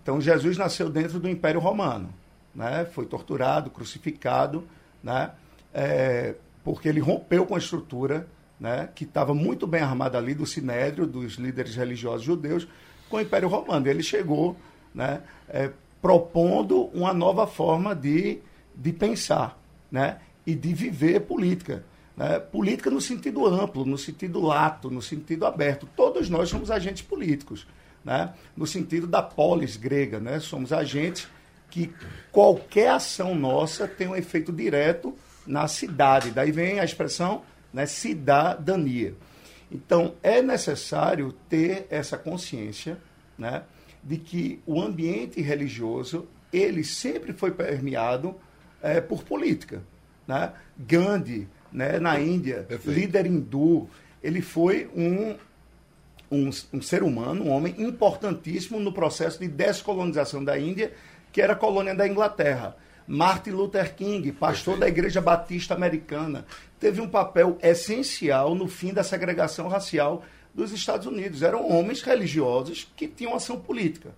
Então 0.00 0.20
Jesus 0.20 0.56
nasceu 0.56 0.88
dentro 0.88 1.18
do 1.18 1.28
Império 1.28 1.60
Romano, 1.60 2.12
né? 2.54 2.84
Foi 2.84 3.06
torturado, 3.06 3.70
crucificado, 3.70 4.64
né? 5.02 5.32
É, 5.74 6.36
porque 6.62 6.88
ele 6.88 7.00
rompeu 7.00 7.44
com 7.44 7.54
a 7.54 7.58
estrutura, 7.58 8.28
né? 8.60 8.88
Que 8.94 9.04
estava 9.04 9.34
muito 9.34 9.66
bem 9.66 9.80
armada 9.80 10.16
ali 10.16 10.34
do 10.34 10.46
Sinédrio, 10.46 11.06
dos 11.06 11.34
líderes 11.34 11.74
religiosos 11.74 12.22
judeus, 12.24 12.68
com 13.08 13.16
o 13.16 13.20
Império 13.20 13.48
Romano. 13.48 13.88
Ele 13.88 14.02
chegou, 14.02 14.56
né? 14.94 15.22
é, 15.48 15.70
propondo 16.00 16.84
uma 16.94 17.12
nova 17.12 17.46
forma 17.46 17.94
de, 17.94 18.38
de 18.74 18.92
pensar, 18.92 19.58
né? 19.90 20.18
E 20.46 20.54
de 20.54 20.72
viver 20.72 21.20
política. 21.20 21.84
Né? 22.16 22.38
Política 22.38 22.90
no 22.90 23.00
sentido 23.00 23.46
amplo, 23.46 23.84
no 23.84 23.98
sentido 23.98 24.40
lato, 24.40 24.90
no 24.90 25.02
sentido 25.02 25.44
aberto. 25.44 25.88
Todos 25.96 26.30
nós 26.30 26.48
somos 26.48 26.70
agentes 26.70 27.02
políticos, 27.02 27.66
né? 28.04 28.32
no 28.56 28.66
sentido 28.66 29.06
da 29.06 29.22
polis 29.22 29.76
grega. 29.76 30.20
Né? 30.20 30.40
Somos 30.40 30.72
agentes 30.72 31.28
que 31.70 31.92
qualquer 32.32 32.90
ação 32.90 33.34
nossa 33.34 33.86
tem 33.86 34.08
um 34.08 34.16
efeito 34.16 34.52
direto 34.52 35.14
na 35.46 35.68
cidade. 35.68 36.30
Daí 36.30 36.50
vem 36.50 36.80
a 36.80 36.84
expressão 36.84 37.42
né, 37.72 37.86
cidadania. 37.86 39.14
Então, 39.70 40.14
é 40.22 40.40
necessário 40.40 41.32
ter 41.48 41.86
essa 41.90 42.16
consciência 42.16 42.98
né, 43.36 43.64
de 44.02 44.16
que 44.16 44.60
o 44.64 44.80
ambiente 44.80 45.40
religioso 45.40 46.26
ele 46.52 46.84
sempre 46.84 47.32
foi 47.32 47.50
permeado 47.50 48.34
é, 48.80 49.00
por 49.00 49.24
política. 49.24 49.82
Né? 50.26 50.52
Gandhi, 50.78 51.48
né, 51.72 51.98
na 51.98 52.18
Índia, 52.20 52.64
Perfeito. 52.68 52.98
líder 52.98 53.26
hindu, 53.26 53.88
ele 54.22 54.40
foi 54.40 54.90
um, 54.94 55.36
um, 56.30 56.50
um 56.72 56.82
ser 56.82 57.02
humano, 57.02 57.44
um 57.44 57.50
homem 57.50 57.74
importantíssimo 57.78 58.80
no 58.80 58.92
processo 58.92 59.38
de 59.38 59.48
descolonização 59.48 60.42
da 60.42 60.58
Índia, 60.58 60.92
que 61.32 61.40
era 61.40 61.52
a 61.52 61.56
colônia 61.56 61.94
da 61.94 62.08
Inglaterra. 62.08 62.76
Martin 63.06 63.50
Luther 63.50 63.94
King, 63.94 64.32
pastor 64.32 64.78
da 64.78 64.88
Igreja 64.88 65.20
Batista 65.20 65.74
Americana, 65.74 66.44
teve 66.80 67.00
um 67.00 67.08
papel 67.08 67.56
essencial 67.62 68.54
no 68.54 68.66
fim 68.66 68.92
da 68.92 69.04
segregação 69.04 69.68
racial 69.68 70.24
dos 70.52 70.72
Estados 70.72 71.06
Unidos. 71.06 71.42
Eram 71.42 71.68
homens 71.70 72.02
religiosos 72.02 72.90
que 72.96 73.06
tinham 73.06 73.34
ação 73.34 73.60
política, 73.60 74.12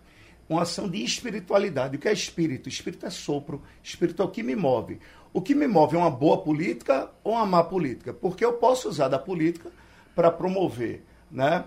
uma 0.48 0.62
ação 0.62 0.88
de 0.88 1.04
espiritualidade. 1.04 1.96
O 1.96 1.98
que 1.98 2.08
é 2.08 2.12
espírito? 2.12 2.68
Espírito 2.68 3.04
é 3.04 3.10
sopro, 3.10 3.62
espírito 3.82 4.22
é 4.22 4.24
o 4.24 4.30
que 4.30 4.42
me 4.42 4.56
move. 4.56 4.98
O 5.32 5.40
que 5.40 5.54
me 5.54 5.66
move 5.66 5.96
é 5.96 5.98
uma 5.98 6.10
boa 6.10 6.38
política 6.38 7.10
ou 7.22 7.34
uma 7.34 7.46
má 7.46 7.64
política? 7.64 8.12
Porque 8.12 8.44
eu 8.44 8.54
posso 8.54 8.88
usar 8.88 9.08
da 9.08 9.18
política 9.18 9.70
para 10.14 10.30
promover 10.30 11.04
né, 11.30 11.64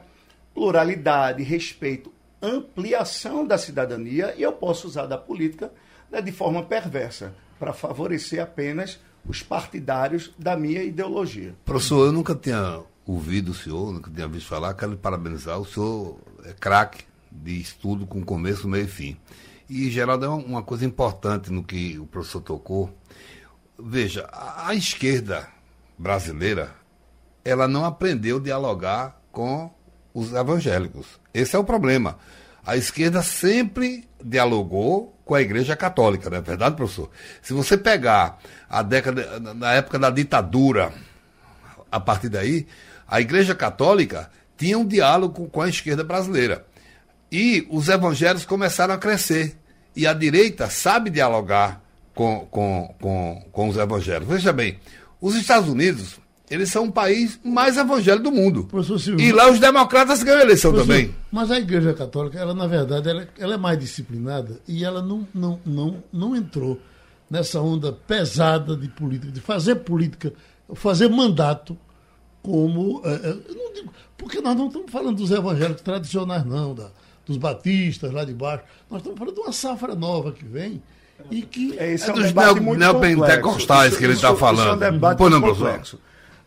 pluralidade, 0.53 1.43
respeito, 1.43 2.11
ampliação 2.41 3.45
da 3.45 3.57
cidadania 3.57 4.33
e 4.37 4.41
eu 4.41 4.51
posso 4.51 4.87
usar 4.87 5.05
da 5.05 5.17
política 5.17 5.71
né, 6.11 6.21
de 6.21 6.31
forma 6.31 6.63
perversa 6.63 7.33
para 7.59 7.73
favorecer 7.73 8.41
apenas 8.41 8.99
os 9.27 9.43
partidários 9.43 10.31
da 10.37 10.57
minha 10.57 10.83
ideologia. 10.83 11.53
Professor, 11.63 12.07
eu 12.07 12.11
nunca 12.11 12.33
tinha 12.33 12.81
ouvido 13.05 13.51
o 13.51 13.53
senhor, 13.53 13.93
nunca 13.93 14.09
tinha 14.09 14.27
visto 14.27 14.47
falar, 14.47 14.73
quero 14.73 14.91
lhe 14.91 14.97
parabenizar. 14.97 15.59
O 15.59 15.65
senhor 15.65 16.17
é 16.45 16.53
craque 16.53 17.03
de 17.31 17.61
estudo 17.61 18.05
com 18.05 18.23
começo, 18.23 18.67
meio 18.67 18.85
e 18.85 18.87
fim. 18.87 19.17
E, 19.69 19.89
Geraldo, 19.89 20.25
é 20.25 20.29
uma 20.29 20.61
coisa 20.61 20.85
importante 20.85 21.51
no 21.51 21.63
que 21.63 21.97
o 21.97 22.05
professor 22.05 22.41
tocou. 22.41 22.89
Veja, 23.83 24.29
a, 24.31 24.75
esquerda 24.75 25.47
brasileira, 25.97 26.71
ela 27.43 27.67
não 27.67 27.83
aprendeu 27.83 28.37
a 28.37 28.41
dialogar 28.41 29.21
com 29.31 29.73
os 30.13 30.33
evangélicos. 30.33 31.19
Esse 31.33 31.55
é 31.55 31.59
o 31.59 31.63
problema. 31.63 32.17
A 32.65 32.77
esquerda 32.77 33.23
sempre 33.23 34.07
dialogou 34.23 35.17
com 35.25 35.33
a 35.33 35.41
Igreja 35.41 35.75
Católica, 35.75 36.29
não 36.29 36.37
é 36.37 36.41
verdade, 36.41 36.75
professor? 36.75 37.09
Se 37.41 37.53
você 37.53 37.77
pegar 37.77 38.39
a 38.69 38.83
década, 38.83 39.39
na 39.39 39.73
época 39.73 39.97
da 39.97 40.09
ditadura, 40.09 40.93
a 41.91 41.99
partir 41.99 42.29
daí, 42.29 42.67
a 43.07 43.19
Igreja 43.19 43.55
Católica 43.55 44.29
tinha 44.57 44.77
um 44.77 44.85
diálogo 44.85 45.49
com 45.49 45.61
a 45.61 45.69
esquerda 45.69 46.03
brasileira. 46.03 46.65
E 47.31 47.67
os 47.71 47.89
evangélicos 47.89 48.45
começaram 48.45 48.93
a 48.93 48.97
crescer. 48.97 49.57
E 49.95 50.05
a 50.05 50.13
direita 50.13 50.69
sabe 50.69 51.09
dialogar 51.09 51.80
com, 52.13 52.47
com, 52.51 52.95
com, 53.01 53.45
com 53.51 53.69
os 53.69 53.77
evangélicos. 53.77 54.27
Veja 54.33 54.51
bem, 54.53 54.77
os 55.19 55.35
Estados 55.35 55.69
Unidos, 55.69 56.19
eles 56.49 56.69
são 56.69 56.85
um 56.85 56.91
país 56.91 57.39
mais 57.43 57.77
evangélico 57.77 58.23
do 58.23 58.31
mundo. 58.31 58.67
Silvio, 58.99 59.19
E 59.19 59.31
lá 59.31 59.49
os 59.49 59.59
democratas 59.59 60.21
ganham 60.23 60.39
a 60.39 60.43
eleição 60.43 60.73
também. 60.73 61.13
Mas 61.31 61.49
a 61.51 61.59
Igreja 61.59 61.93
Católica, 61.93 62.37
ela 62.39 62.53
na 62.53 62.67
verdade, 62.67 63.09
ela, 63.09 63.27
ela 63.37 63.53
é 63.53 63.57
mais 63.57 63.79
disciplinada 63.79 64.59
e 64.67 64.83
ela 64.83 65.01
não, 65.01 65.27
não, 65.33 65.59
não, 65.65 66.03
não 66.11 66.35
entrou 66.35 66.79
nessa 67.29 67.61
onda 67.61 67.93
pesada 67.93 68.75
de 68.75 68.89
política, 68.89 69.31
de 69.31 69.39
fazer 69.39 69.75
política, 69.75 70.33
fazer 70.75 71.07
mandato 71.09 71.77
como. 72.43 73.01
é, 73.05 73.17
digo- 73.73 73.93
porque 74.17 74.41
nós 74.41 74.55
não 74.55 74.67
estamos 74.67 74.91
falando 74.91 75.17
dos 75.17 75.31
evangélicos 75.31 75.81
tradicionais, 75.81 76.45
não, 76.45 76.75
da, 76.75 76.89
dos 77.25 77.37
batistas 77.37 78.11
lá 78.11 78.23
de 78.25 78.33
baixo. 78.33 78.63
Nós 78.89 78.99
estamos 78.99 79.17
falando 79.17 79.35
de 79.35 79.41
uma 79.41 79.51
safra 79.53 79.95
nova 79.95 80.31
que 80.31 80.43
vem 80.45 80.81
e 81.29 81.41
que. 81.41 81.77
É, 81.77 81.91
esse 81.93 82.05
É 82.05 82.09
é, 82.09 82.11
um 82.11 82.15
dos 82.15 82.25
debate 82.27 82.53
neo- 82.55 82.63
muito 82.63 82.79
neopentecostais 82.79 83.97
que 83.97 84.03
ele 84.03 84.13
Isso- 84.13 84.21
tá 84.21 84.29
isso- 84.29 84.37
falando. 84.37 84.83
É 84.83 84.89
um 84.89 84.91
debate 84.93 85.17
Pois 85.17 85.31
não, 85.31 85.41
complexo. 85.41 85.99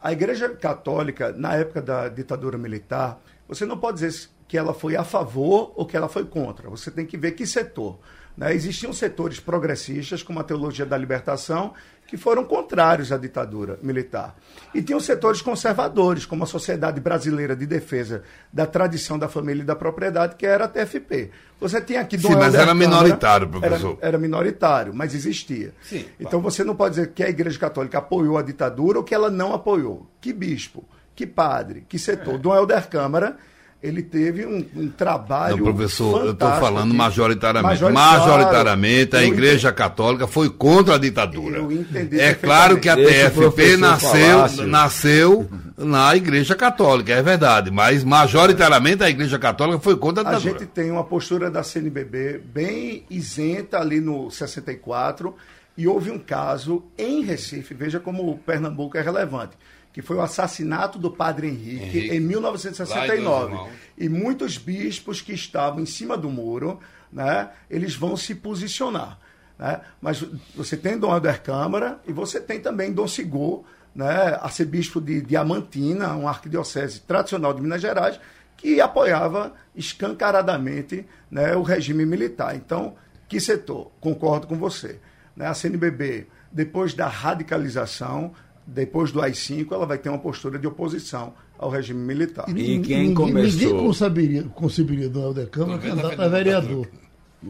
A 0.02 0.12
Igreja 0.12 0.48
Católica, 0.50 1.32
na 1.36 1.54
época 1.54 1.80
da 1.80 2.08
ditadura 2.08 2.58
militar, 2.58 3.18
você 3.48 3.64
não 3.64 3.78
pode 3.78 3.98
dizer 4.00 4.28
que 4.46 4.58
ela 4.58 4.74
foi 4.74 4.96
a 4.96 5.04
favor 5.04 5.72
ou 5.76 5.86
que 5.86 5.96
ela 5.96 6.08
foi 6.08 6.24
contra. 6.24 6.68
Você 6.68 6.90
tem 6.90 7.06
que 7.06 7.16
ver 7.16 7.32
que 7.32 7.46
setor. 7.46 7.98
Né? 8.36 8.54
Existiam 8.54 8.92
setores 8.92 9.38
progressistas, 9.40 10.22
como 10.22 10.40
a 10.40 10.44
teologia 10.44 10.84
da 10.86 10.96
libertação, 10.96 11.72
que 12.06 12.16
foram 12.18 12.44
contrários 12.44 13.10
à 13.10 13.16
ditadura 13.16 13.78
militar. 13.82 14.36
E 14.74 14.82
tinham 14.82 15.00
setores 15.00 15.40
conservadores, 15.40 16.26
como 16.26 16.44
a 16.44 16.46
Sociedade 16.46 17.00
Brasileira 17.00 17.56
de 17.56 17.64
Defesa 17.66 18.22
da 18.52 18.66
Tradição 18.66 19.18
da 19.18 19.26
Família 19.28 19.62
e 19.62 19.64
da 19.64 19.74
Propriedade, 19.74 20.36
que 20.36 20.44
era 20.44 20.66
a 20.66 20.68
TFP. 20.68 21.30
Você 21.58 21.80
tem 21.80 21.96
aqui 21.96 22.18
Sim, 22.18 22.24
Dom 22.28 22.34
mas 22.34 22.44
Helder 22.54 22.60
era 22.60 22.70
Câmara, 22.72 22.88
minoritário, 22.88 23.44
era- 23.48 23.60
professor. 23.60 23.98
era 24.02 24.18
minoritário, 24.18 24.92
mas 24.94 25.14
existia. 25.14 25.72
Sim, 25.82 26.04
então 26.20 26.40
você 26.42 26.62
não 26.62 26.76
pode 26.76 26.96
dizer 26.96 27.12
que 27.12 27.22
a 27.22 27.28
Igreja 27.30 27.58
Católica 27.58 27.98
apoiou 27.98 28.36
a 28.36 28.42
ditadura 28.42 28.98
ou 28.98 29.04
que 29.04 29.14
ela 29.14 29.30
não 29.30 29.54
apoiou. 29.54 30.06
Que 30.20 30.32
bispo, 30.32 30.84
que 31.16 31.26
padre, 31.26 31.86
que 31.88 31.96
É. 31.96 31.98
setor. 31.98 32.38
Dom 32.38 32.54
Helder 32.54 32.86
Câmara, 32.88 33.38
ele 33.84 34.02
teve 34.02 34.46
um, 34.46 34.64
um 34.74 34.88
trabalho. 34.88 35.58
Não, 35.58 35.64
professor, 35.64 36.24
eu 36.24 36.32
estou 36.32 36.48
falando 36.52 36.94
majoritariamente. 36.94 37.82
Majoritário. 37.82 38.18
Majoritariamente, 38.18 39.14
a 39.14 39.22
Igreja 39.22 39.70
Católica 39.72 40.26
foi 40.26 40.48
contra 40.48 40.94
a 40.94 40.98
ditadura. 40.98 41.58
Eu 41.58 41.70
entendi 41.70 42.18
É 42.18 42.32
claro 42.32 42.80
que 42.80 42.88
a 42.88 42.96
TFP 42.96 43.76
nasceu, 43.76 44.66
nasceu 44.66 45.50
na 45.76 46.16
Igreja 46.16 46.54
Católica, 46.54 47.12
é 47.12 47.22
verdade. 47.22 47.70
Mas 47.70 48.02
majoritariamente 48.02 49.02
a 49.02 49.10
Igreja 49.10 49.38
Católica 49.38 49.78
foi 49.78 49.96
contra 49.96 50.22
a 50.22 50.28
A 50.28 50.38
ditadura. 50.38 50.60
gente 50.60 50.68
tem 50.70 50.90
uma 50.90 51.04
postura 51.04 51.50
da 51.50 51.62
CNBB 51.62 52.40
bem 52.54 53.04
isenta 53.10 53.78
ali 53.78 54.00
no 54.00 54.30
64 54.30 55.34
e 55.76 55.86
houve 55.86 56.10
um 56.10 56.18
caso 56.18 56.82
em 56.96 57.22
Recife, 57.22 57.74
veja 57.74 58.00
como 58.00 58.30
o 58.30 58.38
Pernambuco 58.38 58.96
é 58.96 59.02
relevante, 59.02 59.52
que 59.94 60.02
foi 60.02 60.16
o 60.16 60.20
assassinato 60.20 60.98
do 60.98 61.08
padre 61.08 61.46
Henrique, 61.46 61.98
Henrique. 61.98 62.06
em 62.06 62.08
Lá 62.08 62.16
em 62.16 62.20
1969. 62.20 63.06
Dois 63.06 63.60
Irmãos. 63.60 63.78
E 63.96 64.08
muitos 64.08 64.58
bispos 64.58 65.20
que 65.20 65.32
estavam 65.32 65.80
em 65.80 65.86
cima 65.86 66.18
do 66.18 66.28
muro, 66.28 66.80
né, 67.12 67.50
eles 67.70 67.94
vão 67.94 68.16
se 68.16 68.34
posicionar. 68.34 69.16
Né? 69.56 69.80
Mas 70.02 70.24
você 70.52 70.76
tem 70.76 70.98
Dom 70.98 71.14
Helder 71.14 71.40
Câmara 71.40 72.00
e 72.08 72.12
você 72.12 72.40
tem 72.40 72.58
também 72.58 72.92
Dom 72.92 73.06
Sigor, 73.06 73.62
né, 73.94 74.36
arcebispo 74.42 75.00
de 75.00 75.20
Diamantina, 75.20 76.12
uma 76.14 76.30
arquidiocese 76.30 76.98
tradicional 77.02 77.54
de 77.54 77.62
Minas 77.62 77.80
Gerais, 77.80 78.18
que 78.56 78.80
apoiava 78.80 79.54
escancaradamente 79.76 81.06
né, 81.30 81.54
o 81.54 81.62
regime 81.62 82.04
militar. 82.04 82.56
Então, 82.56 82.96
que 83.28 83.38
setor? 83.38 83.92
Concordo 84.00 84.48
com 84.48 84.58
você. 84.58 84.98
Né? 85.36 85.46
A 85.46 85.54
CNBB, 85.54 86.26
depois 86.50 86.94
da 86.94 87.06
radicalização, 87.06 88.34
depois 88.66 89.12
do 89.12 89.20
AI-5, 89.20 89.72
ela 89.72 89.86
vai 89.86 89.98
ter 89.98 90.08
uma 90.08 90.18
postura 90.18 90.58
de 90.58 90.66
oposição 90.66 91.34
ao 91.58 91.70
regime 91.70 92.00
militar. 92.00 92.48
E 92.48 92.54
quem 92.54 92.68
ninguém, 92.68 93.14
começou? 93.14 93.60
Ninguém 93.60 93.84
conceberia, 93.84 94.42
conceberia 94.44 95.08
do 95.08 95.20
Helder 95.20 95.48
Câmara 95.48 95.78
Tô 95.78 95.86
vendo 95.86 95.98
a 95.98 96.02
candidato 96.02 96.22
a 96.22 96.28
vereador. 96.28 96.88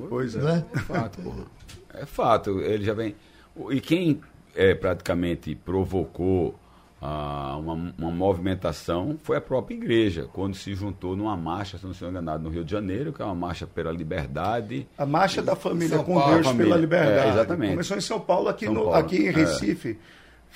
Pois 0.08 0.34
é. 0.34 0.42
Né? 0.42 0.64
É 0.74 0.78
fato, 0.80 1.22
pô. 1.22 1.32
É 1.94 2.06
fato, 2.06 2.60
ele 2.60 2.84
já 2.84 2.92
vem. 2.92 3.14
E 3.70 3.80
quem 3.80 4.20
é, 4.54 4.74
praticamente 4.74 5.54
provocou 5.54 6.58
ah, 7.00 7.56
uma, 7.58 7.92
uma 7.98 8.10
movimentação 8.10 9.18
foi 9.22 9.36
a 9.36 9.40
própria 9.40 9.74
igreja, 9.74 10.26
quando 10.32 10.56
se 10.56 10.74
juntou 10.74 11.14
numa 11.14 11.36
marcha, 11.36 11.76
se 11.76 11.84
não 11.84 11.92
estou 11.92 12.08
enganado, 12.08 12.42
no 12.42 12.48
Rio 12.48 12.64
de 12.64 12.72
Janeiro, 12.72 13.12
que 13.12 13.20
é 13.20 13.24
uma 13.24 13.34
marcha 13.34 13.66
pela 13.66 13.92
liberdade. 13.92 14.88
A 14.96 15.04
Marcha 15.04 15.42
da 15.42 15.54
Família 15.54 15.96
São 15.96 16.04
com 16.04 16.14
Paulo, 16.14 16.34
Deus 16.34 16.46
família. 16.46 16.64
pela 16.64 16.80
Liberdade. 16.80 17.28
É, 17.28 17.32
exatamente. 17.32 17.70
Começou 17.72 17.96
em 17.96 18.00
São 18.00 18.20
Paulo, 18.20 18.48
aqui, 18.48 18.64
São 18.64 18.74
no, 18.74 18.80
Paulo, 18.84 18.96
aqui 18.96 19.16
em 19.18 19.28
é. 19.28 19.96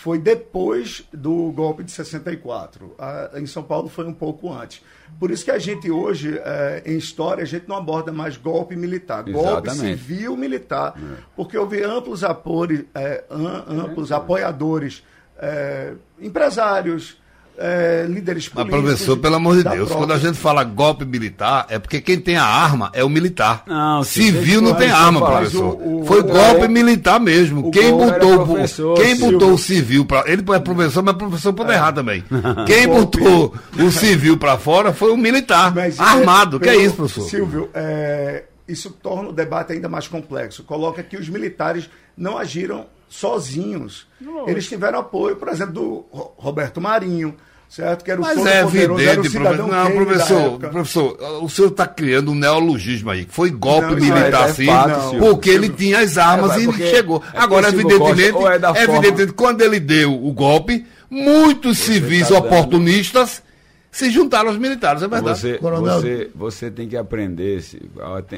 Foi 0.00 0.16
depois 0.16 1.02
do 1.12 1.50
golpe 1.50 1.82
de 1.82 1.90
64. 1.90 2.94
A- 3.00 3.30
em 3.34 3.46
São 3.46 3.64
Paulo 3.64 3.88
foi 3.88 4.06
um 4.06 4.12
pouco 4.14 4.52
antes. 4.52 4.80
Por 5.18 5.28
isso 5.28 5.44
que 5.44 5.50
a 5.50 5.58
gente 5.58 5.90
hoje, 5.90 6.38
eh, 6.40 6.84
em 6.86 6.96
história, 6.96 7.42
a 7.42 7.44
gente 7.44 7.68
não 7.68 7.74
aborda 7.74 8.12
mais 8.12 8.36
golpe 8.36 8.76
militar. 8.76 9.24
Golpe 9.24 9.66
Exatamente. 9.68 9.98
civil 9.98 10.36
militar. 10.36 10.94
Porque 11.34 11.58
houve 11.58 11.82
amplos, 11.82 12.22
apores, 12.22 12.84
eh, 12.94 13.24
am- 13.28 13.64
amplos 13.86 14.12
apoiadores, 14.12 15.02
eh, 15.36 15.94
empresários, 16.20 17.20
eh, 17.58 18.06
líderes 18.08 18.44
Mas, 18.44 18.64
políticos. 18.64 18.80
professor, 18.82 19.16
pelo 19.18 19.34
amor 19.34 19.56
de 19.56 19.64
Deus, 19.64 19.74
própria- 19.88 19.96
quando 19.96 20.12
a 20.12 20.18
gente 20.18 20.38
fala 20.38 20.62
golpe 20.64 21.04
militar, 21.04 21.66
é 21.68 21.78
porque 21.78 22.00
quem 22.00 22.20
tem 22.20 22.36
a 22.36 22.44
arma 22.44 22.90
é 22.94 23.02
o 23.02 23.08
militar. 23.08 23.64
Não, 23.66 24.02
Civil 24.04 24.60
não 24.62 24.74
tem 24.74 24.90
arma, 24.90 25.20
professor. 25.24 25.76
Mas 25.76 25.86
o- 25.86 25.98
o- 26.00 26.04
Foi 26.06 26.20
o- 26.20 26.24
golpe 26.24 26.68
militar 26.68 27.18
mesmo. 27.18 27.66
o 27.68 27.70
Quem 27.70 27.90
botou, 27.90 28.46
quem 28.96 29.16
botou 29.18 29.52
o 29.54 29.58
civil 29.58 30.04
para 30.06 30.30
Ele 30.30 30.42
é 30.54 30.58
professor, 30.60 31.02
mas 31.02 31.16
professor 31.16 31.52
pode 31.52 31.72
errar 31.72 31.92
também. 31.92 32.22
Quem 32.66 32.86
botou 32.86 33.54
o 33.78 33.90
civil 33.90 34.36
para 34.38 34.56
fora 34.56 34.92
foi 34.92 35.10
o 35.10 35.16
militar, 35.16 35.74
Mas, 35.74 35.98
armado. 35.98 36.58
é, 36.58 36.60
que 36.60 36.68
é 36.68 36.72
pelo- 36.72 36.84
isso, 36.84 36.94
professor? 36.94 37.28
Silvio, 37.28 37.70
é, 37.74 38.44
isso 38.68 38.90
torna 38.90 39.30
o 39.30 39.32
debate 39.32 39.72
ainda 39.72 39.88
mais 39.88 40.06
complexo. 40.06 40.62
Coloca 40.62 41.02
que 41.02 41.16
os 41.16 41.28
militares 41.28 41.88
não 42.16 42.38
agiram 42.38 42.86
sozinhos. 43.08 44.06
Eles 44.46 44.68
tiveram 44.68 44.98
apoio, 45.00 45.36
por 45.36 45.48
exemplo, 45.48 45.72
do 45.74 46.04
Ro- 46.10 46.32
Roberto 46.36 46.80
Marinho, 46.80 47.34
certo? 47.68 48.04
Que 48.04 48.10
era 48.10 48.20
o 48.20 48.24
Mas 48.24 48.36
todo 48.36 48.48
é 48.48 48.62
poderoso, 48.64 49.00
era 49.02 49.20
o 49.20 49.24
evidente, 49.24 49.44
professor. 49.44 49.68
Não, 49.68 49.90
professor, 50.04 50.58
professor, 50.58 51.42
o 51.42 51.48
senhor 51.48 51.68
está 51.68 51.86
criando 51.86 52.32
um 52.32 52.34
neologismo 52.34 53.10
aí. 53.10 53.24
que 53.24 53.34
Foi 53.34 53.50
golpe 53.50 53.86
Não, 53.88 53.94
militar, 53.96 54.48
é 54.48 54.52
sim, 54.54 54.66
fato, 54.66 55.10
Silvio. 55.10 55.18
porque 55.20 55.50
ele 55.50 55.68
tinha 55.68 56.00
as 56.00 56.16
armas 56.18 56.52
É, 56.52 56.60
e 56.60 56.72
chegou. 56.90 57.22
é 57.32 57.38
Agora, 57.38 57.68
evidentemente, 57.68 58.32
Costa, 58.32 58.54
é 58.54 58.58
da 58.58 58.74
forma- 58.74 58.92
evidentemente, 58.98 59.32
quando 59.34 59.60
ele 59.62 59.78
deu 59.80 60.12
o 60.12 60.32
golpe, 60.32 60.84
muitos 61.10 61.78
civis 61.78 62.28
tá 62.28 62.38
oportunistas 62.38 63.42
se 63.90 64.10
juntaram 64.10 64.50
aos 64.50 64.58
militares, 64.58 65.02
é 65.02 65.08
verdade. 65.08 65.40
Você, 65.40 65.54
Coronel. 65.58 66.00
você, 66.00 66.30
você 66.34 66.70
tem 66.70 66.86
que 66.86 66.96
aprender 66.96 67.60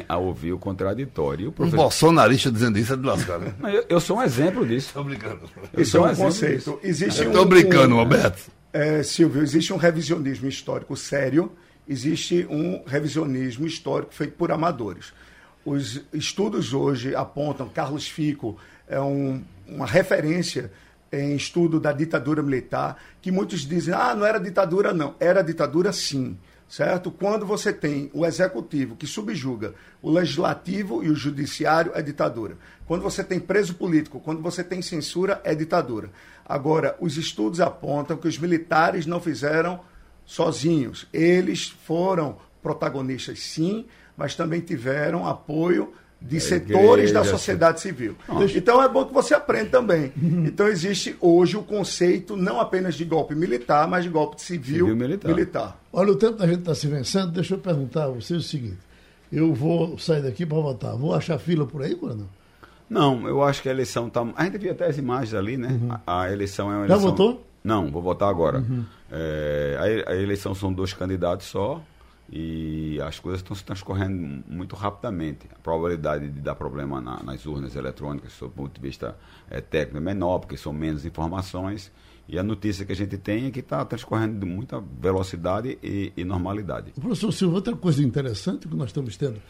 a, 0.09 0.15
a 0.15 0.17
ouvir 0.17 0.53
o 0.53 0.59
contraditório. 0.59 1.43
E 1.45 1.47
o 1.47 1.51
Um 1.51 1.53
professor... 1.53 1.77
bolsonarista 1.77 2.51
dizendo 2.53 2.79
isso 2.79 2.93
é 2.95 2.97
de 2.97 3.05
lascar, 3.05 3.39
né? 3.41 3.53
Eu, 3.65 3.85
eu 3.89 4.01
sou 4.01 4.19
um 4.19 4.23
exemplo 4.23 4.65
disso. 4.67 4.91
Tô 4.95 5.03
brincando. 5.05 5.41
Eu 5.75 5.83
Isso 5.83 5.91
sou 5.93 6.01
é 6.01 6.05
um 6.05 6.07
um 6.07 6.13
exemplo 6.13 6.27
conceito. 6.33 6.81
Existe 6.85 7.25
Eu 7.25 7.43
um, 7.43 7.45
brincando, 7.45 7.95
um, 7.97 7.99
Roberto. 7.99 8.41
É, 8.73 9.03
Silvio, 9.03 9.43
existe 9.43 9.73
um 9.73 9.77
revisionismo 9.77 10.49
histórico 10.49 10.97
sério, 10.97 11.51
existe 11.89 12.47
um 12.49 12.83
revisionismo 12.87 13.67
histórico 13.67 14.15
feito 14.15 14.35
por 14.35 14.53
amadores. 14.53 15.13
Os 15.65 16.03
estudos 16.13 16.73
hoje 16.73 17.15
apontam, 17.15 17.69
Carlos 17.69 18.09
Fico 18.09 18.57
é 18.89 19.01
um- 19.01 19.43
uma 19.67 19.87
referência 19.87 20.71
em 21.13 21.35
estudo 21.35 21.81
da 21.81 21.93
ditadura 21.93 22.43
militar, 22.43 22.97
que 23.21 23.33
muitos 23.33 23.67
dizem, 23.67 23.93
ah, 23.93 24.15
não 24.15 24.25
era 24.25 24.39
ditadura 24.39 24.93
não. 24.93 25.17
Era 25.19 25.43
ditadura 25.43 25.93
sim, 25.93 26.39
certo? 26.71 27.11
Quando 27.11 27.45
você 27.45 27.73
tem 27.73 28.09
o 28.15 28.25
executivo 28.25 28.95
que 28.95 29.07
subjuga 29.07 29.75
o 30.01 30.09
legislativo 30.09 31.03
e 31.03 31.11
o 31.11 31.17
judiciário, 31.17 31.91
é 31.97 32.01
ditadura. 32.01 32.57
Quando 32.87 33.03
você 33.03 33.25
tem 33.25 33.41
preso 33.41 33.75
político, 33.75 34.21
quando 34.21 34.41
você 34.41 34.63
tem 34.63 34.81
censura, 34.81 35.41
é 35.43 35.53
ditadura. 35.53 36.11
Agora, 36.47 36.97
os 37.01 37.17
estudos 37.17 37.61
apontam 37.61 38.17
que 38.17 38.29
os 38.29 38.39
militares 38.39 39.05
não 39.05 39.21
fizeram 39.21 39.81
sozinhos. 40.25 41.09
Eles 41.13 41.69
foram 41.69 42.39
protagonistas, 42.63 43.41
sim, 43.41 43.87
mas 44.17 44.37
também 44.37 44.61
tiveram 44.61 45.27
apoio 45.27 45.93
de 46.21 46.39
setores 46.41 47.13
da 47.13 47.21
igreja, 47.21 47.25
sociedade 47.25 47.81
civil. 47.81 48.15
Então 48.55 48.83
é 48.83 48.89
bom 48.89 49.05
que 49.07 49.13
você 49.15 49.35
aprenda 49.35 49.71
também. 49.71 50.13
Então 50.45 50.69
existe 50.69 51.17
hoje 51.21 51.57
o 51.57 51.63
conceito 51.63 52.37
não 52.37 52.61
apenas 52.61 52.95
de 52.95 53.05
golpe 53.05 53.35
militar, 53.35 53.89
mas 53.89 54.05
de 54.05 54.11
golpe 54.11 54.41
civil, 54.41 54.87
Civil 54.87 54.97
militar. 54.97 55.29
militar. 55.29 55.81
Olha, 55.93 56.13
o 56.13 56.17
tempo 56.17 56.37
da 56.37 56.47
gente 56.47 56.61
está 56.61 56.75
se 56.75 56.87
vencendo. 56.87 57.33
Deixa 57.33 57.55
eu 57.55 57.59
perguntar 57.59 58.05
a 58.05 58.09
você 58.09 58.35
o 58.35 58.41
seguinte. 58.43 58.79
Eu 59.33 59.55
vou 59.55 59.97
sair 59.99 60.23
daqui 60.23 60.45
para 60.45 60.59
votar. 60.59 60.97
Vou 60.97 61.15
achar 61.15 61.39
fila 61.39 61.67
por 61.67 61.83
aí, 61.83 61.95
Bruno? 61.95 62.29
Não, 62.89 63.27
eu 63.29 63.43
acho 63.43 63.63
que 63.63 63.69
a 63.69 63.73
eleição 63.73 64.09
está. 64.09 64.27
A 64.37 64.45
gente 64.45 64.59
viu 64.59 64.73
até 64.73 64.87
as 64.87 64.99
imagens 64.99 65.33
ali, 65.35 65.57
né? 65.57 65.79
A, 66.07 66.23
a 66.23 66.33
eleição 66.33 66.71
é 66.71 66.75
uma 66.77 66.87
Já 66.89 66.95
eleição. 66.95 67.11
votou? 67.11 67.47
Não, 67.63 67.91
vou 67.91 68.03
votar 68.03 68.29
agora. 68.29 68.65
É, 69.11 70.05
a, 70.07 70.13
a 70.13 70.17
eleição 70.17 70.55
são 70.55 70.73
dois 70.73 70.93
candidatos 70.93 71.47
só 71.47 71.81
e 72.33 73.01
as 73.01 73.19
coisas 73.19 73.41
estão 73.41 73.57
se 73.57 73.65
transcorrendo 73.65 74.45
muito 74.49 74.77
rapidamente. 74.77 75.47
A 75.53 75.59
probabilidade 75.59 76.29
de 76.29 76.41
dar 76.41 76.55
problema 76.55 77.01
na- 77.01 77.23
nas 77.23 77.45
urnas 77.47 77.75
eletrônicas, 77.75 78.33
sob 78.33 78.53
o 78.53 78.57
ponto 78.57 78.75
de 78.75 78.81
vista 78.81 79.17
é, 79.51 79.61
técnico, 79.61 79.97
é 79.99 80.01
menor, 80.01 80.39
porque 80.39 80.57
são 80.57 80.73
menos 80.73 81.05
informações. 81.05 81.91
E 82.29 82.39
a 82.39 82.43
notícia 82.45 82.85
que 82.85 82.93
a 82.93 82.97
gente 82.97 83.19
tem 83.19 83.47
é 83.47 83.51
que 83.51 83.59
está 83.59 83.85
transcorrendo 83.85 84.39
de 84.39 84.47
muita 84.47 84.81
velocidade 85.01 85.77
e, 85.83 86.13
e 86.17 86.25
normalidade. 86.25 86.93
Professor 86.93 87.33
Silva, 87.33 87.57
outra 87.57 87.75
coisa 87.75 88.01
interessante 88.03 88.69
que 88.69 88.77
nós 88.77 88.91
estamos 88.91 89.17
tendo, 89.17 89.43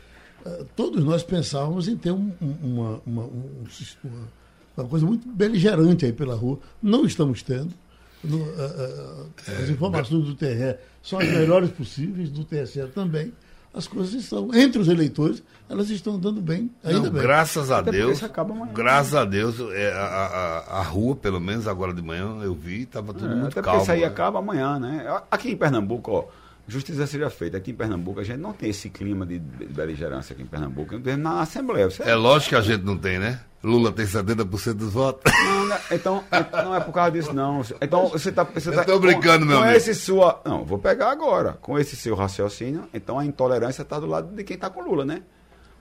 eh, 0.47 0.65
todos 0.75 1.05
nós 1.05 1.23
pensávamos 1.23 1.87
em 1.89 1.97
ter 1.99 2.11
um- 2.13 2.33
um- 2.41 2.57
uma, 2.63 3.03
uma, 3.05 3.23
um 3.25 3.65
uma- 4.03 4.29
uma 4.79 4.89
coisa 4.89 5.05
muito 5.05 5.29
beligerante 5.29 6.07
aí 6.07 6.13
pela 6.15 6.35
rua. 6.35 6.59
Não 6.83 7.05
estamos 7.05 7.43
tendo. 7.43 7.75
No, 8.23 8.39
eh, 8.39 9.25
eh, 9.49 9.63
as 9.63 9.69
informações 9.71 10.25
do 10.27 10.35
TRE 10.35 10.77
são 11.03 11.19
as 11.19 11.29
melhores 11.29 11.71
possíveis, 11.71 12.31
do 12.31 12.45
TSE 12.45 12.87
também. 12.95 13.33
As 13.73 13.87
coisas 13.87 14.13
estão, 14.15 14.53
entre 14.53 14.81
os 14.81 14.89
eleitores, 14.89 15.43
elas 15.69 15.89
estão 15.91 16.15
andando 16.17 16.41
bem, 16.41 16.69
ainda 16.83 17.03
Não, 17.05 17.11
bem. 17.13 17.23
graças 17.23 17.71
a 17.71 17.79
Até 17.79 17.93
Deus, 17.93 18.17
isso 18.17 18.27
acaba 18.27 18.53
amanhã. 18.53 18.73
graças 18.75 19.15
a 19.15 19.25
Deus, 19.25 19.55
é, 19.73 19.93
a, 19.93 20.05
a- 20.05 20.81
a 20.81 20.83
rua, 20.83 21.15
pelo 21.15 21.41
menos 21.41 21.69
agora 21.69 21.95
de 21.95 22.03
manhã, 22.03 22.37
eu 22.43 22.53
vi, 22.53 22.83
estava 22.83 23.15
tudo 23.15 23.27
É, 23.33 23.35
muito 23.37 23.47
até 23.53 23.63
calmo. 23.63 23.79
porque 23.79 23.83
isso 23.85 23.93
aí 23.93 24.01
né? 24.01 24.07
acaba 24.07 24.41
amanhã, 24.41 24.79
né? 24.81 25.23
Aqui 25.31 25.53
em 25.53 25.57
Pernambuco, 25.57 26.11
ó, 26.11 26.25
justiça 26.71 27.07
seja 27.07 27.29
feita. 27.29 27.57
Aqui 27.57 27.73
em 27.73 27.75
Pernambuco 27.75 28.21
a 28.21 28.25
gente 28.25 28.39
não 28.39 28.53
tem 28.53 28.71
esse 28.71 28.89
clima 28.89 29.27
de 29.27 29.39
beligerância 29.39 30.33
aqui 30.33 30.43
em 30.43 30.47
Pernambuco. 30.47 30.99
Não 30.99 31.17
na 31.17 31.41
Assembleia. 31.43 31.91
Você... 31.91 32.03
É 32.03 32.15
lógico 32.15 32.51
que 32.51 32.57
a 32.57 32.61
gente 32.61 32.85
não 32.85 32.97
tem, 32.97 33.19
né? 33.19 33.41
Lula 33.63 33.93
tem 33.93 34.07
70% 34.07 34.73
dos 34.75 34.93
votos. 34.93 35.31
Não, 35.45 35.67
né? 35.67 35.79
então, 35.91 36.25
não 36.65 36.75
é 36.75 36.81
por 36.81 36.93
causa 36.93 37.11
disso, 37.11 37.33
não. 37.33 37.63
Então 37.81 38.09
você 38.09 38.33
tá. 38.33 38.45
Você 38.45 38.73
tá 38.73 38.85
brincando, 38.99 39.45
com, 39.45 39.51
meu 39.51 39.59
com 39.59 39.65
amigo. 39.65 39.77
esse 39.77 39.95
sua. 39.95 40.41
Não, 40.47 40.65
vou 40.65 40.79
pegar 40.79 41.11
agora. 41.11 41.59
Com 41.61 41.79
esse 41.79 41.95
seu 41.95 42.15
raciocínio, 42.15 42.89
então 42.95 43.19
a 43.19 43.25
intolerância 43.25 43.83
está 43.83 44.01
do 44.01 44.07
lado 44.07 44.35
de 44.35 44.45
quem 44.45 44.55
está 44.55 44.71
com 44.71 44.81
Lula, 44.81 45.05
né? 45.05 45.23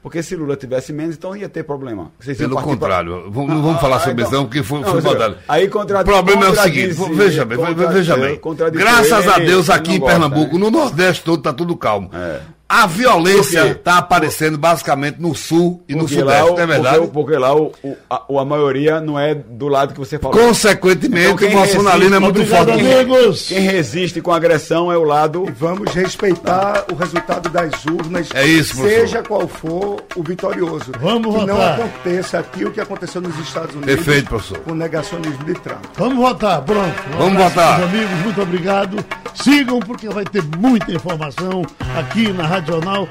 Porque 0.02 0.24
se 0.24 0.34
Lula 0.34 0.56
tivesse 0.56 0.94
menos, 0.94 1.16
então 1.18 1.36
ia 1.36 1.50
ter 1.50 1.64
problema. 1.64 2.12
Vocês 2.18 2.38
Pelo 2.38 2.56
partir 2.56 2.68
pra- 2.68 2.74
contrário, 2.78 3.30
vamos, 3.30 3.50
não 3.54 3.62
vamos 3.62 3.82
falar 3.82 3.98
Ah, 3.98 4.00
sobre 4.00 4.14
então- 4.14 4.26
isso 4.26 4.34
não, 4.34 4.46
porque 4.46 4.64
foi, 4.64 4.80
Não, 4.80 4.92
foi 4.92 5.02
batalha. 5.02 5.38
aí 5.48 5.68
contra- 5.68 6.00
o 6.02 6.06
problema 6.06 6.46
é 6.46 6.50
o 6.50 6.56
seguinte, 6.56 6.96
contradiz- 6.96 7.18
veja 7.18 7.46
bem, 7.46 7.58
veja 7.92 8.16
bem. 8.18 8.36
contradiz 8.38 8.80
Graças 8.80 9.28
a 9.28 9.40
Deus 9.40 9.70
aqui 9.70 9.96
em 9.96 10.00
gosta, 10.00 10.14
Pernambuco, 10.20 10.54
né? 10.58 10.60
no 10.64 10.72
Nordeste 10.72 11.24
todo 11.26 11.40
está 11.40 11.52
tudo 11.52 11.76
calmo. 11.76 12.10
É. 12.14 12.40
A 12.72 12.86
violência 12.86 13.72
está 13.72 13.98
aparecendo 13.98 14.56
basicamente 14.56 15.20
no 15.20 15.34
Sul 15.34 15.84
e 15.90 15.94
no 15.96 16.02
Porque 16.02 16.20
Sudeste, 16.20 16.40
lá, 16.44 16.46
o- 16.46 16.56
não 16.56 16.62
é 16.62 16.68
verdade? 16.68 16.98
Porque, 17.00 17.12
porque 17.14 17.38
lá 17.38 17.56
o, 17.56 17.72
o- 17.84 17.98
a, 18.08 18.42
a 18.42 18.46
maioria 18.46 19.02
não 19.02 19.20
é 19.20 19.34
do 19.34 19.68
lado 19.68 19.92
que 19.94 20.00
você 20.00 20.20
falou. 20.20 20.38
Consequentemente, 20.40 21.46
Então, 21.46 21.48
o 21.48 21.52
bolsonarismo 21.52 22.14
é 22.16 22.20
muito 22.20 22.46
forte. 22.46 22.72
Amigos. 22.72 23.48
Quem 23.48 23.62
resiste 23.62 24.22
com 24.22 24.32
agressão 24.32 24.92
é 24.92 24.98
o 24.98 25.04
lado. 25.04 25.46
E 25.48 25.52
vamos 25.52 25.92
respeitar 25.96 26.86
o 26.92 26.96
resultado 26.96 27.50
das 27.50 27.74
urnas, 27.86 28.30
É 28.36 28.46
isso, 28.46 28.76
professor. 28.76 29.00
seja 29.00 29.24
qual 29.24 29.48
for 29.48 30.04
o 30.16 30.22
vitorioso. 30.24 30.92
Vamos 31.00 31.34
que 31.40 31.46
não 31.48 31.56
votar. 31.56 31.80
aconteça 31.80 32.38
aqui 32.38 32.66
o 32.66 32.72
que 32.72 32.80
aconteceu 32.80 33.20
nos 33.20 33.36
Estados 33.40 33.74
Unidos 33.76 33.96
Perfeito, 33.96 34.30
professor. 34.30 34.60
com 34.60 34.74
o 34.74 34.76
negacionismo 34.76 35.44
de 35.44 35.56
Trump. 35.56 35.84
Vamos 35.98 36.18
votar, 36.18 36.62
pronto. 36.62 36.94
Um 37.16 37.18
Vamos 37.18 37.44
votar. 37.44 37.80
meus 37.80 37.90
amigos, 37.90 38.20
muito 38.24 38.42
obrigado. 38.44 39.04
Sigam, 39.34 39.80
porque 39.80 40.08
vai 40.10 40.24
ter 40.26 40.44
muita 40.58 40.92
informação 40.92 41.64
aqui 41.98 42.32
na 42.32 42.44
Rádio 42.46 42.59
Jornal, 42.66 43.08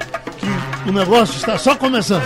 que 0.83 0.89
o 0.89 0.93
negócio 0.93 1.37
está 1.37 1.57
só 1.57 1.75
começando. 1.75 2.23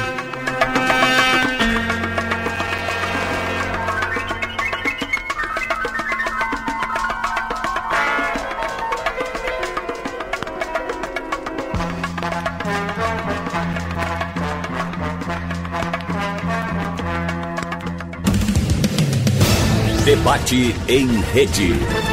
Debate 20.06 20.76
em 20.88 21.22
rede. 21.34 22.13